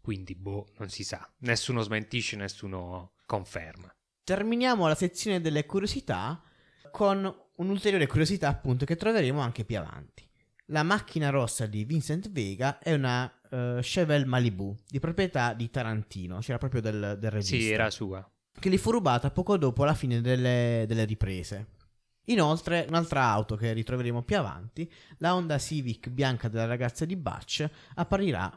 Quindi 0.00 0.34
boh, 0.34 0.72
non 0.78 0.88
si 0.88 1.04
sa. 1.04 1.24
Nessuno 1.38 1.82
smentisce, 1.82 2.34
nessuno 2.34 3.11
conferma. 3.32 3.90
Terminiamo 4.24 4.86
la 4.86 4.94
sezione 4.94 5.40
delle 5.40 5.64
curiosità 5.64 6.42
con 6.90 7.34
un'ulteriore 7.56 8.06
curiosità 8.06 8.48
appunto 8.48 8.84
che 8.84 8.96
troveremo 8.96 9.40
anche 9.40 9.64
più 9.64 9.78
avanti. 9.78 10.28
La 10.66 10.82
macchina 10.82 11.30
rossa 11.30 11.64
di 11.64 11.84
Vincent 11.84 12.30
Vega 12.30 12.78
è 12.78 12.92
una 12.92 13.32
eh, 13.50 13.78
Chevelle 13.80 14.26
Malibu 14.26 14.76
di 14.86 15.00
proprietà 15.00 15.54
di 15.54 15.70
Tarantino, 15.70 16.40
c'era 16.40 16.58
proprio 16.58 16.82
del, 16.82 17.16
del 17.18 17.30
regista. 17.30 17.56
Sì, 17.56 17.70
era 17.70 17.90
sua. 17.90 18.30
che 18.58 18.68
gli 18.68 18.76
fu 18.76 18.90
rubata 18.90 19.30
poco 19.30 19.56
dopo 19.56 19.84
la 19.84 19.94
fine 19.94 20.20
delle, 20.20 20.84
delle 20.86 21.04
riprese. 21.04 21.80
Inoltre, 22.26 22.84
un'altra 22.86 23.24
auto 23.24 23.56
che 23.56 23.72
ritroveremo 23.72 24.22
più 24.22 24.36
avanti, 24.36 24.90
la 25.18 25.34
Honda 25.34 25.58
Civic 25.58 26.10
bianca 26.10 26.48
della 26.48 26.66
ragazza 26.66 27.06
di 27.06 27.16
Butch, 27.16 27.68
apparirà. 27.94 28.48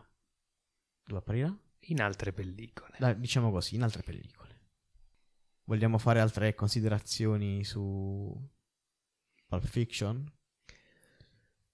Dove 1.05 1.19
apparirà? 1.19 1.57
In 1.87 2.01
altre 2.01 2.33
pellicole. 2.33 2.95
Da- 2.99 3.13
diciamo 3.13 3.51
così, 3.51 3.75
in 3.75 3.83
altre 3.83 4.03
pellicole. 4.03 4.44
Vogliamo 5.65 5.97
fare 5.97 6.19
altre 6.19 6.53
considerazioni 6.53 7.63
su 7.63 8.49
Pulp 9.47 9.65
Fiction? 9.65 10.31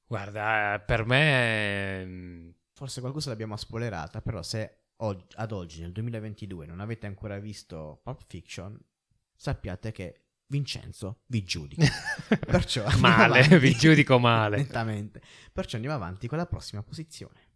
Guarda, 0.06 0.76
eh, 0.76 0.80
per 0.82 1.06
me... 1.06 2.02
ehm, 2.02 2.54
Forse 2.74 3.00
qualcosa 3.02 3.30
l'abbiamo 3.30 3.56
spoilerata, 3.58 4.22
però 4.22 4.42
se 4.42 4.86
og- 4.98 5.34
ad 5.36 5.52
oggi, 5.52 5.82
nel 5.82 5.92
2022, 5.92 6.66
non 6.66 6.80
avete 6.80 7.06
ancora 7.06 7.38
visto 7.38 8.00
Pulp 8.04 8.24
Fiction, 8.26 8.80
sappiate 9.36 9.92
che 9.92 10.22
Vincenzo 10.48 11.22
vi 11.28 11.44
giudica. 11.44 11.86
Perciò 12.40 12.84
male, 12.98 13.40
avanti. 13.40 13.58
vi 13.60 13.74
giudico 13.74 14.18
male. 14.20 14.58
Nettamente. 14.58 15.22
Perciò 15.52 15.76
andiamo 15.76 15.96
avanti 15.98 16.28
con 16.28 16.38
la 16.38 16.46
prossima 16.48 16.82
posizione. 16.82 17.50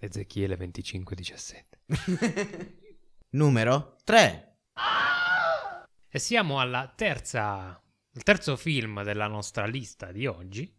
Ezechiele 0.00 0.56
2517. 0.56 1.78
Numero 3.34 3.96
3. 4.04 4.58
E 6.08 6.18
siamo 6.20 6.60
alla 6.60 6.92
terza... 6.94 7.82
Il 8.12 8.22
terzo 8.22 8.56
film 8.56 9.02
della 9.02 9.26
nostra 9.26 9.66
lista 9.66 10.12
di 10.12 10.24
oggi, 10.24 10.72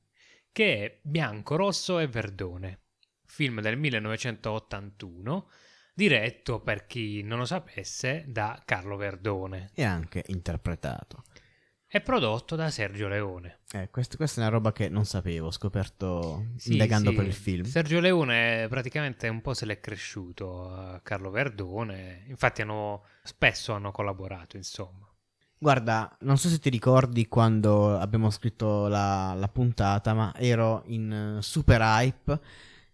che 0.54 0.86
è 0.86 1.00
Bianco, 1.04 1.58
Rosso 1.58 2.00
e 2.00 2.08
Verdone. 2.08 2.84
Film 3.26 3.60
del 3.60 3.78
1981, 3.78 5.50
diretto, 5.94 6.62
per 6.62 6.86
chi 6.86 7.24
non 7.24 7.40
lo 7.40 7.46
sapesse, 7.46 8.24
da 8.26 8.62
Carlo 8.64 8.96
Verdone. 8.96 9.72
E 9.74 9.84
anche 9.84 10.24
interpretato. 10.28 11.26
È 11.96 12.02
prodotto 12.02 12.58
da 12.58 12.70
Sergio 12.72 13.08
Leone. 13.08 13.60
Eh, 13.72 13.90
quest- 13.90 14.18
questa 14.18 14.42
è 14.42 14.44
una 14.44 14.52
roba 14.52 14.74
che 14.74 14.90
non 14.90 15.06
sapevo, 15.06 15.48
ho 15.48 15.52
scoperto 15.52 16.48
Sì, 16.58 16.74
indagando 16.74 17.12
sì. 17.12 17.16
per 17.16 17.26
il 17.26 17.34
film. 17.34 17.64
Sergio 17.64 18.02
Leone 18.02 18.68
praticamente 18.68 19.30
un 19.30 19.40
po' 19.40 19.54
se 19.54 19.66
l'è 19.66 19.80
cresciuto 19.80 20.70
a 20.70 21.00
Carlo 21.02 21.30
Verdone, 21.30 22.26
infatti 22.28 22.62
hanno, 22.62 23.04
spesso 23.24 23.72
hanno 23.72 23.92
collaborato, 23.92 24.58
insomma. 24.58 25.10
Guarda, 25.58 26.18
non 26.24 26.38
so 26.38 26.50
se 26.50 26.60
ti 26.60 26.70
ricordi 26.70 27.30
quando 27.30 27.98
abbiamo 27.98 28.30
scritto 28.30 28.90
la, 28.90 29.34
la 29.34 29.48
puntata, 29.48 30.14
ma 30.14 30.34
ero 30.36 30.84
in 30.88 31.38
eh, 31.38 31.42
super 31.42 31.80
hype 31.80 32.38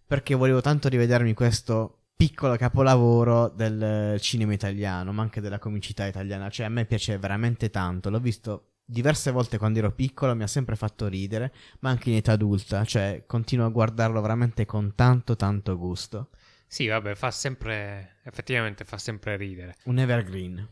perché 0.06 0.36
volevo 0.36 0.60
tanto 0.60 0.88
rivedermi 0.88 1.34
questo 1.34 2.02
piccolo 2.14 2.54
capolavoro 2.54 3.48
del 3.48 3.82
eh, 4.14 4.20
cinema 4.20 4.52
italiano, 4.52 5.12
ma 5.12 5.22
anche 5.22 5.40
della 5.40 5.58
comicità 5.58 6.06
italiana. 6.06 6.48
Cioè, 6.48 6.66
a 6.66 6.68
me 6.68 6.84
piace 6.84 7.18
veramente 7.18 7.68
tanto. 7.68 8.08
L'ho 8.08 8.20
visto 8.20 8.66
diverse 8.92 9.30
volte 9.30 9.58
quando 9.58 9.78
ero 9.78 9.90
piccolo, 9.90 10.36
mi 10.36 10.42
ha 10.42 10.46
sempre 10.46 10.76
fatto 10.76 11.08
ridere, 11.08 11.52
ma 11.80 11.90
anche 11.90 12.10
in 12.10 12.16
età 12.16 12.32
adulta. 12.32 12.84
Cioè, 12.84 13.24
continuo 13.26 13.66
a 13.66 13.70
guardarlo 13.70 14.20
veramente 14.20 14.66
con 14.66 14.94
tanto, 14.94 15.34
tanto 15.34 15.76
gusto. 15.76 16.30
Sì, 16.66 16.86
vabbè, 16.86 17.14
fa 17.14 17.30
sempre, 17.30 18.20
effettivamente 18.24 18.84
fa 18.84 18.98
sempre 18.98 19.36
ridere. 19.36 19.76
Un 19.84 19.98
evergreen. 19.98 20.68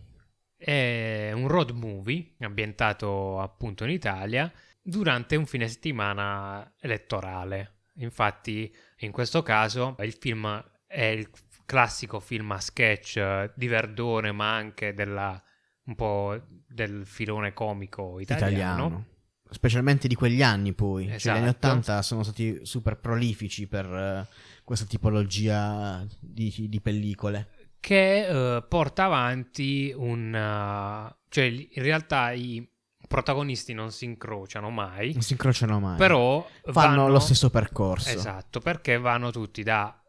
È 0.56 1.32
un 1.34 1.48
road 1.48 1.70
movie 1.70 2.34
ambientato 2.40 3.40
appunto 3.40 3.84
in 3.84 3.90
Italia 3.90 4.52
durante 4.82 5.36
un 5.36 5.46
fine 5.46 5.66
settimana 5.68 6.74
elettorale. 6.78 7.78
Infatti, 7.94 8.74
in 8.98 9.10
questo 9.10 9.42
caso, 9.42 9.96
il 10.00 10.12
film 10.12 10.62
è 10.86 11.04
il 11.04 11.28
classico 11.66 12.18
film 12.18 12.50
a 12.50 12.60
sketch 12.60 13.16
eh, 13.16 13.52
di 13.54 13.68
Verdone, 13.68 14.32
ma 14.32 14.54
anche 14.54 14.92
della, 14.92 15.40
un 15.84 15.94
po' 15.94 16.40
del 16.68 17.04
filone 17.06 17.52
comico 17.52 18.18
italiano. 18.20 18.50
italiano. 18.52 19.04
Specialmente 19.52 20.06
di 20.06 20.14
quegli 20.14 20.42
anni 20.42 20.72
poi. 20.72 21.06
Cioè, 21.18 21.34
gli 21.34 21.36
anni 21.36 21.48
Esatto. 21.48 21.66
80 21.66 22.02
sono 22.02 22.22
stati 22.22 22.60
super 22.62 22.98
prolifici 22.98 23.66
per 23.66 23.84
eh, 23.86 24.26
questa 24.62 24.84
tipologia 24.86 26.06
di, 26.20 26.66
di 26.68 26.80
pellicole. 26.80 27.48
che 27.80 28.26
eh, 28.56 28.62
porta 28.68 29.04
avanti 29.04 29.92
un... 29.96 30.28
uh, 30.32 31.16
cioè 31.28 31.44
in 31.44 31.82
realtà 31.82 32.30
i 32.30 32.64
protagonisti 33.08 33.72
non 33.72 33.90
si 33.90 34.04
incrociano 34.04 34.70
mai, 34.70 35.12
Non 35.14 35.22
si 35.22 35.32
incrociano 35.32 35.80
mai. 35.80 35.96
però 35.96 36.46
fanno 36.66 36.72
vanno- 36.72 37.08
lo 37.08 37.18
stesso 37.18 37.50
percorso. 37.50 38.08
Esatto, 38.10 38.60
perché 38.60 38.98
vanno 38.98 39.32
tutti 39.32 39.64
da 39.64 39.99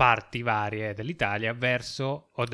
parti 0.00 0.40
varie 0.40 0.94
dell'Italia 0.94 1.52
verso, 1.52 2.30
o 2.32 2.44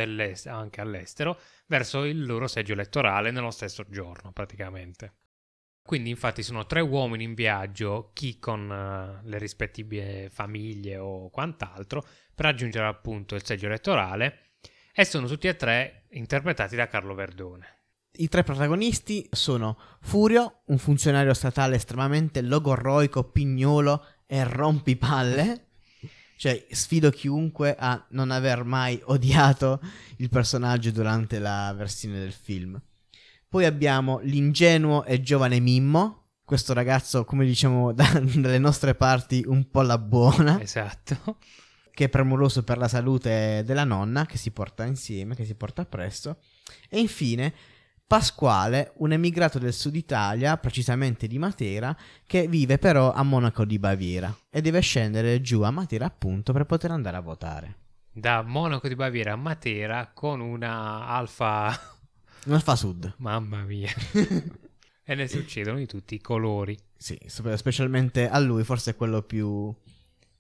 anche 0.47 0.81
all'estero, 0.81 1.39
verso 1.67 2.03
il 2.03 2.27
loro 2.27 2.49
seggio 2.49 2.73
elettorale 2.73 3.31
nello 3.31 3.53
stesso 3.53 3.85
giorno 3.89 4.33
praticamente. 4.33 5.19
Quindi 5.81 6.11
infatti 6.11 6.43
sono 6.43 6.67
tre 6.67 6.81
uomini 6.81 7.23
in 7.23 7.35
viaggio, 7.35 8.11
chi 8.15 8.41
con 8.41 8.69
eh, 8.69 9.29
le 9.29 9.39
rispettive 9.39 10.29
famiglie 10.29 10.97
o 10.97 11.31
quant'altro, 11.31 12.05
per 12.35 12.47
raggiungere 12.47 12.89
appunto 12.89 13.37
il 13.37 13.45
seggio 13.45 13.67
elettorale 13.67 14.55
e 14.93 15.05
sono 15.05 15.29
tutti 15.29 15.47
e 15.47 15.55
tre 15.55 16.07
interpretati 16.11 16.75
da 16.75 16.89
Carlo 16.89 17.15
Verdone. 17.15 17.75
I 18.15 18.27
tre 18.27 18.43
protagonisti 18.43 19.25
sono 19.31 19.79
Furio, 20.01 20.63
un 20.65 20.79
funzionario 20.79 21.33
statale 21.33 21.77
estremamente 21.77 22.43
logorroico, 22.43 23.31
pignolo 23.31 24.05
e 24.27 24.43
rompipalle. 24.43 25.66
Cioè, 26.37 26.67
sfido 26.71 27.11
chiunque 27.11 27.75
a 27.79 28.05
non 28.11 28.31
aver 28.31 28.65
mai 28.65 29.01
odiato 29.05 29.81
il 30.17 30.29
personaggio 30.29 30.91
durante 30.91 31.39
la 31.39 31.73
versione 31.77 32.19
del 32.19 32.33
film. 32.33 32.81
Poi 33.49 33.65
abbiamo 33.65 34.19
l'ingenuo 34.23 35.05
e 35.05 35.23
giovane 35.23 35.61
Mimmo, 35.61 36.25
questo 36.45 36.73
ragazzo, 36.75 37.25
come 37.25 37.45
diciamo 37.47 37.93
da- 37.95 38.21
dalle 38.23 38.59
nostre 38.59 38.95
parti, 38.95 39.43
un 39.47 39.71
po' 39.71 39.83
la 39.83 39.99
buona, 39.99 40.61
Esatto. 40.61 41.39
che 41.93 42.05
è 42.05 42.09
premuroso 42.11 42.63
per 42.65 42.77
la 42.77 42.89
salute 42.89 43.63
della 43.65 43.85
nonna, 43.85 44.27
che 44.27 44.37
si 44.37 44.51
porta 44.51 44.85
insieme, 44.85 45.35
che 45.35 45.45
si 45.47 45.55
porta 45.55 45.83
appresso. 45.83 46.39
E 46.91 46.99
infine 47.01 47.55
Pasquale, 48.09 48.93
un 48.99 49.11
emigrato 49.11 49.59
del 49.59 49.73
sud 49.73 49.97
Italia, 49.97 50.57
precisamente 50.59 51.27
di 51.27 51.39
Matera, 51.39 51.97
che 52.25 52.47
vive 52.47 52.79
però 52.79 53.13
a 53.13 53.25
Monaco 53.25 53.65
di 53.65 53.81
Baviera 53.81 54.33
e 54.49 54.61
deve 54.61 54.79
scendere 54.79 55.41
giù 55.41 55.63
a 55.63 55.73
Matera 55.73 56.07
appunto 56.07 56.53
per 56.53 56.67
poter 56.67 56.93
andare 56.93 57.17
a 57.17 57.21
votare. 57.21 57.75
Da 58.13 58.43
Monaco 58.43 58.87
di 58.87 58.95
Baviera 58.95 59.33
a 59.33 59.37
Matera 59.37 60.13
con 60.15 60.41
una 60.41 61.07
alfa 61.09 61.77
Un 62.45 62.53
Alfa 62.53 62.77
Sud. 62.77 63.15
Mamma 63.17 63.63
mia. 63.65 63.91
e 65.03 65.15
ne 65.17 65.27
succedono 65.27 65.79
di 65.79 65.87
tutti 65.87 66.15
i 66.15 66.21
colori. 66.21 66.79
Sì, 66.97 67.19
spe- 67.27 67.57
specialmente 67.57 68.29
a 68.29 68.39
lui 68.39 68.63
forse 68.63 68.93
è 68.93 68.97
quello 68.97 69.23
più... 69.23 69.75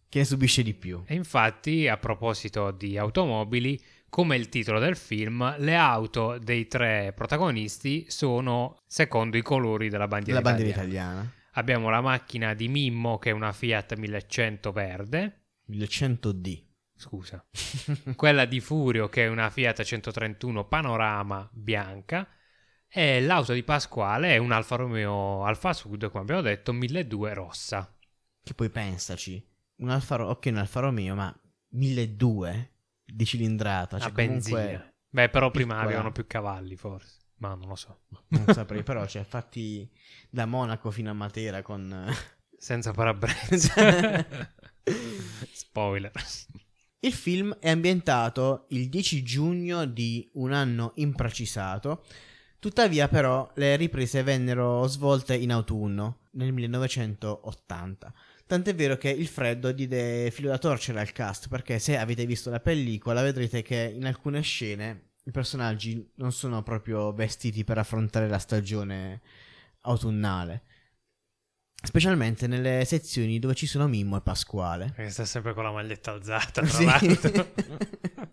che 0.08 0.20
ne 0.20 0.24
subisce 0.24 0.62
di 0.62 0.72
più. 0.72 1.02
E 1.04 1.16
infatti, 1.16 1.88
a 1.88 1.96
proposito 1.96 2.70
di 2.70 2.96
automobili, 2.96 3.82
come 4.08 4.36
il 4.36 4.48
titolo 4.48 4.78
del 4.78 4.96
film, 4.96 5.56
le 5.58 5.74
auto 5.76 6.38
dei 6.38 6.66
tre 6.66 7.12
protagonisti 7.14 8.06
sono 8.08 8.82
secondo 8.86 9.36
i 9.36 9.42
colori 9.42 9.88
della 9.88 10.08
bandiera, 10.08 10.40
La 10.40 10.44
bandiera 10.50 10.70
italiana. 10.70 11.10
italiana. 11.12 11.34
Abbiamo 11.52 11.88
la 11.90 12.00
macchina 12.00 12.54
di 12.54 12.68
Mimmo 12.68 13.18
che 13.18 13.30
è 13.30 13.32
una 13.32 13.52
Fiat 13.52 13.96
1100 13.96 14.72
verde, 14.72 15.44
Il 15.66 15.82
100D. 15.90 16.64
scusa, 16.94 17.44
quella 18.16 18.44
di 18.44 18.60
Furio 18.60 19.08
che 19.08 19.24
è 19.24 19.28
una 19.28 19.50
Fiat 19.50 19.82
131 19.82 20.66
Panorama 20.66 21.48
bianca 21.52 22.28
e 22.88 23.20
l'auto 23.20 23.52
di 23.52 23.62
Pasquale 23.64 24.34
è 24.34 24.36
un 24.36 24.52
Alfa 24.52 24.76
Romeo 24.76 25.44
Alfa 25.44 25.72
Sud, 25.72 26.08
come 26.10 26.22
abbiamo 26.22 26.40
detto, 26.42 26.72
1200 26.72 27.34
rossa. 27.34 27.96
Che 28.42 28.54
poi 28.54 28.70
pensaci, 28.70 29.44
un 29.76 29.90
Alfa, 29.90 30.16
Ro- 30.16 30.28
ok, 30.28 30.46
un 30.46 30.56
Alfa 30.58 30.80
Romeo, 30.80 31.14
ma 31.14 31.34
1200 31.70 32.74
di 33.06 33.24
cilindrata. 33.24 33.98
Cioè 33.98 34.08
a 34.08 34.12
benzina. 34.12 34.60
comunque, 34.60 34.94
Beh, 35.08 35.28
però 35.30 35.50
prima 35.50 35.78
avevano 35.78 36.12
più 36.12 36.26
cavalli, 36.26 36.76
forse. 36.76 37.20
Ma 37.38 37.54
non 37.54 37.68
lo 37.68 37.74
so. 37.74 38.00
non 38.28 38.44
saprei, 38.52 38.82
però, 38.84 39.06
cioè, 39.06 39.24
fatti 39.24 39.88
da 40.28 40.46
Monaco 40.46 40.90
fino 40.90 41.10
a 41.10 41.14
Matera 41.14 41.62
con... 41.62 42.12
Senza 42.58 42.92
parabrezza. 42.92 43.74
Spoiler. 45.52 46.12
Il 47.00 47.12
film 47.12 47.56
è 47.60 47.70
ambientato 47.70 48.66
il 48.70 48.88
10 48.88 49.22
giugno 49.22 49.84
di 49.84 50.28
un 50.34 50.52
anno 50.52 50.92
imprecisato, 50.96 52.04
tuttavia 52.58 53.08
però 53.08 53.50
le 53.54 53.76
riprese 53.76 54.22
vennero 54.22 54.86
svolte 54.86 55.34
in 55.34 55.52
autunno, 55.52 56.20
nel 56.32 56.52
1980. 56.52 58.14
Tant'è 58.46 58.74
vero 58.76 58.96
che 58.96 59.10
il 59.10 59.26
freddo 59.26 59.72
diede 59.72 60.30
filo 60.30 60.48
da 60.50 60.58
torcere 60.58 61.00
al 61.00 61.10
cast, 61.10 61.48
perché 61.48 61.80
se 61.80 61.98
avete 61.98 62.24
visto 62.26 62.48
la 62.48 62.60
pellicola 62.60 63.20
vedrete 63.22 63.62
che 63.62 63.92
in 63.92 64.06
alcune 64.06 64.40
scene 64.42 65.10
i 65.24 65.32
personaggi 65.32 66.12
non 66.16 66.30
sono 66.30 66.62
proprio 66.62 67.12
vestiti 67.12 67.64
per 67.64 67.78
affrontare 67.78 68.28
la 68.28 68.38
stagione 68.38 69.20
autunnale. 69.80 70.62
Specialmente 71.82 72.46
nelle 72.46 72.84
sezioni 72.84 73.38
dove 73.40 73.54
ci 73.54 73.66
sono 73.66 73.88
Mimmo 73.88 74.16
e 74.16 74.20
Pasquale. 74.20 74.92
Perché 74.94 75.10
sta 75.10 75.24
sempre 75.24 75.52
con 75.52 75.64
la 75.64 75.72
maglietta 75.72 76.12
alzata, 76.12 76.62
tra 76.64 76.66
Sì. 76.66 76.84
l'altro. 76.84 77.52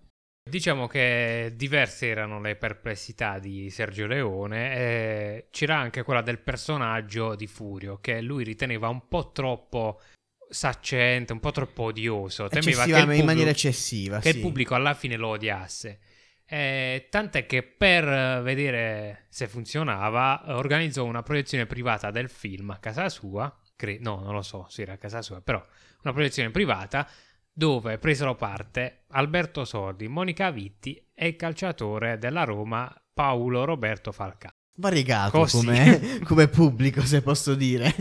Diciamo 0.53 0.85
che 0.85 1.51
diverse 1.55 2.09
erano 2.09 2.39
le 2.39 2.55
perplessità 2.55 3.39
di 3.39 3.71
Sergio 3.71 4.05
Leone. 4.05 4.75
e 4.75 5.47
c'era 5.49 5.77
anche 5.79 6.03
quella 6.03 6.21
del 6.21 6.37
personaggio 6.37 7.33
di 7.33 7.47
Furio, 7.47 7.97
che 7.99 8.21
lui 8.21 8.43
riteneva 8.43 8.87
un 8.87 9.07
po' 9.07 9.31
troppo 9.31 9.99
saccente, 10.47 11.33
un 11.33 11.39
po' 11.39 11.49
troppo 11.49 11.85
odioso. 11.85 12.49
Temeva 12.49 12.83
che 12.83 12.89
il 12.91 12.93
Eccessivamente, 12.93 12.99
in 12.99 13.05
pubblico- 13.07 13.25
maniera 13.25 13.49
eccessiva. 13.49 14.19
che 14.19 14.29
sì. 14.29 14.35
il 14.35 14.41
pubblico 14.43 14.75
alla 14.75 14.93
fine 14.93 15.15
lo 15.17 15.29
odiasse. 15.29 15.99
Eh, 16.45 17.07
tant'è 17.09 17.47
che 17.47 17.63
per 17.63 18.05
vedere 18.43 19.25
se 19.29 19.47
funzionava, 19.47 20.43
organizzò 20.55 21.03
una 21.03 21.23
proiezione 21.23 21.65
privata 21.65 22.11
del 22.11 22.29
film 22.29 22.69
a 22.69 22.77
casa 22.77 23.09
sua. 23.09 23.51
cre- 23.75 23.97
no, 23.99 24.19
non 24.21 24.35
lo 24.35 24.43
so, 24.43 24.67
sì, 24.69 24.83
era 24.83 24.93
a 24.93 24.97
casa 24.97 25.23
sua, 25.23 25.41
però 25.41 25.65
una 26.03 26.13
proiezione 26.13 26.51
privata 26.51 27.09
dove 27.53 27.99
presero 27.99 28.35
parte 28.35 29.03
Alberto 29.09 29.63
Sordi, 29.63 30.07
Monica 30.07 30.49
Vitti 30.49 31.09
e 31.13 31.27
il 31.27 31.35
calciatore 31.35 32.17
della 32.17 32.43
Roma 32.43 32.91
Paolo 33.13 33.63
Roberto 33.63 34.11
Falcao. 34.11 34.51
variegato 34.77 35.45
come, 35.51 36.19
come 36.25 36.47
pubblico, 36.47 37.01
se 37.01 37.21
posso 37.21 37.53
dire. 37.53 37.93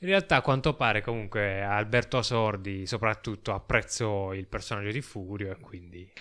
In 0.00 0.06
realtà, 0.06 0.36
a 0.36 0.42
quanto 0.42 0.74
pare, 0.74 1.00
comunque, 1.00 1.62
Alberto 1.62 2.22
Sordi 2.22 2.86
soprattutto 2.86 3.52
apprezzò 3.52 4.34
il 4.34 4.46
personaggio 4.46 4.92
di 4.92 5.00
Furio 5.00 5.50
e 5.50 5.58
quindi... 5.58 6.12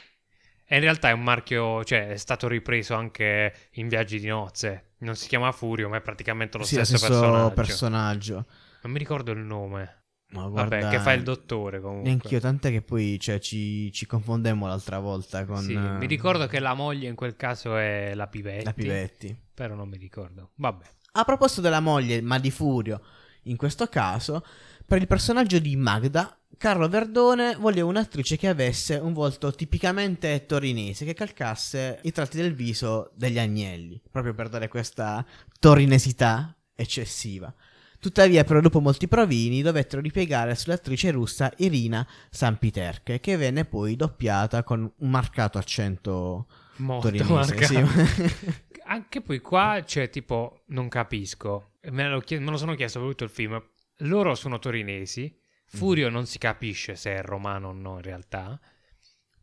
E 0.69 0.75
in 0.75 0.81
realtà 0.81 1.10
è 1.10 1.13
un 1.13 1.23
marchio, 1.23 1.83
cioè 1.86 2.10
è 2.10 2.17
stato 2.17 2.47
ripreso 2.49 2.93
anche 2.93 3.53
in 3.73 3.88
Viaggi 3.88 4.19
di 4.19 4.27
nozze. 4.27 4.95
Non 4.99 5.15
si 5.15 5.27
chiama 5.29 5.51
Furio, 5.53 5.88
ma 5.88 5.97
è 5.97 6.01
praticamente 6.01 6.57
lo 6.57 6.65
sì, 6.65 6.75
stesso, 6.75 6.97
stesso 6.97 7.13
personaggio. 7.13 7.53
personaggio. 7.53 8.45
Non 8.81 8.91
mi 8.91 8.99
ricordo 8.99 9.31
il 9.31 9.39
nome. 9.39 10.07
Ma 10.30 10.42
Vabbè, 10.48 10.52
guarda, 10.52 10.90
che 10.90 11.00
fa 11.00 11.13
il 11.13 11.24
dottore 11.24 11.80
comunque. 11.80 12.10
Neanch'io, 12.10 12.40
tant'è 12.40 12.70
che 12.70 12.82
poi 12.82 13.18
cioè, 13.20 13.40
ci, 13.40 13.92
ci 13.94 14.06
confondemmo 14.06 14.68
l'altra 14.68 15.00
volta 15.00 15.46
con 15.46 15.63
Sì, 15.63 15.74
eh, 15.74 15.78
mi 15.78 16.06
ricordo 16.06 16.48
che 16.48 16.60
la 16.60 16.74
moglie 16.74 17.08
in 17.08 17.16
quel 17.16 17.38
caso 17.38 17.78
è 17.78 18.13
la 18.13 18.28
Pivetti. 18.28 18.66
la 18.66 18.74
Pivetti. 18.74 19.38
Però 19.54 19.74
non 19.74 19.88
mi 19.88 19.98
ricordo. 19.98 20.52
Vabbè. 20.56 20.86
A 21.13 21.24
proposito 21.24 21.62
della 21.62 21.80
moglie, 21.80 22.22
ma 22.22 22.40
di 22.40 22.52
Furio, 22.52 23.02
in 23.44 23.56
questo 23.56 23.88
caso, 23.88 24.44
per 24.86 25.00
il 25.00 25.08
personaggio 25.08 25.60
di 25.60 25.76
Magda, 25.78 26.38
Carlo 26.58 26.90
Verdone 26.90 27.56
voleva 27.56 27.88
un'attrice 27.88 28.36
che 28.36 28.48
avesse 28.48 28.96
un 28.96 29.13
volto 29.13 29.54
tipicamente 29.54 30.46
torinese, 30.46 31.06
che 31.06 31.13
calcasse 31.13 32.00
i 32.04 32.12
tratti 32.12 32.38
del 32.38 32.54
viso 32.54 33.12
degli 33.16 33.40
agnelli, 33.40 34.02
proprio 34.12 34.34
per 34.34 34.50
dare 34.50 34.68
questa 34.68 35.26
torinesità 35.60 36.56
eccessiva. 36.76 37.54
Tuttavia, 37.99 38.43
però, 38.43 38.60
dopo 38.60 38.79
molti 38.79 39.07
provini, 39.07 39.62
dovettero 39.62 40.01
ripiegare 40.01 40.53
sull'attrice 40.55 41.12
russa 41.12 41.51
Irina 41.57 42.07
Sampiterche, 42.29 43.19
che 43.19 43.38
venne 43.38 43.65
poi 43.65 43.95
doppiata 43.95 44.63
con 44.63 44.91
un 44.97 45.10
marcato 45.10 45.57
accento 45.57 46.47
Molto 46.77 47.10
torinese. 47.10 47.63
sì. 47.63 47.75
Anche 48.89 49.21
poi 49.21 49.39
qua 49.39 49.81
c'è 49.83 50.10
tipo, 50.10 50.63
non 50.67 50.88
capisco, 50.88 51.73
me 51.91 52.07
lo, 52.07 52.21
chie- 52.21 52.39
me 52.39 52.51
lo 52.51 52.57
sono 52.57 52.73
chiesto 52.75 52.99
per 52.99 53.10
tutto 53.10 53.23
il 53.25 53.29
film, 53.29 53.62
loro 54.01 54.33
sono 54.33 54.60
torinesi, 54.60 55.38
Furio 55.65 56.07
non 56.10 56.25
si 56.25 56.38
capisce 56.38 56.95
se 56.95 57.15
è 57.15 57.21
romano 57.21 57.69
o 57.69 57.73
no 57.73 57.95
in 57.95 58.03
realtà, 58.03 58.57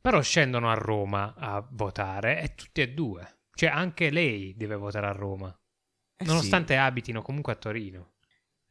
però 0.01 0.23
scendono 0.23 0.71
a 0.71 0.75
Roma 0.75 1.35
a 1.37 1.67
votare 1.73 2.41
e 2.41 2.55
tutti 2.55 2.81
e 2.81 2.95
due, 2.95 3.41
cioè 3.53 3.69
anche 3.69 4.09
lei 4.09 4.55
deve 4.57 4.77
votare 4.77 5.09
a 5.09 5.13
Roma, 5.13 5.55
Eh 6.17 6.25
nonostante 6.25 6.79
abitino 6.79 7.21
comunque 7.21 7.53
a 7.53 7.57
Torino 7.57 8.14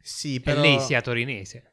sì, 0.04 0.18
sì, 0.18 0.36
e 0.36 0.42
però... 0.42 0.62
lei 0.62 0.80
sia 0.82 1.02
torinese. 1.02 1.70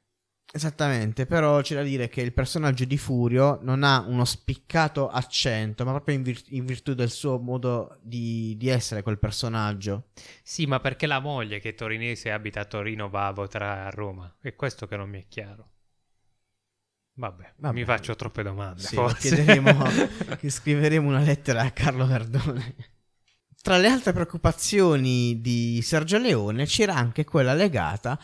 Esattamente, 0.52 1.26
però 1.26 1.60
c'è 1.60 1.76
da 1.76 1.82
dire 1.82 2.08
che 2.08 2.22
il 2.22 2.32
personaggio 2.32 2.84
di 2.84 2.98
Furio 2.98 3.60
non 3.62 3.84
ha 3.84 4.00
uno 4.00 4.24
spiccato 4.24 5.08
accento, 5.08 5.84
ma 5.84 5.92
proprio 5.92 6.16
in, 6.16 6.22
vir- 6.22 6.46
in 6.48 6.64
virtù 6.64 6.94
del 6.94 7.10
suo 7.10 7.38
modo 7.38 7.98
di, 8.02 8.56
di 8.56 8.68
essere 8.68 9.02
quel 9.02 9.20
personaggio. 9.20 10.08
Sì, 10.42 10.66
ma 10.66 10.80
perché 10.80 11.06
la 11.06 11.20
moglie 11.20 11.60
che 11.60 11.68
è 11.68 11.74
torinese 11.74 12.32
abita 12.32 12.60
a 12.60 12.64
Torino 12.64 13.08
va 13.08 13.28
a 13.28 13.32
votare 13.32 13.64
a 13.64 13.90
Roma? 13.90 14.36
È 14.40 14.56
questo 14.56 14.88
che 14.88 14.96
non 14.96 15.08
mi 15.08 15.20
è 15.20 15.26
chiaro. 15.28 15.68
Vabbè, 17.12 17.52
Vabbè. 17.58 17.74
mi 17.74 17.84
faccio 17.84 18.16
troppe 18.16 18.42
domande. 18.42 18.80
Sì, 18.80 18.96
chiederemo, 19.18 19.84
scriveremo 20.44 21.06
una 21.06 21.20
lettera 21.20 21.62
a 21.62 21.70
Carlo 21.70 22.06
Verdone. 22.06 22.74
Tra 23.62 23.76
le 23.76 23.88
altre 23.88 24.12
preoccupazioni 24.12 25.40
di 25.42 25.80
Sergio 25.82 26.16
Leone 26.16 26.64
c'era 26.64 26.94
anche 26.94 27.24
quella 27.24 27.52
legata 27.52 28.18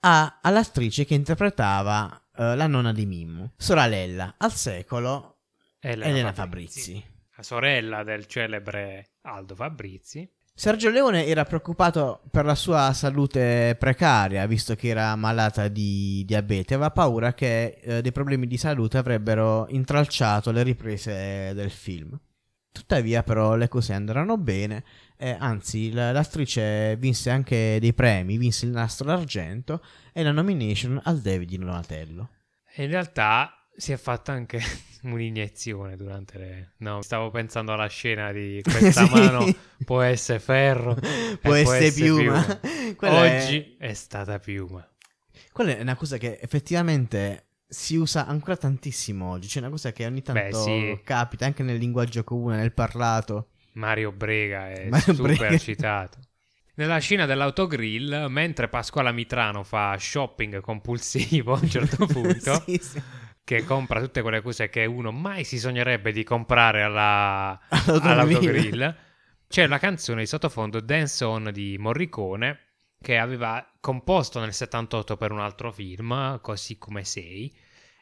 a- 0.00 0.38
all'attrice 0.40 1.04
che 1.04 1.14
interpretava 1.14 2.28
eh, 2.34 2.56
la 2.56 2.66
nonna 2.66 2.92
di 2.92 3.04
Mimmo, 3.04 3.52
sorella 3.58 4.34
al 4.38 4.52
secolo 4.52 5.40
Elena, 5.80 6.06
Elena 6.06 6.32
Fabrizi. 6.32 6.92
Fabrizi. 6.92 7.04
la 7.36 7.42
sorella 7.42 8.02
del 8.04 8.26
celebre 8.26 9.10
Aldo 9.22 9.54
Fabrizi. 9.54 10.28
Sergio 10.54 10.88
Leone 10.90 11.26
era 11.26 11.44
preoccupato 11.44 12.22
per 12.30 12.44
la 12.44 12.56
sua 12.56 12.92
salute 12.92 13.76
precaria, 13.78 14.44
visto 14.46 14.74
che 14.74 14.88
era 14.88 15.14
malata 15.14 15.68
di 15.68 16.24
diabete. 16.26 16.74
Aveva 16.74 16.90
paura 16.90 17.32
che 17.34 17.78
eh, 17.80 18.02
dei 18.02 18.10
problemi 18.12 18.46
di 18.46 18.56
salute 18.56 18.98
avrebbero 18.98 19.66
intralciato 19.68 20.50
le 20.50 20.62
riprese 20.64 21.52
del 21.54 21.70
film. 21.70 22.18
Tuttavia, 22.72 23.22
però, 23.22 23.56
le 23.56 23.68
cose 23.68 23.92
andarono 23.92 24.36
bene. 24.36 24.84
e 25.16 25.36
anzi, 25.38 25.90
l'attrice 25.92 26.96
vinse 26.96 27.30
anche 27.30 27.78
dei 27.80 27.92
premi, 27.92 28.36
vinse 28.38 28.66
il 28.66 28.72
nastro 28.72 29.06
d'argento 29.06 29.82
e 30.12 30.22
la 30.22 30.30
nomination 30.32 31.00
al 31.04 31.20
David 31.20 31.48
di 31.48 31.58
Donatello. 31.58 32.30
E 32.72 32.84
in 32.84 32.90
realtà 32.90 33.52
si 33.76 33.90
è 33.92 33.96
fatta 33.96 34.30
anche 34.32 34.60
un'iniezione 35.02 35.96
durante 35.96 36.38
le... 36.38 36.72
No, 36.78 37.02
stavo 37.02 37.30
pensando 37.30 37.72
alla 37.72 37.88
scena 37.88 38.30
di 38.32 38.60
questa 38.64 39.06
Sì. 39.06 39.10
mano 39.12 39.44
può 39.84 40.00
essere 40.02 40.38
ferro, 40.38 40.94
Può 41.42 41.54
e 41.54 41.60
essere 41.60 41.90
piuma. 41.90 42.60
È- 42.60 42.94
Oggi 43.00 43.76
è... 43.78 43.92
stata 43.94 44.38
piuma. 44.38 44.86
Quella 45.52 45.76
è 45.76 45.80
una 45.80 45.96
cosa 45.96 46.16
che 46.18 46.38
effettivamente 46.40 47.47
si 47.68 47.96
usa 47.96 48.26
ancora 48.26 48.56
tantissimo 48.56 49.30
oggi. 49.30 49.48
C'è 49.48 49.58
una 49.60 49.68
cosa 49.70 49.92
che 49.92 50.06
ogni 50.06 50.22
tanto 50.22 50.40
Beh, 50.40 50.52
sì. 50.96 51.00
capita 51.04 51.44
anche 51.46 51.62
nel 51.62 51.76
linguaggio 51.78 52.24
comune, 52.24 52.56
nel 52.56 52.72
parlato. 52.72 53.48
Mario 53.72 54.10
Brega 54.12 54.70
è 54.70 54.88
Mario 54.90 55.14
super 55.14 55.36
Brega. 55.36 55.58
citato. 55.58 56.18
Nella 56.74 56.98
scena 56.98 57.26
dell'autogrill, 57.26 58.26
mentre 58.28 58.68
Pasquale 58.68 59.12
Mitrano 59.12 59.64
fa 59.64 59.96
shopping 59.98 60.60
compulsivo 60.60 61.54
a 61.54 61.58
un 61.60 61.68
certo 61.68 62.06
punto, 62.08 62.62
Sì, 62.64 62.78
sì. 62.80 63.02
che 63.42 63.64
compra 63.64 64.00
tutte 64.00 64.22
quelle 64.22 64.40
cose 64.42 64.68
che 64.68 64.84
uno 64.84 65.10
mai 65.10 65.42
si 65.42 65.58
sognerebbe 65.58 66.12
di 66.12 66.22
comprare 66.22 66.82
alla, 66.82 67.58
All'autogrill. 67.68 68.08
all'autogrill, 68.10 68.96
c'è 69.48 69.66
la 69.66 69.78
canzone 69.78 70.20
di 70.20 70.26
sottofondo 70.26 70.78
Dance 70.80 71.24
On 71.24 71.50
di 71.52 71.76
Morricone 71.78 72.58
che 73.00 73.18
aveva 73.18 73.64
composto 73.80 74.40
nel 74.40 74.52
78 74.52 75.16
per 75.16 75.32
un 75.32 75.40
altro 75.40 75.72
film, 75.72 76.40
così 76.40 76.78
come 76.78 77.04
sei. 77.04 77.54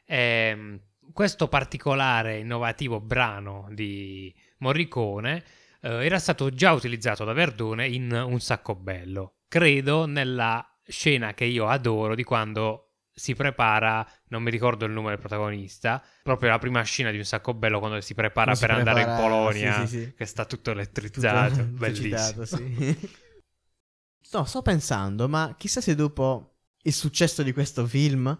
E, 0.04 0.80
questo 1.12 1.48
particolare 1.48 2.38
innovativo 2.38 3.00
brano 3.00 3.68
di 3.70 4.34
Morricone 4.58 5.44
eh, 5.80 6.04
era 6.04 6.18
stato 6.18 6.50
già 6.50 6.72
utilizzato 6.72 7.24
da 7.24 7.32
Verdone 7.32 7.86
in 7.86 8.10
Un 8.10 8.40
sacco 8.40 8.74
bello. 8.74 9.36
Credo 9.48 10.06
nella 10.06 10.64
scena 10.84 11.34
che 11.34 11.44
io 11.44 11.66
adoro 11.68 12.14
di 12.14 12.24
quando 12.24 12.82
si 13.12 13.34
prepara, 13.34 14.06
non 14.28 14.42
mi 14.42 14.50
ricordo 14.50 14.84
il 14.84 14.92
nome 14.92 15.08
del 15.10 15.18
protagonista, 15.18 16.02
proprio 16.22 16.50
la 16.50 16.58
prima 16.58 16.82
scena 16.82 17.10
di 17.10 17.16
Un 17.16 17.24
sacco 17.24 17.54
bello 17.54 17.78
quando 17.78 18.00
si 18.00 18.14
prepara 18.14 18.52
Quando 18.52 18.60
per 18.60 18.70
si 18.70 18.76
andare 18.76 19.00
in 19.00 19.06
prepara- 19.06 19.28
Polonia, 19.28 19.72
sì, 19.80 19.86
sì, 19.86 20.02
sì. 20.02 20.14
che 20.14 20.24
sta 20.26 20.44
tutto 20.44 20.70
elettrizzato, 20.72 21.54
Tutto 21.62 21.78
bellissimo. 21.78 22.44
citato. 22.44 23.24
No, 24.32 24.44
sto 24.44 24.62
pensando, 24.62 25.28
ma 25.28 25.54
chissà 25.58 25.80
se 25.80 25.94
dopo 25.94 26.56
il 26.82 26.92
successo 26.92 27.42
di 27.42 27.52
questo 27.52 27.86
film 27.86 28.36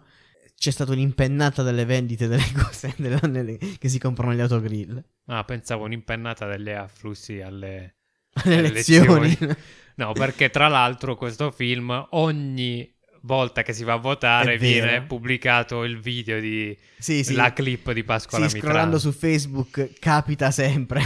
c'è 0.55 0.71
stata 0.71 0.91
un'impennata 0.91 1.61
delle 1.63 1.85
vendite 1.85 2.27
delle 2.27 2.51
cose 2.55 2.93
delle- 2.97 3.19
nelle- 3.27 3.57
che 3.57 3.89
si 3.89 3.99
comprano 3.99 4.31
agli 4.31 4.39
autogrill. 4.41 5.03
Ah, 5.27 5.43
pensavo 5.43 5.83
un'impennata 5.85 6.47
degli 6.47 6.69
afflussi 6.69 7.41
alle... 7.41 7.95
Le 8.43 8.55
Alle 8.57 8.67
elezioni. 8.67 9.25
elezioni. 9.25 9.55
No, 9.95 10.11
perché 10.13 10.49
tra 10.51 10.67
l'altro 10.67 11.15
questo 11.15 11.49
film 11.49 12.07
ogni 12.11 12.93
volta 13.21 13.63
che 13.63 13.73
si 13.73 13.83
va 13.83 13.93
a 13.93 13.97
votare 13.97 14.57
viene 14.59 15.01
pubblicato 15.01 15.83
il 15.83 15.99
video 15.99 16.39
di 16.39 16.77
sì, 16.99 17.23
sì. 17.23 17.33
la 17.33 17.51
clip 17.51 17.91
di 17.91 18.03
Pasquale 18.03 18.47
Sì, 18.47 18.59
scrollando 18.59 18.99
su 18.99 19.11
Facebook 19.11 19.93
capita 19.99 20.51
sempre 20.51 21.01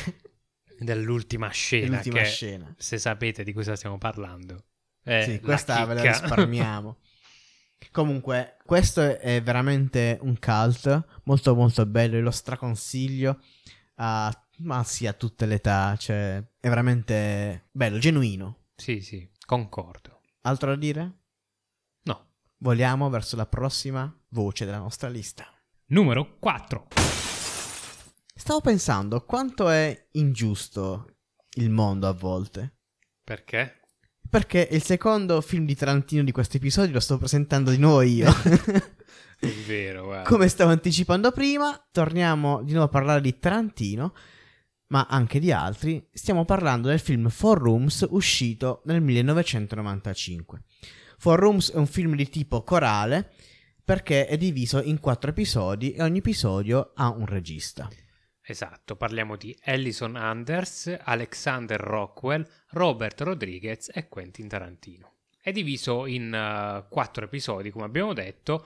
dell'ultima 0.78 1.50
scena 1.50 1.96
l'ultima 1.96 2.20
che 2.20 2.26
scena. 2.26 2.76
se 2.78 2.98
sapete 2.98 3.44
di 3.46 3.54
cosa 3.54 3.76
stiamo 3.78 3.98
parlando 3.98 4.66
è 5.04 5.24
Sì, 5.24 5.40
questa 5.40 5.86
ve 5.86 5.94
la 5.96 6.02
risparmiamo. 6.02 6.98
Comunque, 7.92 8.58
questo 8.66 9.02
è 9.20 9.42
veramente 9.42 10.18
un 10.22 10.38
cult 10.40 11.22
molto 11.24 11.56
molto 11.56 11.86
bello 11.86 12.16
e 12.16 12.22
lo 12.22 12.32
straconsiglio 12.32 13.42
a, 13.96 14.48
ma 14.60 14.84
sì, 14.84 15.08
a 15.08 15.14
tutte 15.14 15.46
le 15.46 15.56
età, 15.56 15.96
cioè 15.98 16.38
è 16.38 16.68
veramente 16.68 17.68
bello, 17.72 17.98
genuino. 17.98 18.68
sì, 18.76 19.02
sì, 19.02 19.30
concordo. 19.46 20.22
Altro 20.42 20.70
da 20.70 20.76
dire? 20.76 21.20
No. 22.04 22.28
Voliamo 22.58 23.10
verso 23.10 23.36
la 23.36 23.46
prossima 23.46 24.12
voce 24.30 24.66
della 24.66 24.78
nostra 24.78 25.10
lista. 25.10 25.46
Numero 25.88 26.38
4. 26.40 26.88
Stavo 28.34 28.62
pensando 28.62 29.24
quanto 29.26 29.70
è 29.70 30.08
ingiusto 30.14 31.18
il 31.56 31.70
mondo 31.70 32.08
a 32.08 32.14
volte. 32.14 32.78
Perché? 33.24 33.81
Perché 34.32 34.66
il 34.72 34.82
secondo 34.82 35.42
film 35.42 35.66
di 35.66 35.76
Tarantino 35.76 36.24
di 36.24 36.32
questo 36.32 36.56
episodio 36.56 36.94
lo 36.94 37.02
sto 37.02 37.18
presentando 37.18 37.70
di 37.70 37.78
nuovo 37.78 38.00
io. 38.00 38.32
È 39.38 39.48
vero, 39.68 40.06
guarda. 40.06 40.30
Come 40.30 40.48
stavo 40.48 40.72
anticipando 40.72 41.32
prima, 41.32 41.78
torniamo 41.92 42.64
di 42.64 42.72
nuovo 42.72 42.86
a 42.86 42.90
parlare 42.90 43.20
di 43.20 43.38
Tarantino, 43.38 44.14
ma 44.88 45.06
anche 45.10 45.38
di 45.40 45.52
altri. 45.52 46.08
Stiamo 46.14 46.46
parlando 46.46 46.88
del 46.88 47.02
film 47.02 47.28
Four 47.28 47.60
Rooms 47.60 48.08
uscito 48.12 48.82
nel 48.86 49.02
1995. 49.02 50.62
Four 51.18 51.38
Rooms 51.38 51.74
è 51.74 51.76
un 51.76 51.88
film 51.88 52.16
di 52.16 52.30
tipo 52.30 52.64
corale 52.64 53.34
perché 53.84 54.28
è 54.28 54.38
diviso 54.38 54.82
in 54.82 55.02
quattro 55.02 55.32
episodi 55.32 55.92
e 55.92 56.04
ogni 56.04 56.20
episodio 56.20 56.94
ha 56.96 57.10
un 57.10 57.26
regista. 57.26 57.90
Esatto, 58.44 58.96
parliamo 58.96 59.36
di 59.36 59.56
Ellison 59.64 60.16
Anders, 60.16 60.98
Alexander 61.04 61.80
Rockwell, 61.80 62.46
Robert 62.70 63.22
Rodriguez 63.22 63.90
e 63.94 64.08
Quentin 64.08 64.48
Tarantino. 64.48 65.14
È 65.40 65.52
diviso 65.52 66.06
in 66.06 66.34
eh, 66.34 66.86
quattro 66.90 67.26
episodi, 67.26 67.70
come 67.70 67.86
abbiamo 67.86 68.14
detto, 68.14 68.66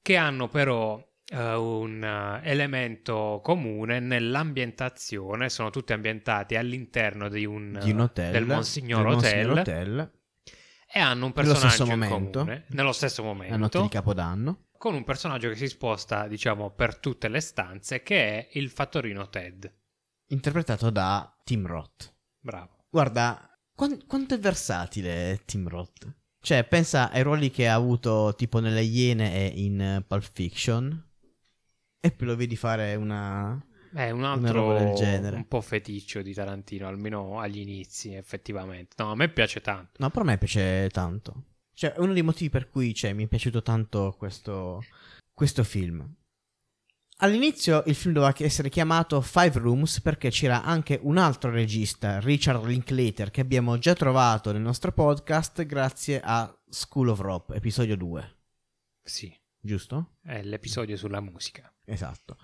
che 0.00 0.16
hanno 0.16 0.48
però 0.48 1.02
eh, 1.26 1.54
un 1.54 2.02
eh, 2.02 2.40
elemento 2.50 3.40
comune 3.42 4.00
nell'ambientazione, 4.00 5.48
sono 5.48 5.70
tutti 5.70 5.92
ambientati 5.92 6.56
all'interno 6.56 7.28
di 7.28 7.44
un, 7.44 7.78
Di 7.82 7.90
un 7.90 8.00
hotel. 8.00 8.32
del 8.32 8.44
Monsignor 8.44 9.02
del 9.02 9.12
Hotel, 9.14 9.46
Monsignor 9.46 9.58
Hotel, 9.58 10.10
e 10.92 10.98
hanno 11.00 11.26
un 11.26 11.32
Nello 11.34 11.52
personaggio 11.52 11.68
stesso 11.68 11.82
in 11.82 11.98
momento. 11.98 12.38
comune, 12.38 12.64
nello 12.68 12.92
stesso 12.92 13.22
la 13.22 13.28
notte 13.28 13.48
momento, 13.48 13.82
di 13.82 13.88
Capodanno. 13.88 14.63
Con 14.84 14.94
un 14.94 15.04
personaggio 15.04 15.48
che 15.48 15.56
si 15.56 15.66
sposta, 15.66 16.28
diciamo, 16.28 16.68
per 16.68 16.98
tutte 16.98 17.28
le 17.28 17.40
stanze, 17.40 18.02
che 18.02 18.16
è 18.16 18.48
il 18.58 18.68
fattorino 18.68 19.30
Ted. 19.30 19.74
Interpretato 20.26 20.90
da 20.90 21.40
Tim 21.42 21.66
Roth. 21.66 22.14
Bravo. 22.38 22.84
Guarda, 22.90 23.58
quan- 23.74 24.04
quanto 24.06 24.34
è 24.34 24.38
versatile 24.38 25.40
Tim 25.46 25.68
Roth. 25.68 26.14
Cioè, 26.38 26.64
pensa 26.64 27.10
ai 27.10 27.22
ruoli 27.22 27.50
che 27.50 27.66
ha 27.66 27.72
avuto 27.72 28.34
tipo 28.36 28.60
nelle 28.60 28.82
Iene 28.82 29.34
e 29.34 29.62
in 29.62 29.80
eh, 29.80 30.04
Pulp 30.06 30.30
Fiction. 30.30 31.10
E 31.98 32.10
poi 32.10 32.26
lo 32.26 32.36
vedi 32.36 32.54
fare 32.54 32.94
una... 32.94 33.58
È 33.90 34.10
un 34.10 34.24
altro 34.24 34.76
del 34.76 34.92
genere. 34.92 35.36
un 35.36 35.48
po' 35.48 35.62
feticcio 35.62 36.20
di 36.20 36.34
Tarantino, 36.34 36.86
almeno 36.86 37.40
agli 37.40 37.60
inizi, 37.60 38.12
effettivamente. 38.12 38.96
No, 38.98 39.12
a 39.12 39.14
me 39.14 39.30
piace 39.30 39.62
tanto. 39.62 39.92
No, 39.96 40.10
però 40.10 40.20
a 40.20 40.26
me 40.26 40.36
piace 40.36 40.90
tanto. 40.90 41.53
Cioè, 41.74 41.94
uno 41.98 42.12
dei 42.12 42.22
motivi 42.22 42.50
per 42.50 42.68
cui 42.68 42.94
cioè, 42.94 43.12
mi 43.12 43.24
è 43.24 43.28
piaciuto 43.28 43.62
tanto 43.62 44.14
questo, 44.16 44.82
questo 45.32 45.64
film. 45.64 46.08
All'inizio 47.18 47.84
il 47.86 47.94
film 47.94 48.12
doveva 48.14 48.34
essere 48.38 48.68
chiamato 48.68 49.20
Five 49.20 49.58
Rooms 49.58 50.00
perché 50.00 50.30
c'era 50.30 50.64
anche 50.64 50.98
un 51.02 51.16
altro 51.16 51.50
regista, 51.50 52.18
Richard 52.20 52.64
Linklater, 52.64 53.30
che 53.30 53.40
abbiamo 53.40 53.78
già 53.78 53.94
trovato 53.94 54.50
nel 54.52 54.62
nostro 54.62 54.92
podcast 54.92 55.64
grazie 55.64 56.20
a 56.22 56.52
School 56.68 57.08
of 57.08 57.20
Rock, 57.20 57.54
episodio 57.54 57.96
2. 57.96 58.36
Sì, 59.02 59.32
Giusto? 59.60 60.16
è 60.22 60.42
l'episodio 60.42 60.96
sulla 60.96 61.20
musica. 61.20 61.72
Esatto. 61.84 62.36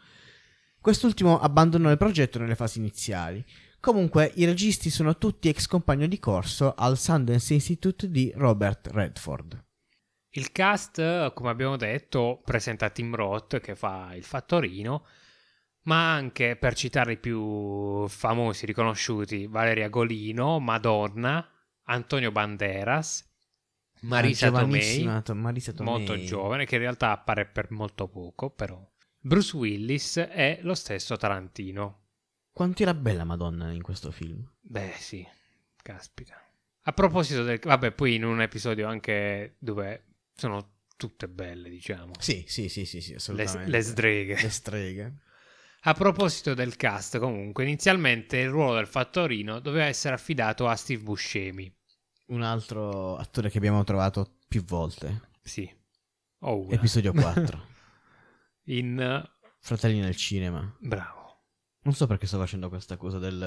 Quest'ultimo 0.80 1.38
abbandonò 1.38 1.90
il 1.90 1.98
progetto 1.98 2.38
nelle 2.38 2.54
fasi 2.54 2.78
iniziali. 2.78 3.44
Comunque, 3.80 4.30
i 4.34 4.44
registi 4.44 4.90
sono 4.90 5.16
tutti 5.16 5.48
ex 5.48 5.66
compagno 5.66 6.06
di 6.06 6.18
corso 6.18 6.74
al 6.74 6.98
Sundance 6.98 7.54
Institute 7.54 8.10
di 8.10 8.30
Robert 8.36 8.88
Redford. 8.92 9.64
Il 10.32 10.52
cast, 10.52 11.32
come 11.32 11.48
abbiamo 11.48 11.76
detto, 11.76 12.42
presenta 12.44 12.90
Tim 12.90 13.14
Roth 13.14 13.58
che 13.58 13.74
fa 13.74 14.14
il 14.14 14.22
fattorino, 14.22 15.06
ma 15.84 16.12
anche, 16.12 16.56
per 16.56 16.74
citare 16.74 17.12
i 17.12 17.18
più 17.18 18.06
famosi, 18.06 18.66
riconosciuti, 18.66 19.46
Valeria 19.46 19.88
Golino, 19.88 20.60
Madonna, 20.60 21.48
Antonio 21.84 22.30
Banderas, 22.30 23.26
Marisa 24.02 24.50
Una 24.50 24.60
Tomei, 24.60 25.04
Marisa 25.34 25.72
Tomei. 25.72 25.92
molto 25.92 26.22
giovane, 26.22 26.66
che 26.66 26.74
in 26.74 26.82
realtà 26.82 27.12
appare 27.12 27.46
per 27.46 27.70
molto 27.70 28.08
poco, 28.08 28.50
però. 28.50 28.78
Bruce 29.18 29.56
Willis 29.56 30.16
e 30.18 30.58
lo 30.62 30.74
stesso 30.74 31.16
Tarantino. 31.16 31.99
Quanto 32.60 32.82
era 32.82 32.92
bella 32.92 33.24
Madonna 33.24 33.72
in 33.72 33.80
questo 33.80 34.10
film? 34.10 34.46
Beh, 34.60 34.92
sì, 34.98 35.26
caspita. 35.82 36.34
A 36.82 36.92
proposito 36.92 37.42
del... 37.42 37.58
Vabbè, 37.58 37.92
poi 37.92 38.16
in 38.16 38.22
un 38.22 38.42
episodio 38.42 38.86
anche 38.86 39.56
dove 39.58 40.04
sono 40.34 40.72
tutte 40.98 41.26
belle, 41.26 41.70
diciamo. 41.70 42.12
Sì, 42.18 42.44
sì, 42.46 42.68
sì, 42.68 42.84
sì, 42.84 43.00
sì 43.00 43.12
Le, 43.12 43.16
assolutamente. 43.16 43.70
le 43.70 43.80
streghe. 43.80 44.42
Le 44.42 44.50
streghe. 44.50 45.14
A 45.84 45.94
proposito 45.94 46.52
del 46.52 46.76
cast, 46.76 47.18
comunque, 47.18 47.64
inizialmente 47.64 48.36
il 48.36 48.50
ruolo 48.50 48.74
del 48.74 48.86
fattorino 48.86 49.58
doveva 49.60 49.86
essere 49.86 50.14
affidato 50.14 50.68
a 50.68 50.76
Steve 50.76 51.02
Buscemi. 51.02 51.74
Un 52.26 52.42
altro 52.42 53.16
attore 53.16 53.48
che 53.48 53.56
abbiamo 53.56 53.82
trovato 53.84 54.36
più 54.46 54.62
volte. 54.64 55.30
Sì. 55.42 55.66
O 56.40 56.58
una. 56.58 56.74
Episodio 56.74 57.14
4. 57.14 57.68
In... 58.68 59.30
Fratelli 59.60 60.00
nel 60.00 60.16
cinema. 60.16 60.76
Bravo. 60.78 61.19
Non 61.82 61.94
so 61.94 62.06
perché 62.06 62.26
sto 62.26 62.38
facendo 62.38 62.68
questa 62.68 62.96
cosa 62.96 63.18
del... 63.18 63.42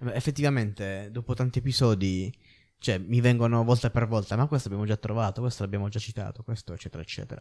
eh, 0.00 0.14
Effettivamente, 0.14 1.08
dopo 1.10 1.34
tanti 1.34 1.58
episodi, 1.60 2.32
cioè, 2.78 2.98
mi 2.98 3.20
vengono 3.20 3.64
volta 3.64 3.90
per 3.90 4.06
volta, 4.06 4.36
ma 4.36 4.46
questo 4.46 4.68
abbiamo 4.68 4.84
già 4.86 4.96
trovato, 4.96 5.40
questo 5.40 5.62
l'abbiamo 5.62 5.88
già 5.88 5.98
citato, 5.98 6.42
questo, 6.42 6.74
eccetera, 6.74 7.02
eccetera. 7.02 7.40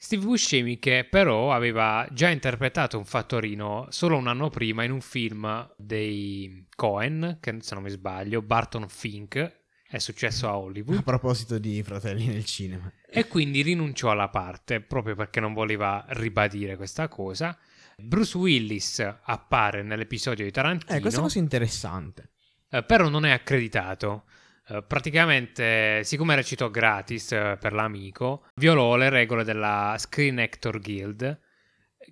Steve 0.00 0.24
Buscemi 0.24 0.78
che 0.78 1.08
però 1.10 1.52
aveva 1.52 2.06
già 2.12 2.28
interpretato 2.28 2.96
un 2.98 3.04
fattorino 3.04 3.88
solo 3.90 4.16
un 4.16 4.28
anno 4.28 4.48
prima 4.48 4.84
in 4.84 4.92
un 4.92 5.00
film 5.00 5.74
dei 5.76 6.68
Cohen, 6.76 7.38
che 7.40 7.56
se 7.60 7.74
non 7.74 7.82
mi 7.82 7.90
sbaglio, 7.90 8.40
Barton 8.40 8.88
Fink, 8.88 9.56
è 9.88 9.98
successo 9.98 10.46
a 10.46 10.50
A 10.50 10.58
Hollywood, 10.58 11.02
proposito 11.02 11.58
di 11.58 11.82
Fratelli 11.82 12.26
nel 12.28 12.44
cinema. 12.44 12.92
e 13.10 13.26
quindi 13.26 13.62
rinunciò 13.62 14.12
alla 14.12 14.28
parte 14.28 14.80
proprio 14.80 15.16
perché 15.16 15.40
non 15.40 15.52
voleva 15.52 16.04
ribadire 16.10 16.76
questa 16.76 17.08
cosa. 17.08 17.58
Bruce 18.00 18.38
Willis 18.38 19.04
appare 19.22 19.82
nell'episodio 19.82 20.44
di 20.44 20.52
Tarantino. 20.52 20.96
Eh, 20.96 21.00
questa 21.00 21.20
cosa 21.20 21.38
è 21.38 21.42
interessante. 21.42 22.30
Eh, 22.70 22.84
però 22.84 23.08
non 23.08 23.24
è 23.26 23.30
accreditato. 23.30 24.24
Eh, 24.68 24.84
praticamente, 24.86 26.04
siccome 26.04 26.36
recitò 26.36 26.70
gratis 26.70 27.32
eh, 27.32 27.56
per 27.60 27.72
l'amico, 27.72 28.46
violò 28.54 28.96
le 28.96 29.08
regole 29.08 29.42
della 29.42 29.96
Screen 29.98 30.38
Actor 30.38 30.78
Guild, 30.80 31.40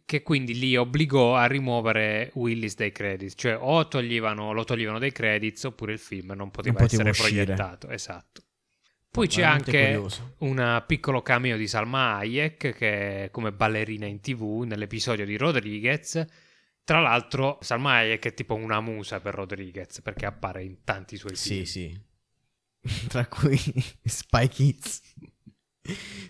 che 0.04 0.22
quindi 0.22 0.58
li 0.58 0.76
obbligò 0.76 1.36
a 1.36 1.46
rimuovere 1.46 2.30
Willis 2.34 2.74
dai 2.74 2.90
credits, 2.90 3.34
cioè 3.36 3.56
o 3.56 3.86
toglievano, 3.86 4.52
lo 4.52 4.64
toglievano 4.64 4.98
dai 4.98 5.12
credits 5.12 5.62
oppure 5.64 5.92
il 5.92 5.98
film 6.00 6.32
non 6.32 6.50
poteva 6.50 6.78
Non 6.78 6.88
poteva 6.88 7.08
essere 7.08 7.24
uscire. 7.26 7.44
proiettato. 7.44 7.88
Esatto. 7.90 8.42
Poi 9.16 9.28
c'è 9.28 9.42
anche 9.42 9.92
curioso. 9.94 10.34
un 10.40 10.84
piccolo 10.86 11.22
cameo 11.22 11.56
di 11.56 11.66
Salma 11.66 12.16
Hayek 12.16 12.74
che 12.74 13.24
è 13.24 13.30
come 13.30 13.50
ballerina 13.50 14.04
in 14.04 14.20
tv 14.20 14.64
nell'episodio 14.66 15.24
di 15.24 15.38
Rodriguez. 15.38 16.22
Tra 16.84 17.00
l'altro 17.00 17.56
Salma 17.62 17.92
Hayek 17.92 18.26
è 18.26 18.34
tipo 18.34 18.54
una 18.54 18.82
musa 18.82 19.18
per 19.20 19.32
Rodriguez 19.32 20.02
perché 20.02 20.26
appare 20.26 20.64
in 20.64 20.84
tanti 20.84 21.16
suoi 21.16 21.34
film. 21.34 21.64
Sì, 21.64 21.64
sì. 21.64 22.00
Tra 23.08 23.26
cui 23.26 23.58
Spy 24.04 24.48
Kids. 24.48 25.00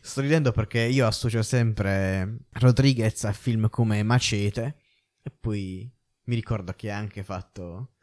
Sto 0.01 0.21
ridendo 0.21 0.53
perché 0.53 0.83
io 0.83 1.09
associo 1.09 1.43
sempre 1.43 2.39
Rodriguez 2.53 3.25
a 3.25 3.33
film 3.33 3.69
come 3.69 4.05
Macete 4.05 4.77
e 5.25 5.31
poi 5.33 5.91
mi 6.27 6.35
ricordo 6.37 6.73
che 6.73 6.93
ha 6.93 6.97
anche 6.97 7.25
fatto 7.25 7.95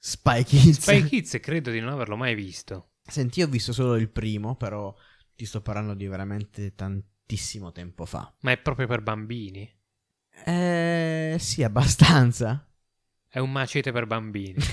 Spy 0.00 0.42
Kids. 0.42 0.80
Spy 0.80 1.04
Kids 1.04 1.38
credo 1.40 1.70
di 1.70 1.78
non 1.78 1.90
averlo 1.90 2.16
mai 2.16 2.34
visto. 2.34 2.88
Senti, 3.12 3.40
io 3.40 3.46
ho 3.46 3.50
visto 3.50 3.74
solo 3.74 3.96
il 3.96 4.08
primo, 4.08 4.56
però 4.56 4.94
ti 5.34 5.44
sto 5.44 5.60
parlando 5.60 5.92
di 5.92 6.06
veramente 6.06 6.74
tantissimo 6.74 7.70
tempo 7.70 8.06
fa. 8.06 8.34
Ma 8.40 8.52
è 8.52 8.56
proprio 8.56 8.86
per 8.86 9.02
bambini? 9.02 9.70
Eh, 10.46 11.36
sì, 11.38 11.62
abbastanza. 11.62 12.66
È 13.28 13.38
un 13.38 13.52
macete 13.52 13.92
per 13.92 14.06
bambini. 14.06 14.56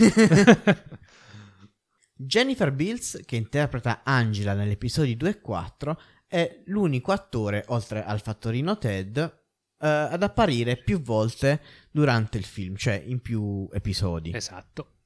Jennifer 2.15 2.71
Bills, 2.71 3.19
che 3.25 3.35
interpreta 3.35 4.03
Angela 4.05 4.53
negli 4.53 4.71
episodi 4.71 5.17
2 5.17 5.29
e 5.29 5.41
4, 5.41 6.01
è 6.25 6.61
l'unico 6.67 7.11
attore, 7.11 7.65
oltre 7.67 8.05
al 8.05 8.21
fattorino 8.21 8.77
Ted, 8.77 9.17
eh, 9.17 9.85
ad 9.85 10.23
apparire 10.23 10.77
più 10.77 11.01
volte 11.01 11.61
durante 11.91 12.37
il 12.37 12.45
film, 12.45 12.77
cioè 12.77 13.03
in 13.05 13.19
più 13.19 13.67
episodi. 13.73 14.33
esatto. 14.33 14.98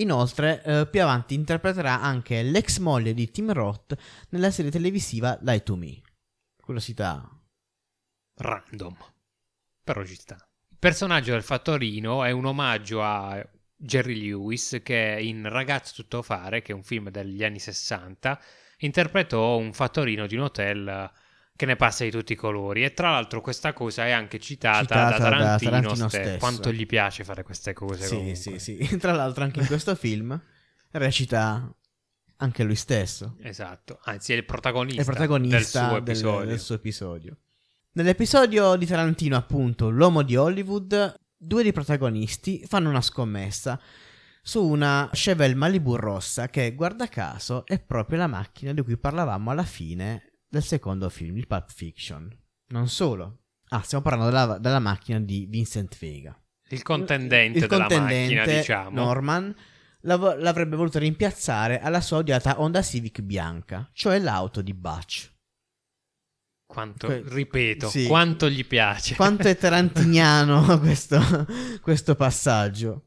Inoltre, 0.00 0.62
eh, 0.62 0.86
più 0.86 1.02
avanti 1.02 1.34
interpreterà 1.34 2.00
anche 2.00 2.42
l'ex 2.42 2.78
moglie 2.78 3.12
di 3.12 3.30
Tim 3.30 3.52
Roth 3.52 3.94
nella 4.30 4.50
serie 4.50 4.70
televisiva 4.70 5.38
Lie 5.42 5.62
to 5.62 5.76
Me. 5.76 6.00
Curiosità. 6.56 7.28
Random. 8.36 8.96
Però 9.84 10.04
ci 10.04 10.14
sta. 10.14 10.36
Il 10.70 10.78
personaggio 10.78 11.32
del 11.32 11.42
fattorino 11.42 12.24
è 12.24 12.30
un 12.30 12.46
omaggio 12.46 13.02
a 13.02 13.46
Jerry 13.76 14.18
Lewis 14.18 14.80
che 14.82 15.18
in 15.20 15.46
Ragazzo 15.46 15.92
tutto 15.94 16.22
fare, 16.22 16.62
che 16.62 16.72
è 16.72 16.74
un 16.74 16.82
film 16.82 17.10
degli 17.10 17.44
anni 17.44 17.58
60, 17.58 18.40
interpretò 18.78 19.58
un 19.58 19.74
fattorino 19.74 20.26
di 20.26 20.36
un 20.36 20.42
hotel 20.42 21.12
che 21.60 21.66
ne 21.66 21.76
passa 21.76 22.04
di 22.04 22.10
tutti 22.10 22.32
i 22.32 22.36
colori. 22.36 22.84
E 22.84 22.94
tra 22.94 23.10
l'altro 23.10 23.42
questa 23.42 23.74
cosa 23.74 24.06
è 24.06 24.12
anche 24.12 24.38
citata, 24.40 24.80
Citata 24.80 25.10
da 25.10 25.10
da 25.10 25.18
Tarantino, 25.30 25.70
Tarantino 25.70 26.08
ste- 26.08 26.22
stesso. 26.22 26.38
Quanto 26.38 26.72
gli 26.72 26.86
piace 26.86 27.22
fare 27.22 27.42
queste 27.42 27.74
cose. 27.74 28.02
Sì, 28.06 28.14
comunque. 28.14 28.34
sì, 28.36 28.58
sì. 28.58 28.78
Tra 28.96 29.12
l'altro, 29.12 29.44
anche 29.44 29.60
in 29.60 29.66
questo 29.66 29.94
film 29.94 30.40
recita 30.92 31.70
anche 32.36 32.62
lui 32.62 32.76
stesso. 32.76 33.36
Esatto, 33.42 34.00
anzi 34.04 34.32
è 34.32 34.36
il 34.36 34.46
protagonista, 34.46 35.02
È 35.02 35.04
il 35.04 35.10
protagonista 35.10 35.58
del 35.58 35.66
suo 35.66 35.90
del- 35.90 36.00
episodio. 36.00 36.46
del 36.48 36.58
suo 36.58 36.74
episodio. 36.76 37.36
Nell'episodio 37.92 38.76
di 38.76 38.86
Tarantino, 38.86 39.36
appunto, 39.36 39.90
L'uomo 39.90 40.22
di 40.22 40.36
Hollywood, 40.36 41.14
due 41.36 41.62
dei 41.62 41.72
protagonisti 41.72 42.64
fanno 42.66 42.88
una 42.88 43.02
scommessa 43.02 43.78
su 44.42 44.64
una 44.66 45.10
Chevelle 45.12 45.54
Malibu 45.54 45.94
rossa 45.96 46.48
che, 46.48 46.74
guarda 46.74 47.06
caso, 47.08 47.66
è 47.66 47.78
proprio 47.78 48.16
la 48.16 48.28
macchina 48.28 48.72
di 48.72 48.80
cui 48.80 48.96
parlavamo 48.96 49.50
alla 49.50 49.64
fine 49.64 50.29
del 50.50 50.62
secondo 50.64 51.08
film, 51.08 51.36
il 51.36 51.46
Pulp 51.46 51.70
Fiction. 51.70 52.28
Non 52.72 52.88
solo. 52.88 53.44
Ah, 53.68 53.82
stiamo 53.82 54.02
parlando 54.02 54.30
della, 54.30 54.58
della 54.58 54.80
macchina 54.80 55.20
di 55.20 55.46
Vincent 55.48 55.96
Vega. 55.96 56.36
Il 56.70 56.82
contendente 56.82 57.58
Il 57.58 57.66
della 57.66 57.86
contendente, 57.86 58.34
macchina, 58.34 58.58
diciamo. 58.58 58.90
Norman, 58.90 59.54
l'av- 60.02 60.36
l'avrebbe 60.38 60.76
voluto 60.76 60.98
rimpiazzare 60.98 61.80
alla 61.80 62.00
sua 62.00 62.18
odiata 62.18 62.60
Honda 62.60 62.82
Civic 62.82 63.20
bianca, 63.20 63.88
cioè 63.92 64.18
l'auto 64.18 64.60
di 64.60 64.74
Butch. 64.74 65.32
Quanto, 66.66 67.06
Que- 67.06 67.22
ripeto, 67.26 67.88
sì. 67.88 68.06
quanto 68.06 68.48
gli 68.48 68.64
piace. 68.66 69.14
Quanto 69.16 69.48
è 69.48 69.56
tarantiniano 69.58 70.78
questo, 70.78 71.20
questo 71.80 72.14
passaggio. 72.14 73.04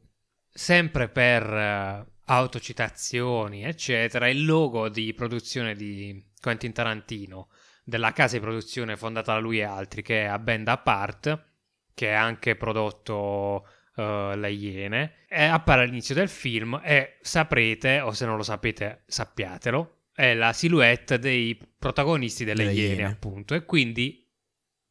Sempre 0.50 1.08
per 1.08 1.42
eh, 1.42 2.06
autocitazioni, 2.26 3.64
eccetera, 3.64 4.28
il 4.28 4.44
logo 4.44 4.88
di 4.88 5.12
produzione 5.14 5.74
di 5.74 6.24
Quentin 6.40 6.72
Tarantino, 6.72 7.48
della 7.82 8.12
casa 8.12 8.36
di 8.36 8.42
produzione 8.42 8.96
fondata 8.96 9.32
da 9.34 9.38
lui 9.38 9.58
e 9.58 9.64
altri, 9.64 10.02
che 10.02 10.22
è 10.22 10.26
a 10.26 10.38
Band 10.38 10.68
Apart, 10.68 11.44
che 11.92 12.14
ha 12.14 12.22
anche 12.22 12.56
prodotto 12.56 13.66
eh, 13.96 14.32
Le 14.36 14.50
Iene, 14.50 15.12
appare 15.28 15.82
all'inizio 15.82 16.14
del 16.14 16.28
film 16.28 16.80
e 16.82 17.18
saprete, 17.20 18.00
o 18.00 18.12
se 18.12 18.24
non 18.24 18.36
lo 18.36 18.42
sapete 18.42 19.02
sappiatelo, 19.06 19.98
è 20.14 20.34
la 20.34 20.52
silhouette 20.52 21.18
dei 21.18 21.58
protagonisti 21.78 22.44
delle, 22.44 22.64
Delle 22.64 22.76
Iene, 22.76 22.94
Iene. 22.94 23.04
appunto, 23.04 23.54
e 23.54 23.64
quindi 23.64 24.26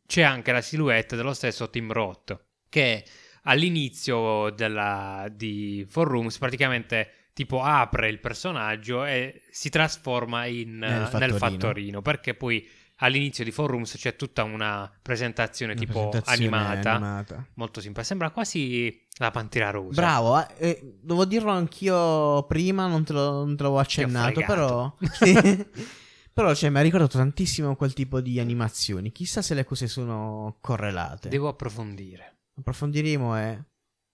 c'è 0.05 0.21
anche 0.21 0.51
la 0.51 0.61
silhouette 0.61 1.15
dello 1.15 1.33
stesso 1.33 1.69
Tim 1.69 1.91
Roth, 1.91 2.45
che 2.69 3.03
all'inizio 3.43 4.49
della, 4.51 5.27
di 5.31 5.85
For 5.89 6.07
Rooms 6.07 6.37
praticamente 6.37 7.22
tipo 7.33 7.61
apre 7.61 8.09
il 8.09 8.19
personaggio 8.19 9.03
e 9.05 9.41
si 9.51 9.69
trasforma 9.69 10.45
in, 10.45 10.77
Nel 10.77 10.91
eh, 10.91 11.17
nel, 11.17 11.31
fattorino. 11.33 11.37
fattorino. 11.37 12.01
perché 12.01 12.35
poi 12.35 12.67
all'inizio 12.97 13.43
di 13.43 13.51
For 13.51 13.69
Rooms 13.69 13.95
c'è 13.97 14.15
tutta 14.15 14.43
una 14.43 14.91
presentazione 15.01 15.73
Una 15.73 15.81
tipo 15.81 16.09
presentazione 16.09 16.55
animata, 16.55 16.91
animata. 16.91 17.47
molto 17.55 17.81
simpatica 17.81 18.07
sembra 18.07 18.29
quasi 18.29 19.05
la 19.17 19.31
Pantera 19.31 19.71
Rosa 19.71 19.99
Bravo, 19.99 20.39
eh, 20.39 20.47
eh, 20.57 20.97
devo 21.01 21.25
dirlo 21.25 21.51
anch'io 21.51 22.43
prima, 22.43 22.87
non 22.87 23.03
te, 23.03 23.13
lo, 23.13 23.45
non 23.45 23.55
te 23.55 23.63
l'avevo 23.63 23.79
accennato, 23.81 24.41
però... 24.45 24.95
Però 26.33 26.51
cioè, 26.55 26.71
mi 26.71 26.79
ha 26.79 26.81
ricordato 26.81 27.19
tantissimo 27.19 27.75
quel 27.75 27.93
tipo 27.93 28.19
di 28.19 28.39
animazioni. 28.39 29.11
Chissà 29.11 29.43
se 29.43 29.53
le 29.53 29.63
cose 29.63 29.87
sono 29.87 30.57
correlate. 30.61 31.29
devo 31.29 31.47
approfondire 31.47 32.39
Approfondiremo 32.57 33.37
e 33.37 33.63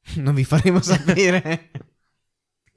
non 0.20 0.34
vi 0.34 0.44
faremo 0.44 0.82
sapere. 0.82 1.72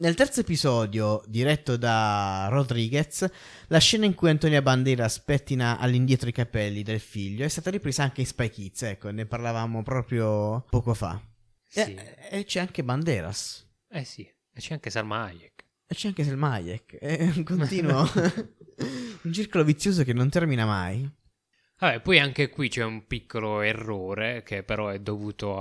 Nel 0.02 0.16
terzo 0.16 0.40
episodio, 0.40 1.22
diretto 1.28 1.76
da 1.76 2.48
Rodriguez, 2.50 3.24
la 3.68 3.78
scena 3.78 4.04
in 4.04 4.14
cui 4.14 4.30
Antonia 4.30 4.60
Banderas 4.60 5.20
pettina 5.20 5.78
all'indietro 5.78 6.28
i 6.28 6.32
capelli 6.32 6.82
del 6.82 6.98
figlio 6.98 7.44
è 7.44 7.48
stata 7.48 7.70
ripresa 7.70 8.02
anche 8.02 8.20
in 8.22 8.26
Spy 8.26 8.50
Kids, 8.50 8.82
ecco, 8.82 9.12
ne 9.12 9.26
parlavamo 9.26 9.84
proprio 9.84 10.64
poco 10.68 10.92
fa. 10.94 11.22
sì. 11.64 11.94
E, 11.94 12.16
e 12.30 12.44
c'è 12.44 12.58
anche 12.58 12.82
Banderas. 12.82 13.64
eh 13.90 14.02
sì 14.02 14.22
e 14.22 14.60
c'è 14.60 14.72
anche 14.72 14.90
Salma 14.90 15.22
Hayek 15.22 15.64
E 15.86 15.94
c'è 15.94 16.08
anche 16.08 16.24
Selma 16.24 16.50
Hayek. 16.50 16.96
È 16.96 17.32
un 17.36 17.44
continuo... 17.44 18.02
un 19.22 19.32
circolo 19.32 19.62
vizioso 19.62 20.02
che 20.02 20.12
non 20.12 20.28
termina 20.30 20.66
mai. 20.66 21.08
Vabbè, 21.78 22.00
poi 22.00 22.18
anche 22.18 22.50
qui 22.50 22.68
c'è 22.68 22.82
un 22.82 23.06
piccolo 23.06 23.60
errore 23.60 24.42
che 24.42 24.64
però 24.64 24.88
è 24.88 24.98
dovuto 24.98 25.60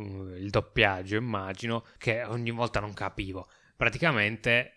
al 0.00 0.48
doppiaggio, 0.50 1.16
immagino, 1.16 1.84
che 1.98 2.22
ogni 2.24 2.50
volta 2.50 2.80
non 2.80 2.92
capivo. 2.92 3.48
Praticamente 3.76 4.72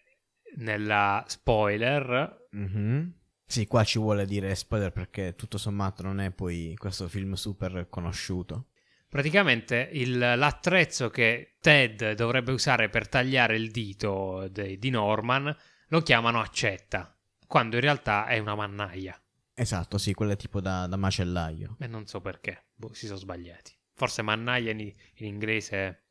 nella 0.58 1.24
spoiler, 1.28 2.48
Mhm. 2.52 3.14
Sì, 3.46 3.66
qua 3.66 3.84
ci 3.84 3.98
vuole 3.98 4.26
dire 4.26 4.54
spoiler 4.54 4.92
perché 4.92 5.34
tutto 5.36 5.58
sommato 5.58 6.04
non 6.04 6.20
è 6.20 6.30
poi 6.32 6.76
questo 6.78 7.08
film 7.08 7.34
super 7.34 7.88
conosciuto. 7.90 8.68
praticamente 9.08 9.90
il- 9.94 10.20
l'attrezzo 10.20 11.10
che 11.10 11.56
Ted 11.60 12.14
dovrebbe 12.14 12.52
usare 12.52 12.90
per 12.90 13.08
tagliare 13.10 13.56
il 13.58 13.72
dito 13.72 14.48
de- 14.52 14.78
di 14.78 14.90
Norman 14.92 15.56
lo 15.88 16.02
chiamano 16.02 16.40
accetta, 16.40 17.18
quando 17.48 17.76
in 17.78 17.82
realtà 17.82 18.28
è 18.28 18.38
una 18.38 18.54
mannaia. 18.54 19.20
Esatto, 19.56 19.98
sì, 19.98 20.14
quello 20.14 20.34
è 20.34 20.38
tipo 20.38 20.62
da, 20.62 20.86
da 20.86 20.96
macellaio. 20.96 21.78
E 21.80 21.88
non 21.88 22.06
so 22.06 22.22
perché, 22.22 22.66
boh, 22.76 22.94
si 22.94 23.08
sono 23.08 23.18
sbagliati. 23.18 23.74
Forse 24.00 24.22
mannaia 24.22 24.72
in, 24.72 24.80
in 24.80 25.26
inglese, 25.26 26.06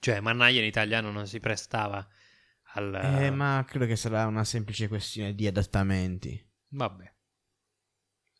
cioè 0.00 0.18
mannaia 0.18 0.58
in 0.58 0.66
italiano 0.66 1.12
non 1.12 1.28
si 1.28 1.38
prestava 1.38 2.04
al... 2.72 2.92
Eh, 2.92 3.30
ma 3.30 3.64
credo 3.64 3.86
che 3.86 3.94
sarà 3.94 4.26
una 4.26 4.42
semplice 4.42 4.88
questione 4.88 5.32
di 5.32 5.46
adattamenti. 5.46 6.44
Vabbè. 6.70 7.14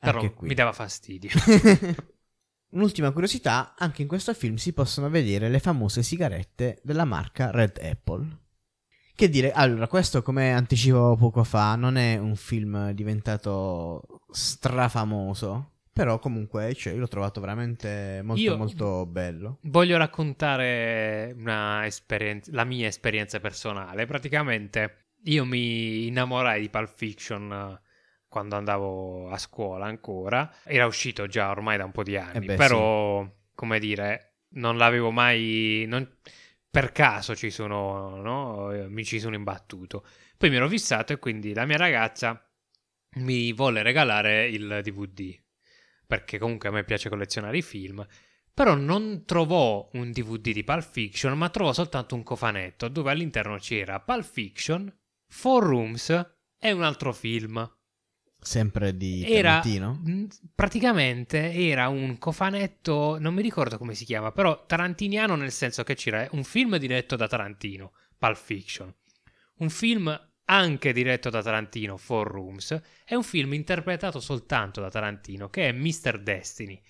Però 0.01 0.35
mi 0.41 0.55
dava 0.55 0.73
fastidio. 0.73 1.31
Un'ultima 2.71 3.13
curiosità, 3.13 3.77
anche 3.79 4.03
in 4.03 4.09
questo 4.09 4.35
film 4.35 4.57
si 4.57 4.73
possono 4.73 5.09
vedere 5.09 5.49
le 5.49 5.61
famose 5.61 6.03
sigarette 6.03 6.81
della 6.83 7.05
marca 7.05 7.53
Red 7.53 7.79
Apple. 7.81 8.41
Che 9.15 9.29
dire, 9.29 9.53
allora, 9.53 9.87
questo 9.87 10.21
come 10.23 10.53
anticipo 10.53 11.15
poco 11.17 11.45
fa, 11.45 11.77
non 11.77 11.95
è 11.95 12.19
un 12.19 12.35
film 12.35 12.91
diventato 12.91 14.25
strafamoso, 14.33 15.74
però 15.95 16.19
comunque 16.19 16.75
cioè, 16.75 16.93
io 16.93 16.99
l'ho 16.99 17.09
trovato 17.09 17.41
veramente 17.41 18.21
molto 18.23 18.43
Io- 18.43 18.57
molto 18.57 19.07
bello. 19.07 19.59
Voglio 19.63 19.97
raccontare 19.97 21.33
una 21.39 21.87
esperienza, 21.87 22.51
la 22.53 22.65
mia 22.65 22.89
esperienza 22.89 23.41
personale. 23.41 24.05
Praticamente 24.05 25.07
io 25.25 25.45
mi 25.47 26.07
innamorai 26.09 26.61
di 26.61 26.69
Pulp 26.69 26.93
Fiction 26.95 27.51
eh, 27.53 27.81
quando 28.29 28.57
andavo 28.57 29.31
a 29.31 29.39
scuola 29.39 29.87
ancora. 29.87 30.53
Era 30.65 30.87
uscito 30.87 31.27
già 31.29 31.49
ormai 31.51 31.77
da 31.79 31.85
un 31.85 31.93
po' 31.93 32.03
di 32.03 32.17
anni, 32.17 32.37
Eh 32.39 32.49
beh, 32.49 32.55
però, 32.57 33.27
come 33.55 33.79
dire, 33.79 34.35
non 34.55 34.77
l'avevo 34.77 35.11
mai... 35.13 35.85
non- 35.89 36.07
Per 36.71 36.91
caso 36.91 37.37
ci 37.37 37.51
sono, 37.51 38.21
no? 38.21 38.73
Eh, 38.73 38.89
Mi 38.89 39.05
ci 39.05 39.21
sono 39.21 39.37
imbattuto. 39.37 40.05
Poi 40.37 40.51
mi 40.51 40.57
ero 40.57 40.69
fissato 40.69 41.13
e 41.13 41.19
quindi 41.21 41.55
la 41.55 41.65
mia 41.67 41.77
ragazza 41.77 42.45
mi 43.17 43.53
volle 43.53 43.83
regalare 43.83 44.49
il 44.49 44.81
DVD, 44.83 45.41
perché 46.15 46.39
comunque 46.39 46.69
a 46.69 46.73
me 46.73 46.85
piace 46.85 47.09
collezionare 47.09 47.57
i 47.57 47.63
film, 47.63 48.07
però 48.53 48.77
non 48.77 49.25
trovò 49.27 49.89
un 49.95 50.13
DVD 50.13 50.53
di 50.53 50.63
Pulp 50.63 50.89
Fiction, 50.89 51.37
ma 51.37 51.49
trovò 51.49 51.73
soltanto 51.73 52.15
un 52.15 52.23
cofanetto 52.23 52.87
dove 52.87 53.11
all'interno 53.11 53.57
c'era 53.57 53.99
Pulp 53.99 54.23
Fiction, 54.23 54.97
Four 55.27 55.65
Rooms 55.65 56.37
e 56.57 56.71
un 56.71 56.85
altro 56.85 57.13
film. 57.13 57.69
Sempre 58.39 58.97
di 58.97 59.25
Era 59.27 59.61
Tarantino? 59.61 60.29
praticamente 60.55 61.53
era 61.53 61.89
un 61.89 62.17
cofanetto, 62.19 63.19
non 63.19 63.35
mi 63.35 63.43
ricordo 63.43 63.77
come 63.77 63.95
si 63.95 64.05
chiama, 64.05 64.31
però 64.31 64.67
tarantiniano 64.67 65.35
nel 65.35 65.51
senso 65.51 65.83
che 65.83 65.97
c'era 65.97 66.29
un 66.31 66.45
film 66.45 66.77
diretto 66.77 67.17
da 67.17 67.27
Tarantino, 67.27 67.93
Pulp 68.17 68.37
Fiction, 68.37 68.95
un 69.57 69.69
film 69.69 70.33
anche 70.47 70.93
diretto 70.93 71.31
da 71.31 71.43
Tarantino, 71.43 71.97
Four 71.97 72.31
Rooms, 72.31 72.81
e 73.05 73.15
un 73.17 73.23
film 73.23 73.55
interpretato 73.55 74.21
soltanto 74.21 74.81
da 74.81 74.91
Tarantino 74.91 75.49
che 75.49 75.69
è 75.69 75.73
Mr. 75.73 76.21
Destiny, 76.23 76.81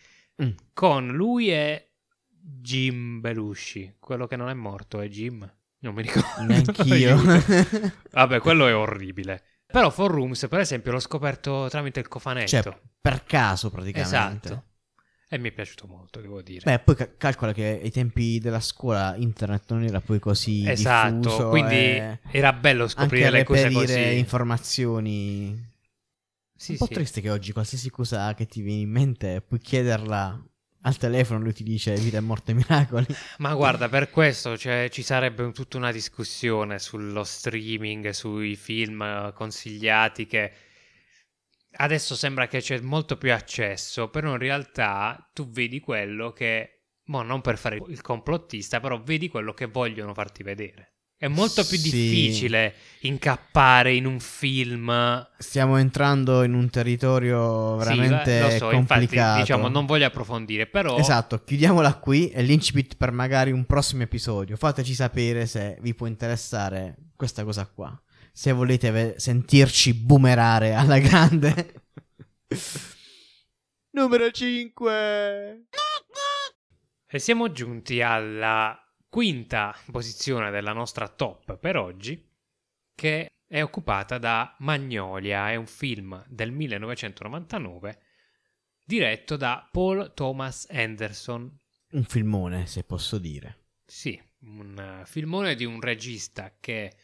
Mm. 0.42 0.50
con 0.72 1.06
lui 1.08 1.52
e 1.52 1.90
Jim 2.28 3.20
Belushi, 3.20 3.96
quello 4.00 4.26
che 4.26 4.34
non 4.36 4.48
è 4.48 4.54
morto 4.54 5.00
è 5.00 5.06
Jim, 5.08 5.48
non 5.78 5.94
mi 5.94 6.02
ricordo. 6.02 6.42
Neanch'io. 6.42 7.16
Vabbè, 8.10 8.40
quello 8.40 8.66
è 8.66 8.74
orribile. 8.74 9.42
Però 9.66 9.90
Four 9.90 10.10
Rooms, 10.10 10.46
per 10.48 10.58
esempio, 10.60 10.90
l'ho 10.92 10.98
scoperto 10.98 11.68
tramite 11.70 12.00
il 12.00 12.08
cofanetto. 12.08 12.46
cioè, 12.48 12.78
per 13.00 13.24
caso 13.24 13.70
praticamente. 13.70 14.46
Esatto. 14.48 14.64
E 15.34 15.38
mi 15.38 15.48
è 15.48 15.52
piaciuto 15.52 15.88
molto, 15.88 16.20
devo 16.20 16.40
dire. 16.42 16.60
Beh, 16.64 16.78
poi 16.78 16.94
ca- 16.94 17.10
calcola 17.16 17.52
che 17.52 17.80
ai 17.82 17.90
tempi 17.90 18.38
della 18.38 18.60
scuola 18.60 19.16
internet 19.16 19.72
non 19.72 19.82
era 19.82 20.00
poi 20.00 20.20
così 20.20 20.62
esatto, 20.70 21.18
diffuso 21.18 21.48
quindi 21.48 21.72
e 21.74 22.18
era 22.30 22.52
bello 22.52 22.86
scoprire 22.86 23.30
le 23.30 23.42
cose 23.42 23.68
così. 23.72 24.16
informazioni. 24.16 25.72
Sì, 26.56 26.70
un 26.70 26.78
po' 26.78 26.86
sì. 26.86 26.94
triste 26.94 27.20
che 27.20 27.30
oggi 27.30 27.50
qualsiasi 27.50 27.90
cosa 27.90 28.32
che 28.34 28.46
ti 28.46 28.62
viene 28.62 28.82
in 28.82 28.90
mente 28.90 29.40
puoi 29.40 29.58
chiederla 29.58 30.40
al 30.82 30.96
telefono, 30.98 31.40
lui 31.40 31.52
ti 31.52 31.64
dice 31.64 31.96
vita 31.96 32.18
e 32.18 32.20
morte 32.20 32.54
miracoli. 32.54 33.06
Ma 33.38 33.54
guarda, 33.54 33.88
per 33.88 34.10
questo 34.10 34.56
cioè, 34.56 34.88
ci 34.88 35.02
sarebbe 35.02 35.50
tutta 35.50 35.78
una 35.78 35.90
discussione 35.90 36.78
sullo 36.78 37.24
streaming, 37.24 38.10
sui 38.10 38.54
film 38.54 39.02
eh, 39.02 39.32
consigliati 39.34 40.26
che 40.26 40.52
adesso 41.76 42.14
sembra 42.16 42.46
che 42.48 42.60
c'è 42.60 42.80
molto 42.80 43.16
più 43.16 43.32
accesso, 43.32 44.08
però 44.08 44.32
in 44.32 44.38
realtà 44.38 45.30
tu 45.32 45.48
vedi 45.50 45.80
quello 45.80 46.32
che, 46.32 46.82
mo 47.06 47.22
non 47.22 47.40
per 47.40 47.58
fare 47.58 47.80
il 47.88 48.00
complottista, 48.00 48.80
però 48.80 49.00
vedi 49.02 49.28
quello 49.28 49.52
che 49.52 49.66
vogliono 49.66 50.14
farti 50.14 50.42
vedere. 50.42 50.90
È 51.16 51.28
molto 51.28 51.64
più 51.64 51.78
Sì. 51.78 51.90
difficile 51.90 52.74
incappare 53.00 53.94
in 53.94 54.04
un 54.04 54.18
film 54.20 55.26
Stiamo 55.38 55.78
entrando 55.78 56.42
in 56.42 56.52
un 56.54 56.68
territorio 56.68 57.78
Sì, 57.80 57.84
veramente 57.84 58.40
lo 58.40 58.50
so, 58.50 58.68
complicato. 58.68 59.02
infatti 59.12 59.40
diciamo 59.40 59.68
non 59.68 59.86
voglio 59.86 60.06
approfondire, 60.06 60.66
però 60.66 60.98
Esatto, 60.98 61.42
chiudiamola 61.42 61.94
qui 61.98 62.28
e 62.30 62.42
l'incipit 62.42 62.96
per 62.96 63.12
magari 63.12 63.52
un 63.52 63.64
prossimo 63.64 64.02
episodio. 64.02 64.56
Fateci 64.56 64.92
sapere 64.92 65.46
se 65.46 65.78
vi 65.80 65.94
può 65.94 66.06
interessare 66.06 66.96
questa 67.16 67.44
cosa 67.44 67.66
qua. 67.72 67.96
Se 68.36 68.50
volete 68.50 68.90
ve- 68.90 69.14
sentirci 69.16 69.94
boomerare 69.94 70.74
alla 70.74 70.98
grande. 70.98 71.84
Numero 73.90 74.28
5. 74.28 75.66
E 77.06 77.18
siamo 77.20 77.52
giunti 77.52 78.02
alla 78.02 78.76
quinta 79.08 79.72
posizione 79.88 80.50
della 80.50 80.72
nostra 80.72 81.06
top 81.06 81.56
per 81.58 81.76
oggi, 81.76 82.28
che 82.92 83.28
è 83.46 83.62
occupata 83.62 84.18
da 84.18 84.56
Magnolia, 84.58 85.52
è 85.52 85.54
un 85.54 85.68
film 85.68 86.20
del 86.28 86.50
1999 86.50 88.00
diretto 88.84 89.36
da 89.36 89.68
Paul 89.70 90.12
Thomas 90.12 90.66
Anderson. 90.70 91.56
Un 91.92 92.02
filmone, 92.02 92.66
se 92.66 92.82
posso 92.82 93.18
dire. 93.18 93.66
Sì, 93.86 94.20
un 94.40 94.76
eh, 94.76 95.06
filmone 95.06 95.54
di 95.54 95.64
un 95.64 95.80
regista 95.80 96.56
che 96.58 96.96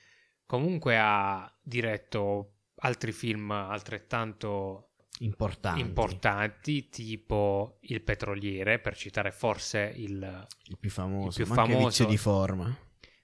comunque 0.50 0.98
ha 0.98 1.48
diretto 1.62 2.54
altri 2.78 3.12
film 3.12 3.52
altrettanto 3.52 4.94
Importanti. 5.18 5.80
importanti, 5.80 6.88
tipo 6.88 7.78
Il 7.82 8.02
Petroliere, 8.02 8.80
per 8.80 8.96
citare 8.96 9.30
forse 9.30 9.92
il 9.94 10.48
Il 10.64 10.76
più 10.76 10.90
famoso. 10.90 11.40
Il 11.40 11.46
più 11.46 11.54
famoso. 11.54 11.86
Vizio 11.86 12.06
di 12.06 12.16
forma. 12.16 12.76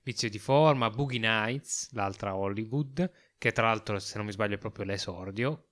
Vizio 0.04 0.30
di 0.30 0.38
forma, 0.38 0.88
Boogie 0.88 1.18
Nights, 1.18 1.90
l'altra 1.94 2.36
Hollywood, 2.36 3.10
che 3.36 3.50
tra 3.50 3.66
l'altro, 3.66 3.98
se 3.98 4.18
non 4.18 4.26
mi 4.26 4.32
sbaglio, 4.32 4.54
è 4.54 4.58
proprio 4.58 4.84
l'esordio. 4.84 5.70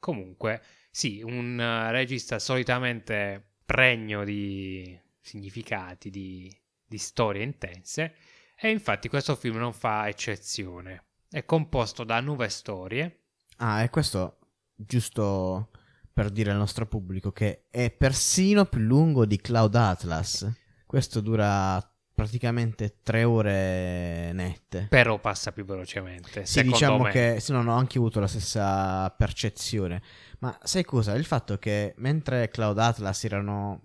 Comunque, 0.00 0.60
sì, 0.90 1.22
un 1.22 1.60
eh, 1.60 1.92
regista 1.92 2.40
solitamente 2.40 3.58
pregno 3.64 4.24
di 4.24 4.98
significati, 5.20 6.10
di, 6.10 6.52
di 6.84 6.98
storie 6.98 7.44
intense, 7.44 8.16
e 8.58 8.70
infatti 8.70 9.08
questo 9.08 9.36
film 9.36 9.56
non 9.56 9.72
fa 9.72 10.08
eccezione. 10.08 11.04
È 11.28 11.44
composto 11.44 12.04
da 12.04 12.20
nove 12.20 12.48
storie. 12.48 13.20
Ah, 13.58 13.82
e 13.82 13.90
questo 13.90 14.38
giusto 14.74 15.70
per 16.12 16.30
dire 16.30 16.50
al 16.50 16.56
nostro 16.56 16.86
pubblico 16.86 17.30
che 17.32 17.66
è 17.70 17.90
persino 17.90 18.64
più 18.64 18.80
lungo 18.80 19.26
di 19.26 19.38
Cloud 19.38 19.74
Atlas. 19.74 20.50
Questo 20.86 21.20
dura 21.20 21.78
praticamente 22.16 23.00
tre 23.02 23.24
ore 23.24 24.32
nette. 24.32 24.86
Però 24.88 25.20
passa 25.20 25.52
più 25.52 25.66
velocemente. 25.66 26.46
Sì, 26.46 26.62
diciamo 26.62 27.04
me. 27.04 27.10
che 27.10 27.36
sì, 27.40 27.52
no, 27.52 27.60
no, 27.62 27.74
ho 27.74 27.76
anche 27.76 27.98
avuto 27.98 28.18
la 28.18 28.26
stessa 28.26 29.10
percezione. 29.10 30.02
Ma 30.38 30.58
sai 30.62 30.84
cosa? 30.84 31.12
Il 31.14 31.26
fatto 31.26 31.58
che 31.58 31.92
mentre 31.98 32.48
Cloud 32.48 32.78
Atlas 32.78 33.22
erano, 33.24 33.82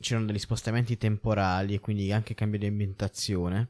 c'erano 0.00 0.24
degli 0.24 0.38
spostamenti 0.38 0.96
temporali 0.96 1.74
e 1.74 1.80
quindi 1.80 2.10
anche 2.10 2.32
cambio 2.32 2.58
di 2.58 2.66
ambientazione, 2.66 3.68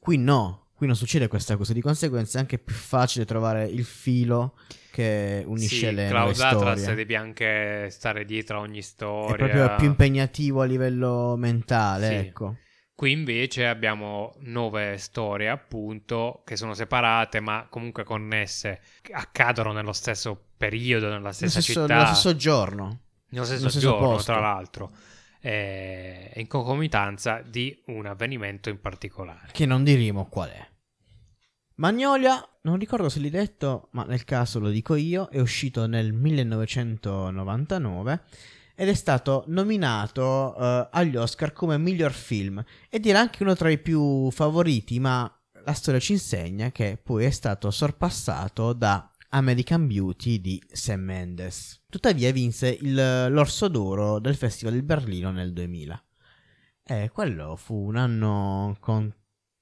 qui 0.00 0.16
no. 0.18 0.56
Qui 0.80 0.86
non 0.88 0.96
succede 0.96 1.28
questa 1.28 1.58
cosa, 1.58 1.74
di 1.74 1.82
conseguenza 1.82 2.38
è 2.38 2.40
anche 2.40 2.58
più 2.58 2.74
facile 2.74 3.26
trovare 3.26 3.66
il 3.66 3.84
filo 3.84 4.54
che 4.90 5.42
unisce 5.46 5.88
sì, 5.88 5.94
le 5.94 6.08
Atlas 6.08 6.38
storie. 6.80 6.94
devi 6.94 7.14
anche 7.14 7.88
stare 7.90 8.24
dietro 8.24 8.56
a 8.56 8.60
ogni 8.62 8.78
È 8.78 8.82
storia. 8.82 9.36
proprio 9.36 9.74
più 9.76 9.86
impegnativo 9.88 10.62
a 10.62 10.64
livello 10.64 11.36
mentale, 11.36 12.06
Sì. 12.08 12.14
ecco. 12.14 12.56
Qui 12.94 13.12
invece 13.12 13.66
abbiamo 13.66 14.34
nove 14.40 14.96
storie, 14.96 15.50
appunto, 15.50 16.42
che 16.46 16.56
sono 16.56 16.72
separate 16.72 17.40
ma 17.40 17.66
comunque 17.68 18.02
connesse, 18.04 18.80
accadono 19.12 19.72
nello 19.72 19.92
stesso 19.92 20.38
periodo, 20.56 21.06
nella 21.08 21.18
Nello 21.18 21.32
stessa 21.32 21.60
stesso, 21.60 21.80
città, 21.82 21.94
nello 21.94 22.06
stesso 22.06 22.36
giorno. 22.36 23.00
nello 23.30 23.44
stesso 23.44 23.58
nello 23.60 23.70
stesso 23.70 23.86
giorno, 23.90 24.08
posto. 24.12 24.32
tra 24.32 24.40
l'altro, 24.40 24.90
eh, 25.40 26.30
in 26.36 26.46
concomitanza 26.46 27.42
di 27.44 27.76
un 27.86 28.06
avvenimento 28.06 28.68
in 28.68 28.80
particolare. 28.80 29.48
Che 29.52 29.66
non 29.66 29.82
diremo 29.84 30.26
qual 30.26 30.50
è. 30.50 30.68
Magnolia, 31.76 32.44
non 32.62 32.78
ricordo 32.78 33.08
se 33.08 33.20
l'hai 33.20 33.30
detto, 33.30 33.88
ma 33.92 34.04
nel 34.04 34.24
caso 34.24 34.58
lo 34.58 34.68
dico 34.68 34.94
io, 34.94 35.28
è 35.28 35.40
uscito 35.40 35.86
nel 35.86 36.12
1999 36.12 38.20
ed 38.74 38.88
è 38.88 38.94
stato 38.94 39.44
nominato 39.46 40.54
eh, 40.56 40.88
agli 40.90 41.16
Oscar 41.16 41.52
come 41.52 41.78
miglior 41.78 42.12
film 42.12 42.62
ed 42.88 43.06
era 43.06 43.20
anche 43.20 43.42
uno 43.42 43.54
tra 43.54 43.70
i 43.70 43.78
più 43.78 44.30
favoriti, 44.30 45.00
ma 45.00 45.34
la 45.64 45.72
storia 45.72 46.00
ci 46.00 46.12
insegna 46.12 46.70
che 46.70 46.98
poi 47.02 47.24
è 47.24 47.30
stato 47.30 47.70
sorpassato 47.70 48.72
da 48.72 49.09
American 49.30 49.86
Beauty 49.86 50.40
di 50.40 50.62
Sam 50.70 51.00
Mendes. 51.02 51.82
Tuttavia 51.88 52.32
vinse 52.32 52.76
il- 52.80 53.26
l'Orso 53.30 53.68
d'Oro 53.68 54.18
del 54.18 54.36
Festival 54.36 54.74
di 54.74 54.82
Berlino 54.82 55.30
nel 55.30 55.52
2000. 55.52 56.04
E 56.82 57.10
quello 57.12 57.54
fu 57.56 57.74
un 57.74 57.96
anno 57.96 58.76
con 58.80 59.12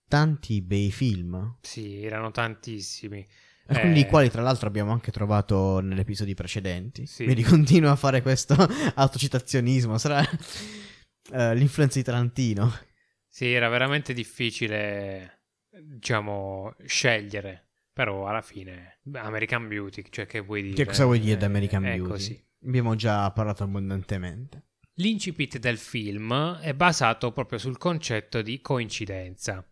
tanti 0.09 0.63
bei 0.63 0.91
film. 0.91 1.59
Sì, 1.61 2.03
erano 2.03 2.31
tantissimi. 2.31 3.27
Alcuni 3.67 3.93
dei 3.93 4.03
Eh, 4.05 4.07
quali, 4.07 4.31
tra 4.31 4.41
l'altro, 4.41 4.67
abbiamo 4.67 4.93
anche 4.93 5.11
trovato 5.13 5.81
negli 5.81 5.99
episodi 5.99 6.33
precedenti. 6.33 7.05
Sì. 7.07 7.25
Quindi 7.25 7.43
continuo 7.43 7.91
a 7.91 7.97
fare 7.97 8.23
questo 8.23 8.55
autocitazionismo. 8.95 9.99
Sarà 9.99 10.23
eh, 11.33 11.55
l'influenza 11.55 11.99
di 11.99 12.05
Tarantino. 12.05 12.73
Sì, 13.29 13.53
era 13.53 13.69
veramente 13.69 14.15
difficile, 14.15 15.43
diciamo, 15.83 16.75
scegliere. 16.87 17.68
Però 17.99 18.29
alla 18.29 18.43
fine, 18.43 19.01
American 19.15 19.67
Beauty, 19.67 20.05
cioè 20.09 20.25
che 20.25 20.39
vuoi 20.39 20.63
dire? 20.63 20.75
Che 20.77 20.85
cosa 20.85 21.05
vuoi 21.05 21.19
dire 21.19 21.37
da 21.37 21.47
American 21.47 21.85
Eh, 21.85 21.95
Beauty? 21.97 22.09
Così. 22.09 22.45
Abbiamo 22.65 22.95
già 22.95 23.29
parlato 23.33 23.65
abbondantemente. 23.65 24.67
L'incipit 24.99 25.59
del 25.59 25.79
film 25.79 26.59
è 26.61 26.75
basato 26.75 27.33
proprio 27.33 27.59
sul 27.59 27.77
concetto 27.77 28.41
di 28.41 28.61
coincidenza. 28.61 29.69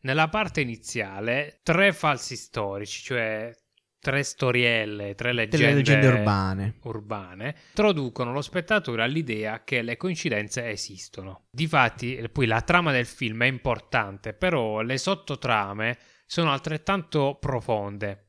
Nella 0.00 0.28
parte 0.30 0.62
iniziale, 0.62 1.60
tre 1.62 1.92
falsi 1.92 2.36
storici, 2.36 3.02
cioè 3.02 3.54
tre 4.00 4.22
storielle, 4.22 5.14
tre 5.14 5.34
leggende, 5.34 5.66
Delle 5.66 5.74
leggende 5.76 6.06
urbane. 6.06 6.74
urbane, 6.84 7.54
introducono 7.68 8.32
lo 8.32 8.40
spettatore 8.40 9.02
all'idea 9.02 9.62
che 9.62 9.82
le 9.82 9.98
coincidenze 9.98 10.70
esistono. 10.70 11.48
Difatti, 11.50 12.26
poi 12.32 12.46
la 12.46 12.62
trama 12.62 12.92
del 12.92 13.04
film 13.04 13.42
è 13.42 13.46
importante, 13.46 14.32
però 14.32 14.80
le 14.80 14.96
sottotrame 14.96 15.98
sono 16.28 16.52
altrettanto 16.52 17.38
profonde. 17.40 18.24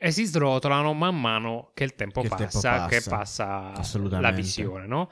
e 0.00 0.12
si 0.12 0.24
srotolano 0.26 0.92
man 0.92 1.18
mano 1.20 1.72
che 1.74 1.82
il 1.82 1.94
tempo, 1.96 2.20
Che 2.20 2.28
passa, 2.28 2.44
tempo 2.46 2.60
passa. 2.60 2.86
che 2.86 3.02
passa 3.82 4.20
la 4.20 4.30
visione, 4.30 4.86
no? 4.86 5.10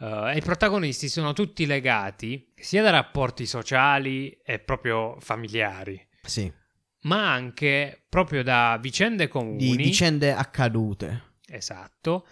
E 0.00 0.36
i 0.36 0.42
protagonisti 0.42 1.08
sono 1.08 1.32
tutti 1.32 1.64
legati 1.64 2.52
sia 2.54 2.82
da 2.82 2.90
rapporti 2.90 3.46
sociali 3.46 4.30
e 4.44 4.58
proprio 4.58 5.16
familiari, 5.20 6.06
Sì, 6.22 6.52
ma 7.04 7.32
anche 7.32 8.04
proprio 8.08 8.42
da 8.42 8.76
vicende 8.82 9.28
comuni. 9.28 9.56
di 9.56 9.76
vicende 9.76 10.32
accadute. 10.34 11.36
Esatto. 11.48 12.26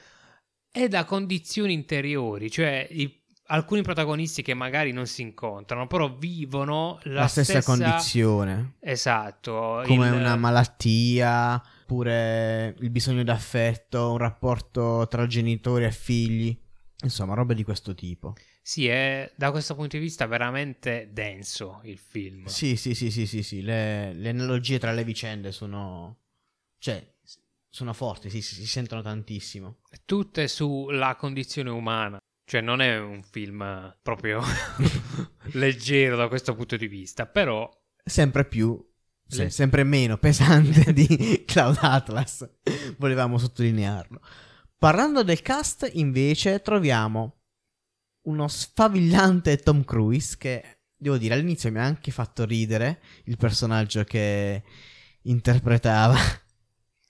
E 0.71 0.89
da 0.89 1.05
condizioni 1.05 1.73
interiori, 1.73 2.51
cioè 2.51 2.87
i- 2.91 3.25
alcuni 3.49 3.83
protagonisti 3.83 4.43
che 4.43 4.55
magari 4.55 4.93
non 4.93 5.07
si 5.07 5.23
incontrano, 5.23 5.87
però 5.87 6.13
vivono 6.15 6.99
la, 7.05 7.21
La, 7.23 7.27
stessa, 7.27 7.63
condizione. 7.63 8.75
Esatto. 8.81 9.83
Come 9.87 10.09
il- 10.09 10.15
una 10.15 10.37
malattia, 10.37 11.63
oppure 11.83 12.75
il 12.79 12.91
bisogno 12.91 13.23
d'affetto, 13.23 14.11
un 14.13 14.19
rapporto 14.19 15.07
tra 15.09 15.27
genitori 15.27 15.85
e 15.85 15.93
figli. 15.93 16.59
Insomma, 17.03 17.35
robe 17.35 17.55
di 17.55 17.63
questo 17.63 17.95
tipo. 17.95 18.35
Sì, 18.63 18.89
è 18.89 19.31
da 19.37 19.51
questo 19.51 19.75
punto 19.75 19.97
di 19.97 20.03
vista 20.03 20.27
veramente 20.27 21.11
denso 21.13 21.81
il 21.85 21.99
film. 21.99 22.47
Sì, 22.47 22.75
sì, 22.77 22.95
sì, 22.95 23.11
sì, 23.11 23.27
sì, 23.27 23.43
sì. 23.43 23.63
Le, 23.63 24.13
le 24.15 24.29
analogie 24.31 24.79
tra 24.79 24.93
le 24.93 25.05
vicende 25.05 25.53
sono... 25.53 26.17
Cioè, 26.79 27.15
sono 27.69 27.93
forti, 27.93 28.31
sì, 28.31 28.41
sì, 28.41 28.55
si 28.55 28.67
sentono 28.67 29.03
tantissimo. 29.03 29.81
Tutte 30.07 30.49
sulla 30.49 31.15
condizione 31.17 31.69
umana. 31.71 32.19
Cioè, 32.49 32.61
non 32.61 32.81
è 32.81 32.97
un 32.97 33.25
film 33.25 33.93
proprio 34.01 34.41
leggero 35.55 36.15
da 36.15 36.29
questo 36.29 36.55
punto 36.55 36.77
di 36.77 36.87
vista, 36.87 37.27
però 37.27 37.69
Sempre 38.05 38.45
più... 38.45 38.81
sì, 39.27 39.51
sempre 39.51 39.83
meno 39.83 40.17
pesante 40.17 40.93
di 40.93 41.43
Cloud 41.45 41.79
Atlas. 41.81 42.49
Volevamo 42.99 43.37
sottolinearlo. 43.37 44.21
Parlando 44.79 45.25
del 45.25 45.43
cast, 45.43 45.91
invece, 45.95 46.61
troviamo 46.63 47.41
uno 48.27 48.47
sfavillante 48.47 49.57
Tom 49.57 49.83
Cruise 49.83 50.37
che, 50.39 50.83
devo 50.97 51.17
dire, 51.17 51.35
all'inizio 51.35 51.73
mi 51.73 51.81
ha 51.81 51.85
anche 51.85 52.13
fatto 52.13 52.45
ridere 52.45 53.01
il 53.25 53.37
personaggio 53.37 54.05
che 54.05 54.63
interpretava. 55.23 56.17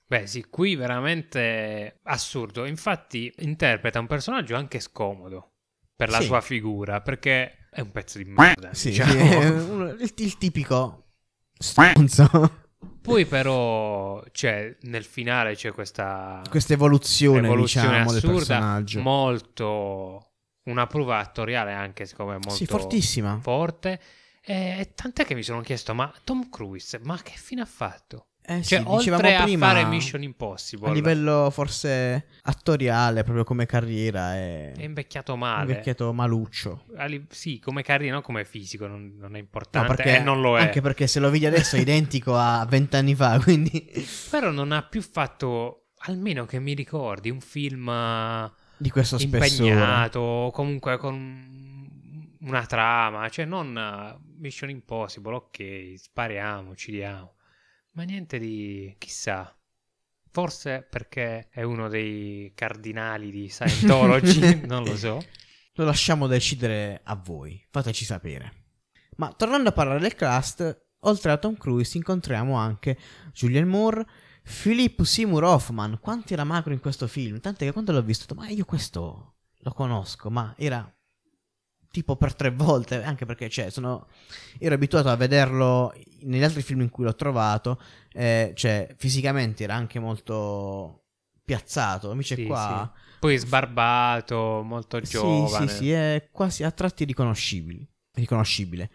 Beh, 0.08 0.26
sì, 0.26 0.44
qui 0.48 0.76
veramente 0.76 1.98
assurdo. 2.04 2.64
Infatti, 2.64 3.32
interpreta 3.38 3.98
un 3.98 4.06
personaggio 4.06 4.54
anche 4.54 4.78
scomodo 4.80 5.52
per 5.96 6.10
la 6.10 6.20
Sì. 6.20 6.26
sua 6.26 6.40
figura, 6.40 7.00
perché 7.00 7.66
è 7.70 7.80
un 7.80 7.90
pezzo 7.90 8.18
di 8.18 8.24
merda. 8.24 8.72
Sì, 8.72 8.90
diciamo. 8.90 9.10
sì, 9.12 9.18
è 9.18 9.46
il, 9.46 10.12
il 10.16 10.38
tipico 10.38 11.06
stronzo. 11.58 12.64
Poi, 13.00 13.24
però, 13.24 14.22
c'è 14.32 14.76
nel 14.82 15.04
finale 15.04 15.54
c'è 15.54 15.72
questa 15.72 16.42
Questa 16.48 16.72
evoluzione, 16.72 17.46
evoluzione 17.46 17.88
diciamo, 17.88 18.10
del 18.12 18.16
assurda, 18.18 18.36
personaggio. 18.36 19.00
molto. 19.00 20.30
Una 20.66 20.86
prova 20.86 21.18
attoriale 21.18 21.72
anche, 21.72 22.06
secondo 22.06 22.32
me, 22.32 22.38
molto 22.38 22.56
sì, 22.56 22.66
fortissima. 22.66 23.38
forte. 23.40 24.00
E 24.48 24.92
tant'è 24.94 25.24
che 25.24 25.34
mi 25.34 25.42
sono 25.42 25.60
chiesto, 25.60 25.94
ma 25.94 26.12
Tom 26.24 26.48
Cruise, 26.48 27.00
ma 27.02 27.20
che 27.22 27.32
fine 27.36 27.62
ha 27.62 27.66
fatto? 27.66 28.28
Eh 28.48 28.62
Cioè, 28.62 28.78
sì, 28.78 28.84
oltre 28.86 28.96
dicevamo 28.96 29.28
a 29.36 29.42
prima, 29.44 29.66
fare 29.66 29.84
Mission 29.84 30.22
Impossible, 30.22 30.88
a 30.88 30.92
livello 30.92 31.50
forse 31.50 32.26
attoriale, 32.42 33.22
proprio 33.24 33.44
come 33.44 33.66
carriera, 33.66 34.34
è, 34.34 34.72
è 34.72 34.82
invecchiato 34.84 35.36
male. 35.36 35.74
vecchietto 35.74 36.12
maluccio. 36.12 36.84
A 36.96 37.06
li- 37.06 37.26
sì, 37.28 37.58
come 37.58 37.82
carriera, 37.82 38.14
non 38.14 38.22
come 38.22 38.44
fisico, 38.44 38.86
non, 38.86 39.14
non 39.16 39.30
è 39.34 39.38
No, 39.38 39.40
importante. 39.40 39.94
perché, 39.94 40.16
e 40.16 40.20
non 40.20 40.40
lo 40.40 40.56
è. 40.56 40.62
Anche 40.62 40.80
perché 40.80 41.06
se 41.06 41.18
lo 41.20 41.30
vedi 41.30 41.46
adesso 41.46 41.76
è 41.76 41.80
identico 41.80 42.36
a 42.36 42.64
vent'anni 42.66 43.14
fa, 43.14 43.38
quindi 43.42 43.90
Però 44.30 44.50
non 44.50 44.72
ha 44.72 44.82
più 44.82 45.02
fatto, 45.02 45.88
almeno 46.06 46.44
che 46.46 46.58
mi 46.60 46.74
ricordi, 46.74 47.30
un 47.30 47.40
film 47.40 47.88
eh, 47.88 48.50
di 48.76 48.90
questo 48.90 49.18
spessore. 49.18 49.68
impegnato, 49.70 50.50
comunque 50.52 50.96
con 50.98 52.34
una 52.40 52.66
trama, 52.66 53.28
cioè 53.28 53.44
non 53.44 53.76
eh, 53.76 54.18
Mission 54.38 54.70
Impossible, 54.70 55.34
ok, 55.34 55.94
spariamo, 55.96 56.70
uccidiamo, 56.70 57.34
ma 57.96 58.02
niente 58.04 58.38
di 58.38 58.94
chissà. 58.98 59.52
Forse 60.30 60.86
perché 60.88 61.48
è 61.50 61.62
uno 61.62 61.88
dei 61.88 62.52
cardinali 62.54 63.30
di 63.30 63.48
Scientology, 63.48 64.60
non 64.68 64.84
lo 64.84 64.96
so. 64.96 65.24
Lo 65.72 65.84
lasciamo 65.84 66.26
decidere 66.26 67.00
a 67.04 67.16
voi, 67.16 67.62
fateci 67.70 68.04
sapere. 68.04 68.64
Ma 69.16 69.32
tornando 69.32 69.70
a 69.70 69.72
parlare 69.72 69.98
del 69.98 70.14
cast, 70.14 70.88
oltre 71.00 71.32
a 71.32 71.38
Tom 71.38 71.56
Cruise 71.56 71.96
incontriamo 71.96 72.54
anche 72.54 72.98
Julian 73.32 73.66
Moore, 73.66 74.06
Philip 74.42 75.02
Seymour 75.02 75.44
Hoffman. 75.44 75.98
Quanto 75.98 76.34
era 76.34 76.44
magro 76.44 76.74
in 76.74 76.80
questo 76.80 77.06
film? 77.06 77.40
Tant'è 77.40 77.64
che 77.64 77.72
quando 77.72 77.92
l'ho 77.92 78.02
visto, 78.02 78.34
ma 78.34 78.46
io 78.48 78.66
questo 78.66 79.36
lo 79.60 79.72
conosco, 79.72 80.28
ma 80.28 80.54
era 80.58 80.86
tipo 81.90 82.16
per 82.16 82.34
tre 82.34 82.50
volte, 82.50 83.02
anche 83.02 83.24
perché 83.24 83.48
cioè, 83.48 83.70
sono, 83.70 84.08
ero 84.58 84.74
abituato 84.74 85.08
a 85.08 85.16
vederlo 85.16 85.94
negli 86.26 86.42
altri 86.42 86.62
film 86.62 86.82
in 86.82 86.90
cui 86.90 87.04
l'ho 87.04 87.14
trovato, 87.14 87.80
eh, 88.12 88.52
cioè 88.54 88.94
fisicamente 88.96 89.64
era 89.64 89.74
anche 89.74 89.98
molto 89.98 91.04
piazzato, 91.44 92.10
invece 92.10 92.34
Sì, 92.34 92.44
qua... 92.44 92.92
Poi 93.18 93.36
sbarbato, 93.38 94.62
molto 94.62 95.00
giovane. 95.00 95.66
Sì, 95.66 95.74
sì, 95.74 95.76
sì, 95.76 95.90
è 95.90 96.28
quasi 96.30 96.64
a 96.64 96.70
tratti 96.70 97.04
riconoscibili. 97.04 97.88
Riconoscibile. 98.12 98.90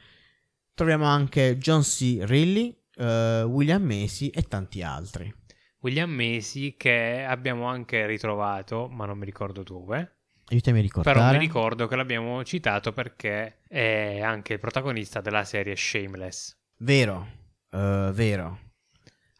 Troviamo 0.74 1.06
anche 1.06 1.58
John 1.58 1.82
C. 1.82 2.20
Reilly, 2.22 2.76
eh, 2.96 3.44
William 3.44 3.82
Macy 3.82 4.28
e 4.28 4.44
tanti 4.44 4.84
altri. 4.84 5.34
William 5.80 6.12
Macy 6.12 6.78
che 6.78 7.26
abbiamo 7.28 7.66
anche 7.66 8.06
ritrovato, 8.06 8.88
ma 8.88 9.06
non 9.06 9.18
mi 9.18 9.26
ricordo 9.26 9.64
dove. 9.64 10.18
Aiutami 10.50 10.80
a 10.80 10.82
ricordare. 10.82 11.18
Però 11.18 11.32
mi 11.32 11.38
ricordo 11.40 11.88
che 11.88 11.96
l'abbiamo 11.96 12.44
citato 12.44 12.94
perché 12.94 13.62
è 13.68 14.22
anche 14.22 14.54
il 14.54 14.60
protagonista 14.60 15.22
della 15.22 15.44
serie 15.44 15.76
Shameless. 15.76 16.60
Vero, 16.82 17.28
eh, 17.70 18.10
vero. 18.14 18.60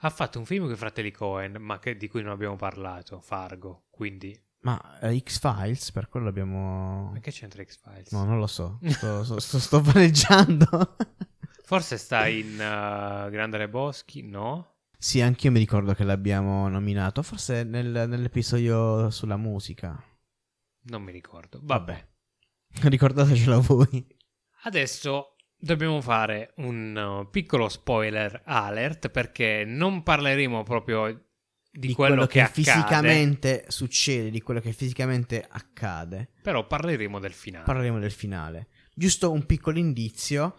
Ha 0.04 0.10
fatto 0.10 0.38
un 0.40 0.46
film 0.46 0.64
con 0.66 0.74
i 0.74 0.78
fratelli 0.78 1.12
Cohen, 1.12 1.58
ma 1.60 1.80
che- 1.80 1.96
di 1.98 2.08
cui 2.08 2.22
non 2.22 2.32
abbiamo 2.32 2.56
parlato, 2.56 3.20
Fargo. 3.20 3.86
Quindi, 3.90 4.40
Ma 4.64 5.00
eh, 5.00 5.20
X-Files, 5.20 5.92
per 5.92 6.08
quello 6.08 6.30
abbiamo... 6.30 7.10
ma 7.14 7.20
che 7.20 7.32
c'entra 7.32 7.64
X-Files? 7.64 8.12
No, 8.12 8.24
non 8.26 8.38
lo 8.38 8.46
so. 8.48 8.78
Sto, 8.84 9.24
sto, 9.24 9.40
sto, 9.40 9.60
sto 9.60 9.82
vaneggiando. 9.82 10.96
Forse 11.66 11.98
sta 11.98 12.28
in 12.28 12.54
uh, 12.54 13.30
Grande 13.32 13.58
Le 13.58 13.70
Boschi? 13.70 14.22
No? 14.22 14.68
sì, 14.98 15.20
anch'io 15.22 15.50
mi 15.50 15.58
ricordo 15.58 15.96
che 15.96 16.04
l'abbiamo 16.04 16.68
nominato. 16.68 17.24
Forse 17.24 17.64
nel- 17.64 18.06
nell'episodio 18.08 19.10
sulla 19.10 19.38
musica. 19.38 20.00
Non 20.84 21.02
mi 21.02 21.12
ricordo. 21.12 21.60
Vabbè. 21.64 22.08
Ricordatecelo 22.84 23.62
voi. 23.62 24.06
Adesso 24.64 25.36
dobbiamo 25.62 26.02
fare 26.02 26.54
un 26.58 26.96
uh, 26.96 27.30
piccolo 27.30 27.70
spoiler 27.70 28.42
alert 28.46 29.10
perché 29.10 29.64
non 29.66 30.04
parleremo 30.04 30.64
proprio 30.64 31.28
di, 31.72 31.94
quello, 31.94 32.26
che, 32.26 32.42
accade, 32.42 32.62
fisicamente 32.62 33.66
succede, 33.70 34.30
di 34.30 34.42
quello 34.42 34.60
che 34.60 34.74
fisicamente 34.74 35.46
accade. 35.48 36.32
però 36.42 36.68
parleremo 36.68 37.20
del 37.20 37.32
finale. 37.32 37.64
Parleremo 37.64 38.00
del 38.00 38.12
finale. 38.12 38.68
Giusto 38.94 39.32
un 39.32 39.46
piccolo 39.46 39.78
indizio: 39.78 40.56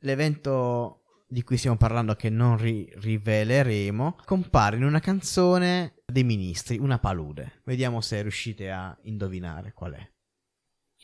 l'evento 0.00 1.02
di 1.28 1.42
cui 1.42 1.56
stiamo 1.56 1.76
parlando, 1.76 2.14
che 2.14 2.30
non 2.30 2.56
ri- 2.58 2.90
riveleremo, 2.94 4.18
compare 4.24 4.76
in 4.76 4.84
una 4.84 5.00
canzone 5.00 6.02
dei 6.06 6.24
ministri, 6.24 6.78
una 6.78 6.98
palude. 6.98 7.60
Vediamo 7.64 8.00
se 8.00 8.20
riuscite 8.22 8.70
a 8.70 8.96
indovinare 9.02 9.72
qual 9.72 9.92
è. 9.92 10.10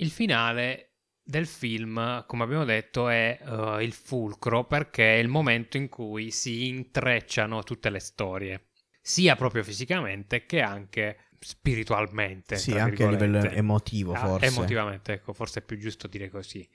Il 0.00 0.10
finale 0.10 0.87
del 1.28 1.46
film, 1.46 2.24
come 2.26 2.42
abbiamo 2.44 2.64
detto, 2.64 3.10
è 3.10 3.38
uh, 3.44 3.80
il 3.80 3.92
fulcro 3.92 4.64
perché 4.64 5.16
è 5.16 5.18
il 5.18 5.28
momento 5.28 5.76
in 5.76 5.90
cui 5.90 6.30
si 6.30 6.68
intrecciano 6.68 7.62
tutte 7.64 7.90
le 7.90 7.98
storie, 7.98 8.68
sia 8.98 9.36
proprio 9.36 9.62
fisicamente 9.62 10.46
che 10.46 10.62
anche 10.62 11.28
spiritualmente. 11.38 12.56
Sì, 12.56 12.72
anche 12.72 13.04
a 13.04 13.10
livello 13.10 13.40
emotivo, 13.40 14.14
Ah, 14.14 14.26
forse. 14.26 14.46
Emotivamente, 14.46 15.12
ecco, 15.12 15.34
forse 15.34 15.60
è 15.60 15.62
più 15.62 15.76
giusto 15.76 16.06
dire 16.06 16.30
così. 16.30 16.66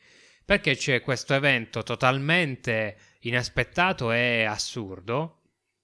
Perché 0.45 0.75
c'è 0.75 1.01
questo 1.01 1.33
evento 1.33 1.81
totalmente 1.81 2.97
inaspettato 3.21 4.11
e 4.11 4.43
assurdo, 4.43 5.41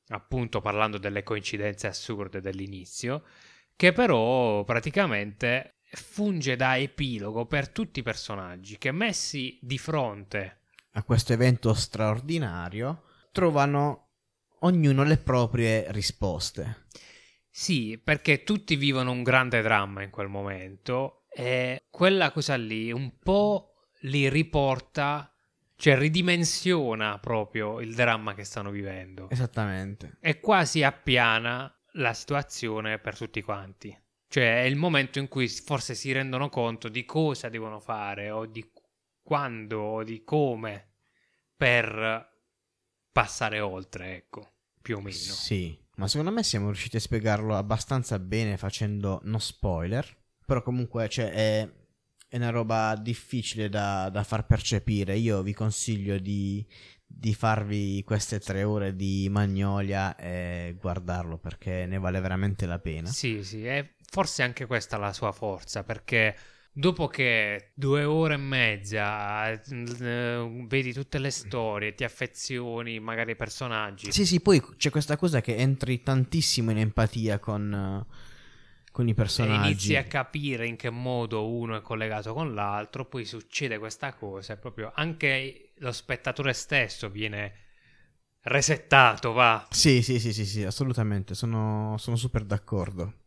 appunto 0.10 0.62
parlando 0.62 1.00
delle 1.00 1.24
coincidenze 1.24 1.88
assurde 1.88 2.40
dell'inizio, 2.40 3.24
che 3.76 3.94
però 3.94 4.64
praticamente 4.64 5.79
funge 5.92 6.56
da 6.56 6.78
epilogo 6.78 7.46
per 7.46 7.70
tutti 7.70 8.00
i 8.00 8.04
personaggi 8.04 8.78
che 8.78 8.92
messi 8.92 9.58
di 9.62 9.78
fronte 9.78 10.62
A 10.94 11.04
questo 11.04 11.34
evento 11.34 11.74
straordinario 11.74 13.04
trovano 13.32 14.10
ognuno 14.62 15.04
le 15.04 15.18
proprie 15.18 15.86
risposte. 15.92 16.86
Sì, 17.50 18.00
perché 18.04 18.44
tutti 18.44 18.76
vivono 18.76 19.12
un 19.12 19.24
grande 19.24 19.62
dramma 19.62 20.04
in 20.04 20.10
quel 20.10 20.28
momento 20.28 21.26
e 21.30 21.84
quella 21.90 22.32
cosa 22.32 22.56
lì 22.56 22.92
un 22.92 23.18
po' 23.20 23.74
li 24.02 24.30
riporta 24.30 25.34
Cioè 25.76 25.98
ridimensiona 25.98 27.20
proprio 27.20 27.80
il 27.80 27.96
dramma 27.96 28.34
che 28.34 28.44
stanno 28.44 28.70
vivendo. 28.70 29.30
Esattamente. 29.30 30.18
E 30.20 30.40
quasi 30.42 30.84
appiana 30.84 31.74
la 31.94 32.14
situazione 32.14 33.00
per 33.00 33.16
tutti 33.16 33.42
quanti. 33.42 33.98
Cioè 34.32 34.62
è 34.62 34.66
il 34.66 34.76
momento 34.76 35.18
in 35.18 35.28
cui 35.28 35.48
forse 35.48 35.96
si 35.96 36.12
rendono 36.12 36.50
conto 36.50 36.88
di 36.88 37.04
cosa 37.04 37.50
devono 37.50 37.80
fare 37.80 38.30
o 38.30 38.46
di 38.46 38.64
quando 39.24 39.80
o 39.80 40.04
di 40.04 40.24
come 40.24 40.92
per 41.58 42.30
passare 43.12 43.60
oltre, 43.60 44.16
ecco, 44.16 44.52
più 44.80 44.98
o 44.98 45.02
meno. 45.02 45.16
Sì, 45.18 45.76
ma 45.96 46.08
secondo 46.08 46.32
me 46.32 46.44
siamo 46.44 46.68
riusciti 46.68 46.98
a 46.98 47.00
spiegarlo 47.00 47.58
abbastanza 47.58 48.20
bene 48.20 48.56
facendo 48.58 49.20
no 49.24 49.40
spoiler. 49.40 50.18
Però 50.46 50.62
comunque 50.62 51.10
cioè, 51.10 51.32
è, 51.32 51.70
è 52.28 52.36
una 52.36 52.52
roba 52.52 52.96
difficile 52.96 53.68
da, 53.68 54.10
da, 54.10 54.24
far 54.24 54.46
percepire. 54.46 55.18
Io 55.18 55.42
vi 55.42 55.54
consiglio 55.54 56.20
di, 56.20 56.64
di 57.04 57.34
farvi 57.34 58.04
queste 58.04 58.40
tre 58.40 58.64
ore 58.64 58.96
di 58.96 59.28
Magnolia 59.28 60.16
e 60.16 60.78
guardarlo 60.80 61.40
perché 61.40 61.88
ne 61.88 61.98
vale 61.98 62.20
veramente 62.20 62.68
la 62.68 62.78
pena. 62.78 63.10
Sì, 63.10 63.44
sì, 63.44 63.66
e 63.66 63.96
forse 64.12 64.44
anche 64.44 64.66
questa 64.66 64.98
è 64.98 65.00
la 65.00 65.14
sua 65.14 65.32
forza 65.32 65.84
perché 65.84 66.36
dopo 66.72 67.08
che 67.08 67.72
due 67.74 68.04
ore 68.04 68.36
e 68.36 68.38
mezza 68.38 69.52
eh, 69.52 70.66
vedi 70.68 70.94
tutte 70.94 71.20
le 71.20 71.30
storie, 71.30 71.94
ti 71.94 72.04
affezioni 72.04 73.00
magari 73.00 73.32
ai 73.32 73.36
personaggi. 73.36 74.12
Sì, 74.12 74.26
sì, 74.26 74.40
poi 74.40 74.62
c'è 74.78 74.90
questa 74.90 75.18
cosa 75.18 75.42
che 75.42 75.56
entri 75.56 76.02
tantissimo 76.02 76.72
in 76.72 76.78
empatia 76.78 77.40
con, 77.40 78.06
con 78.92 79.08
i 79.08 79.14
personaggi. 79.14 79.62
E 79.62 79.68
inizi 79.68 79.96
a 79.96 80.04
capire 80.06 80.66
in 80.68 80.76
che 80.76 80.90
modo 80.90 81.50
uno 81.50 81.76
è 81.76 81.82
collegato 81.82 82.34
con 82.34 82.54
l'altro, 82.54 83.06
poi 83.06 83.26
succede 83.26 83.78
questa 83.78 84.14
cosa, 84.14 84.54
e 84.54 84.58
proprio 84.58 84.92
anche 84.96 85.74
lo 85.78 85.92
spettatore 85.92 86.54
stesso 86.54 87.10
viene 87.10 87.54
resettato, 88.42 89.34
va. 89.34 89.68
Sì, 89.70 90.02
sì, 90.02 90.20
sì, 90.20 90.32
sì, 90.32 90.46
sì 90.46 90.64
assolutamente, 90.64 91.36
sono, 91.36 91.96
sono 91.98 92.16
super 92.16 92.44
d'accordo. 92.44 93.19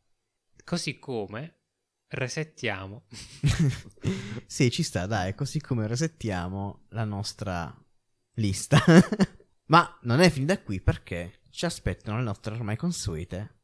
Così 0.64 0.98
come 0.98 1.60
resettiamo. 2.08 3.04
sì, 4.46 4.70
ci 4.70 4.82
sta, 4.82 5.06
dai, 5.06 5.34
così 5.34 5.60
come 5.60 5.86
resettiamo 5.86 6.86
la 6.90 7.04
nostra 7.04 7.74
lista. 8.34 8.78
Ma 9.66 9.98
non 10.02 10.20
è 10.20 10.30
finita 10.30 10.60
qui 10.60 10.80
perché 10.80 11.40
ci 11.50 11.64
aspettano 11.64 12.18
le 12.18 12.24
nostre 12.24 12.54
ormai 12.54 12.76
consuete 12.76 13.60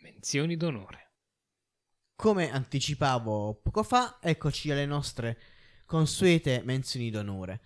menzioni 0.00 0.56
d'onore. 0.56 1.04
Come 2.16 2.50
anticipavo 2.50 3.60
poco 3.62 3.82
fa, 3.82 4.18
eccoci 4.20 4.70
alle 4.70 4.86
nostre 4.86 5.38
consuete 5.84 6.62
menzioni 6.64 7.10
d'onore. 7.10 7.60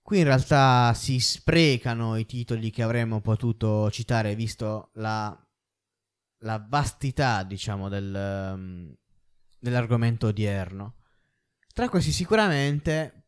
Qui 0.00 0.18
in 0.18 0.24
realtà 0.24 0.92
si 0.94 1.18
sprecano 1.18 2.16
i 2.16 2.26
titoli 2.26 2.70
che 2.70 2.82
avremmo 2.82 3.20
potuto 3.20 3.90
citare 3.90 4.34
visto 4.34 4.90
la, 4.94 5.36
la 6.44 6.64
vastità, 6.66 7.42
diciamo, 7.42 7.88
del, 7.88 8.52
um, 8.54 8.94
dell'argomento 9.58 10.28
odierno. 10.28 10.96
Tra 11.72 11.88
questi 11.88 12.12
sicuramente 12.12 13.24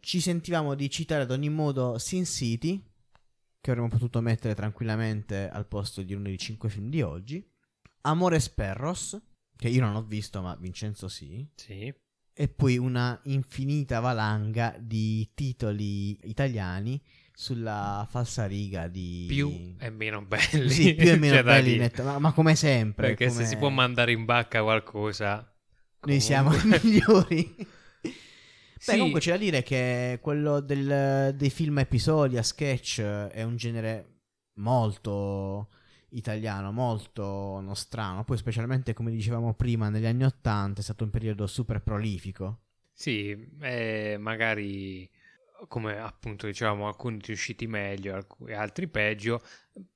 ci 0.00 0.20
sentivamo 0.20 0.74
di 0.74 0.90
citare 0.90 1.22
ad 1.22 1.30
ogni 1.30 1.48
modo 1.48 1.98
Sin 1.98 2.24
City, 2.24 2.82
che 3.60 3.70
avremmo 3.70 3.88
potuto 3.88 4.20
mettere 4.20 4.54
tranquillamente 4.54 5.48
al 5.48 5.66
posto 5.66 6.02
di 6.02 6.12
uno 6.12 6.24
dei 6.24 6.38
cinque 6.38 6.68
film 6.68 6.90
di 6.90 7.02
oggi, 7.02 7.46
Amores 8.02 8.48
Perros, 8.50 9.18
che 9.56 9.68
io 9.68 9.80
non 9.80 9.94
ho 9.94 10.02
visto 10.02 10.42
ma 10.42 10.56
Vincenzo 10.56 11.08
sì. 11.08 11.46
Sì. 11.54 11.94
E 12.36 12.48
poi 12.48 12.76
una 12.78 13.18
infinita 13.24 14.00
valanga 14.00 14.76
di 14.78 15.30
titoli 15.34 16.18
italiani 16.28 17.00
sulla 17.34 18.06
falsariga 18.08 18.86
di... 18.86 19.26
Più 19.28 19.74
e 19.78 19.90
meno 19.90 20.22
belli. 20.22 20.70
Sì, 20.70 20.94
più 20.94 21.10
e 21.10 21.16
meno 21.16 21.42
belli, 21.44 21.76
netto, 21.76 22.02
ma, 22.04 22.18
ma, 22.18 22.32
come 22.32 22.54
sempre. 22.54 23.08
Perché 23.08 23.26
come... 23.26 23.40
se 23.40 23.46
si 23.46 23.56
può 23.56 23.68
mandare 23.68 24.12
in 24.12 24.24
bacca 24.24 24.62
qualcosa 24.62 25.48
noi 26.06 26.20
siamo 26.20 26.54
i 26.54 26.60
migliori. 26.82 27.54
Beh, 27.56 28.12
sì. 28.78 28.96
comunque 28.96 29.20
c'è 29.20 29.32
da 29.32 29.38
dire 29.38 29.62
che 29.62 30.18
quello 30.20 30.60
del, 30.60 31.34
dei 31.34 31.50
film 31.50 31.78
episodi 31.78 32.36
a 32.36 32.42
sketch 32.42 33.00
è 33.00 33.42
un 33.42 33.56
genere 33.56 34.18
molto 34.54 35.70
italiano, 36.10 36.72
molto 36.72 37.60
nostrano. 37.60 38.24
Poi, 38.24 38.36
specialmente 38.36 38.92
come 38.92 39.10
dicevamo 39.10 39.54
prima, 39.54 39.88
negli 39.88 40.06
anni 40.06 40.24
Ottanta 40.24 40.80
è 40.80 40.84
stato 40.84 41.04
un 41.04 41.10
periodo 41.10 41.46
super 41.46 41.80
prolifico. 41.80 42.60
Sì, 42.92 43.48
eh, 43.60 44.16
magari 44.20 45.08
come 45.68 45.98
appunto 45.98 46.46
dicevamo, 46.46 46.86
alcuni 46.86 47.18
riusciti 47.22 47.66
meglio, 47.66 48.26
altri 48.54 48.86
peggio. 48.88 49.42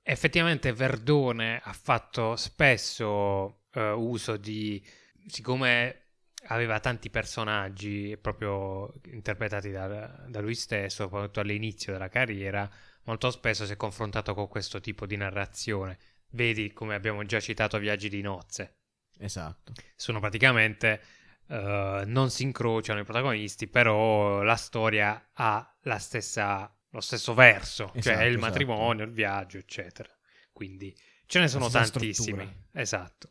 Effettivamente 0.03 0.73
Verdone 0.73 1.61
ha 1.63 1.73
fatto 1.73 2.37
spesso 2.37 3.65
eh, 3.73 3.91
uso 3.91 4.37
di 4.37 4.85
siccome 5.27 6.03
aveva 6.47 6.81
tanti 6.81 7.11
personaggi 7.11 8.17
proprio 8.21 8.93
interpretati 9.07 9.71
da, 9.71 10.25
da 10.29 10.41
lui 10.41 10.55
stesso, 10.55 11.03
soprattutto 11.05 11.41
all'inizio 11.41 11.93
della 11.93 12.09
carriera, 12.09 12.69
molto 13.05 13.31
spesso 13.31 13.67
si 13.67 13.73
è 13.73 13.77
confrontato 13.77 14.35
con 14.35 14.49
questo 14.49 14.81
tipo 14.81 15.07
di 15.07 15.17
narrazione. 15.17 15.99
Vedi, 16.31 16.73
come 16.73 16.95
abbiamo 16.95 17.25
già 17.25 17.41
citato, 17.41 17.79
Viaggi 17.79 18.09
di 18.09 18.21
nozze. 18.21 18.77
Esatto. 19.19 19.73
Sono 19.97 20.21
praticamente 20.21 21.01
uh, 21.49 22.03
non 22.07 22.31
si 22.31 22.43
incrociano 22.43 23.01
i 23.01 23.05
protagonisti, 23.05 23.67
però 23.69 24.43
la 24.43 24.57
storia 24.57 25.31
ha 25.33 25.77
la 25.83 25.99
stessa, 25.99 26.75
lo 26.91 27.01
stesso 27.01 27.35
verso, 27.35 27.93
esatto, 27.95 28.01
cioè 28.01 28.23
il 28.25 28.35
esatto. 28.35 28.47
matrimonio, 28.47 29.05
il 29.05 29.13
viaggio, 29.13 29.59
eccetera. 29.59 30.09
Quindi 30.53 30.95
ce 31.27 31.41
ne 31.41 31.49
sono 31.49 31.69
tantissimi. 31.69 32.43
Struttura. 32.43 32.81
Esatto. 32.81 33.31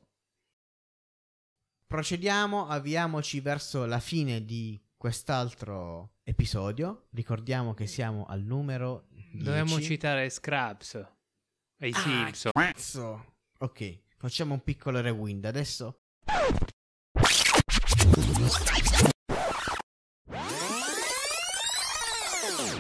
Procediamo, 1.85 2.67
avviamoci 2.67 3.39
verso 3.39 3.85
la 3.85 3.99
fine 3.99 4.43
di 4.43 4.81
quest'altro 4.97 6.15
episodio. 6.23 7.07
Ricordiamo 7.11 7.73
che 7.73 7.87
siamo 7.87 8.25
al 8.25 8.41
numero 8.41 9.07
10. 9.09 9.37
Dobbiamo 9.37 9.79
citare 9.79 10.29
Scraps 10.29 10.95
e 11.77 11.87
i 11.87 11.93
ah, 11.93 11.99
Simpson. 11.99 12.51
Cazzo. 12.51 13.35
Ok, 13.59 14.01
facciamo 14.17 14.53
un 14.53 14.63
piccolo 14.63 14.99
rewind 14.99 15.45
adesso. 15.45 16.06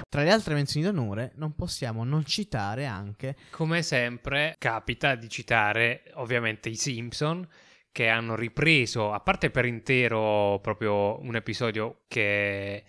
Tra 0.09 0.23
le 0.23 0.31
altre 0.31 0.53
menzioni 0.55 0.85
d'onore 0.85 1.33
non 1.35 1.53
possiamo 1.53 2.03
non 2.03 2.25
citare 2.25 2.85
anche... 2.85 3.35
Come 3.51 3.83
sempre 3.83 4.55
capita 4.57 5.15
di 5.15 5.29
citare 5.29 6.11
ovviamente 6.15 6.69
i 6.69 6.75
Simpson 6.75 7.47
che 7.91 8.07
hanno 8.07 8.35
ripreso, 8.35 9.11
a 9.11 9.19
parte 9.19 9.51
per 9.51 9.65
intero 9.65 10.59
proprio 10.61 11.21
un 11.21 11.35
episodio 11.35 12.03
che 12.07 12.83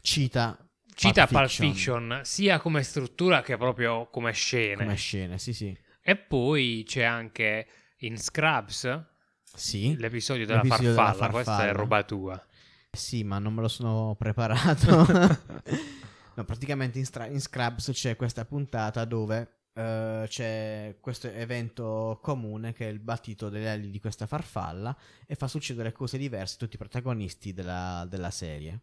cita 0.00 0.58
cita 0.94 1.26
Pulp 1.26 1.48
Fiction. 1.48 1.72
Fiction 1.72 2.20
sia 2.24 2.58
come 2.60 2.82
struttura 2.82 3.42
che 3.42 3.56
proprio 3.56 4.08
come 4.10 4.32
scene. 4.32 4.76
Come 4.76 4.96
scene, 4.96 5.38
sì, 5.38 5.52
sì. 5.52 5.76
E 6.02 6.16
poi 6.16 6.84
c'è 6.86 7.02
anche 7.02 7.66
in 7.98 8.18
Scrubs 8.18 9.08
sì, 9.54 9.96
l'episodio, 9.96 10.46
della, 10.46 10.62
l'episodio 10.62 10.94
farfalla. 10.94 11.12
della 11.12 11.18
farfalla. 11.18 11.56
Questa 11.56 11.68
è 11.68 11.72
roba 11.72 12.02
tua. 12.04 12.46
Sì, 12.90 13.22
ma 13.24 13.38
non 13.38 13.54
me 13.54 13.62
lo 13.62 13.68
sono 13.68 14.16
preparato. 14.18 15.06
no, 16.34 16.44
praticamente 16.44 16.98
in, 16.98 17.04
stra- 17.04 17.26
in 17.26 17.40
Scrubs 17.40 17.90
c'è 17.92 18.16
questa 18.16 18.44
puntata 18.44 19.04
dove 19.04 19.54
Uh, 19.72 20.26
c'è 20.26 20.96
questo 21.00 21.28
evento 21.28 22.18
comune 22.20 22.72
che 22.72 22.88
è 22.88 22.90
il 22.90 22.98
battito 22.98 23.48
delle 23.48 23.70
ali 23.70 23.88
di 23.88 24.00
questa 24.00 24.26
farfalla 24.26 24.94
e 25.24 25.36
fa 25.36 25.46
succedere 25.46 25.92
cose 25.92 26.18
diverse 26.18 26.56
a 26.56 26.58
tutti 26.58 26.74
i 26.74 26.78
protagonisti 26.78 27.52
della, 27.52 28.04
della, 28.08 28.32
serie. 28.32 28.80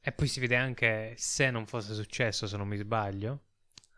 E 0.00 0.10
poi 0.10 0.26
si 0.26 0.40
vede 0.40 0.56
anche 0.56 1.14
se 1.16 1.48
non 1.50 1.64
fosse 1.64 1.94
successo, 1.94 2.48
se 2.48 2.56
non 2.56 2.66
mi 2.66 2.76
sbaglio. 2.76 3.42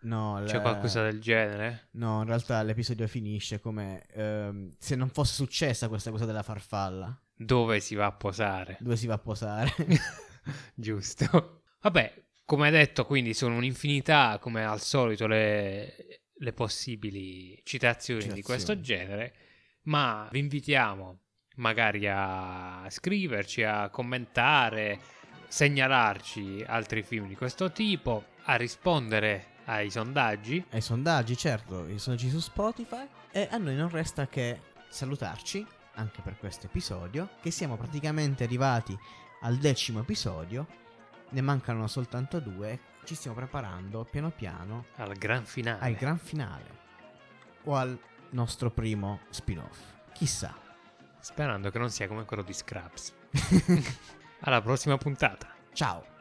No, 0.00 0.42
c'è 0.44 0.54
le... 0.54 0.60
qualcosa 0.60 1.02
del 1.02 1.20
genere? 1.20 1.88
No, 1.92 2.20
in 2.20 2.26
realtà 2.26 2.62
l'episodio 2.62 3.06
finisce 3.08 3.60
come 3.60 4.06
uh, 4.14 4.70
se 4.78 4.94
non 4.94 5.08
fosse 5.08 5.34
successa 5.34 5.88
questa 5.88 6.10
cosa 6.10 6.24
della 6.24 6.42
farfalla. 6.42 7.20
Dove 7.34 7.80
si 7.80 7.94
va 7.94 8.06
a 8.06 8.12
posare? 8.12 8.76
Dove 8.80 8.96
si 8.96 9.06
va 9.06 9.14
a 9.14 9.18
posare? 9.18 9.72
Giusto. 10.74 11.62
Vabbè, 11.80 12.24
come 12.44 12.70
detto, 12.70 13.04
quindi 13.04 13.34
sono 13.34 13.56
un'infinità, 13.56 14.38
come 14.40 14.64
al 14.64 14.80
solito, 14.80 15.26
le, 15.26 16.22
le 16.32 16.52
possibili 16.52 17.60
citazioni, 17.64 18.20
citazioni, 18.20 18.34
di 18.34 18.42
questo 18.42 18.80
genere, 18.80 19.34
ma 19.82 20.28
vi 20.30 20.38
invitiamo 20.38 21.20
magari 21.56 22.06
a 22.08 22.86
scriverci, 22.88 23.62
a 23.64 23.90
commentare, 23.90 24.98
segnalarci 25.48 26.64
altri 26.66 27.02
film 27.02 27.26
di 27.26 27.34
questo 27.34 27.70
tipo, 27.72 28.24
a 28.44 28.56
rispondere 28.56 29.56
ai 29.68 29.90
sondaggi. 29.90 30.64
Ai 30.70 30.80
sondaggi, 30.80 31.36
certo, 31.36 31.86
i 31.86 31.98
sondaggi 31.98 32.30
su 32.30 32.40
Spotify. 32.40 33.06
E 33.30 33.48
a 33.50 33.58
noi 33.58 33.76
non 33.76 33.88
resta 33.88 34.26
che 34.26 34.60
salutarci 34.88 35.66
anche 35.94 36.22
per 36.22 36.38
questo 36.38 36.66
episodio, 36.66 37.28
che 37.40 37.50
siamo 37.50 37.76
praticamente 37.76 38.44
arrivati 38.44 38.96
al 39.42 39.56
decimo 39.56 40.00
episodio 40.00 40.66
ne 41.30 41.40
mancano 41.40 41.86
soltanto 41.86 42.40
due. 42.40 42.80
Ci 43.04 43.14
stiamo 43.14 43.36
preparando 43.36 44.04
piano 44.04 44.30
piano 44.30 44.86
Al 44.96 45.14
gran 45.14 45.44
finale. 45.44 45.84
al 45.84 45.94
gran 45.94 46.18
finale 46.18 46.76
o 47.64 47.74
al 47.76 47.98
nostro 48.30 48.70
primo 48.70 49.20
spin-off. 49.30 49.78
Chissà. 50.12 50.54
Sperando 51.20 51.70
che 51.70 51.78
non 51.78 51.90
sia 51.90 52.06
come 52.08 52.24
quello 52.24 52.42
di 52.42 52.52
Scraps. 52.52 53.14
Alla 54.40 54.62
prossima 54.62 54.96
puntata. 54.96 55.48
Ciao. 55.72 56.17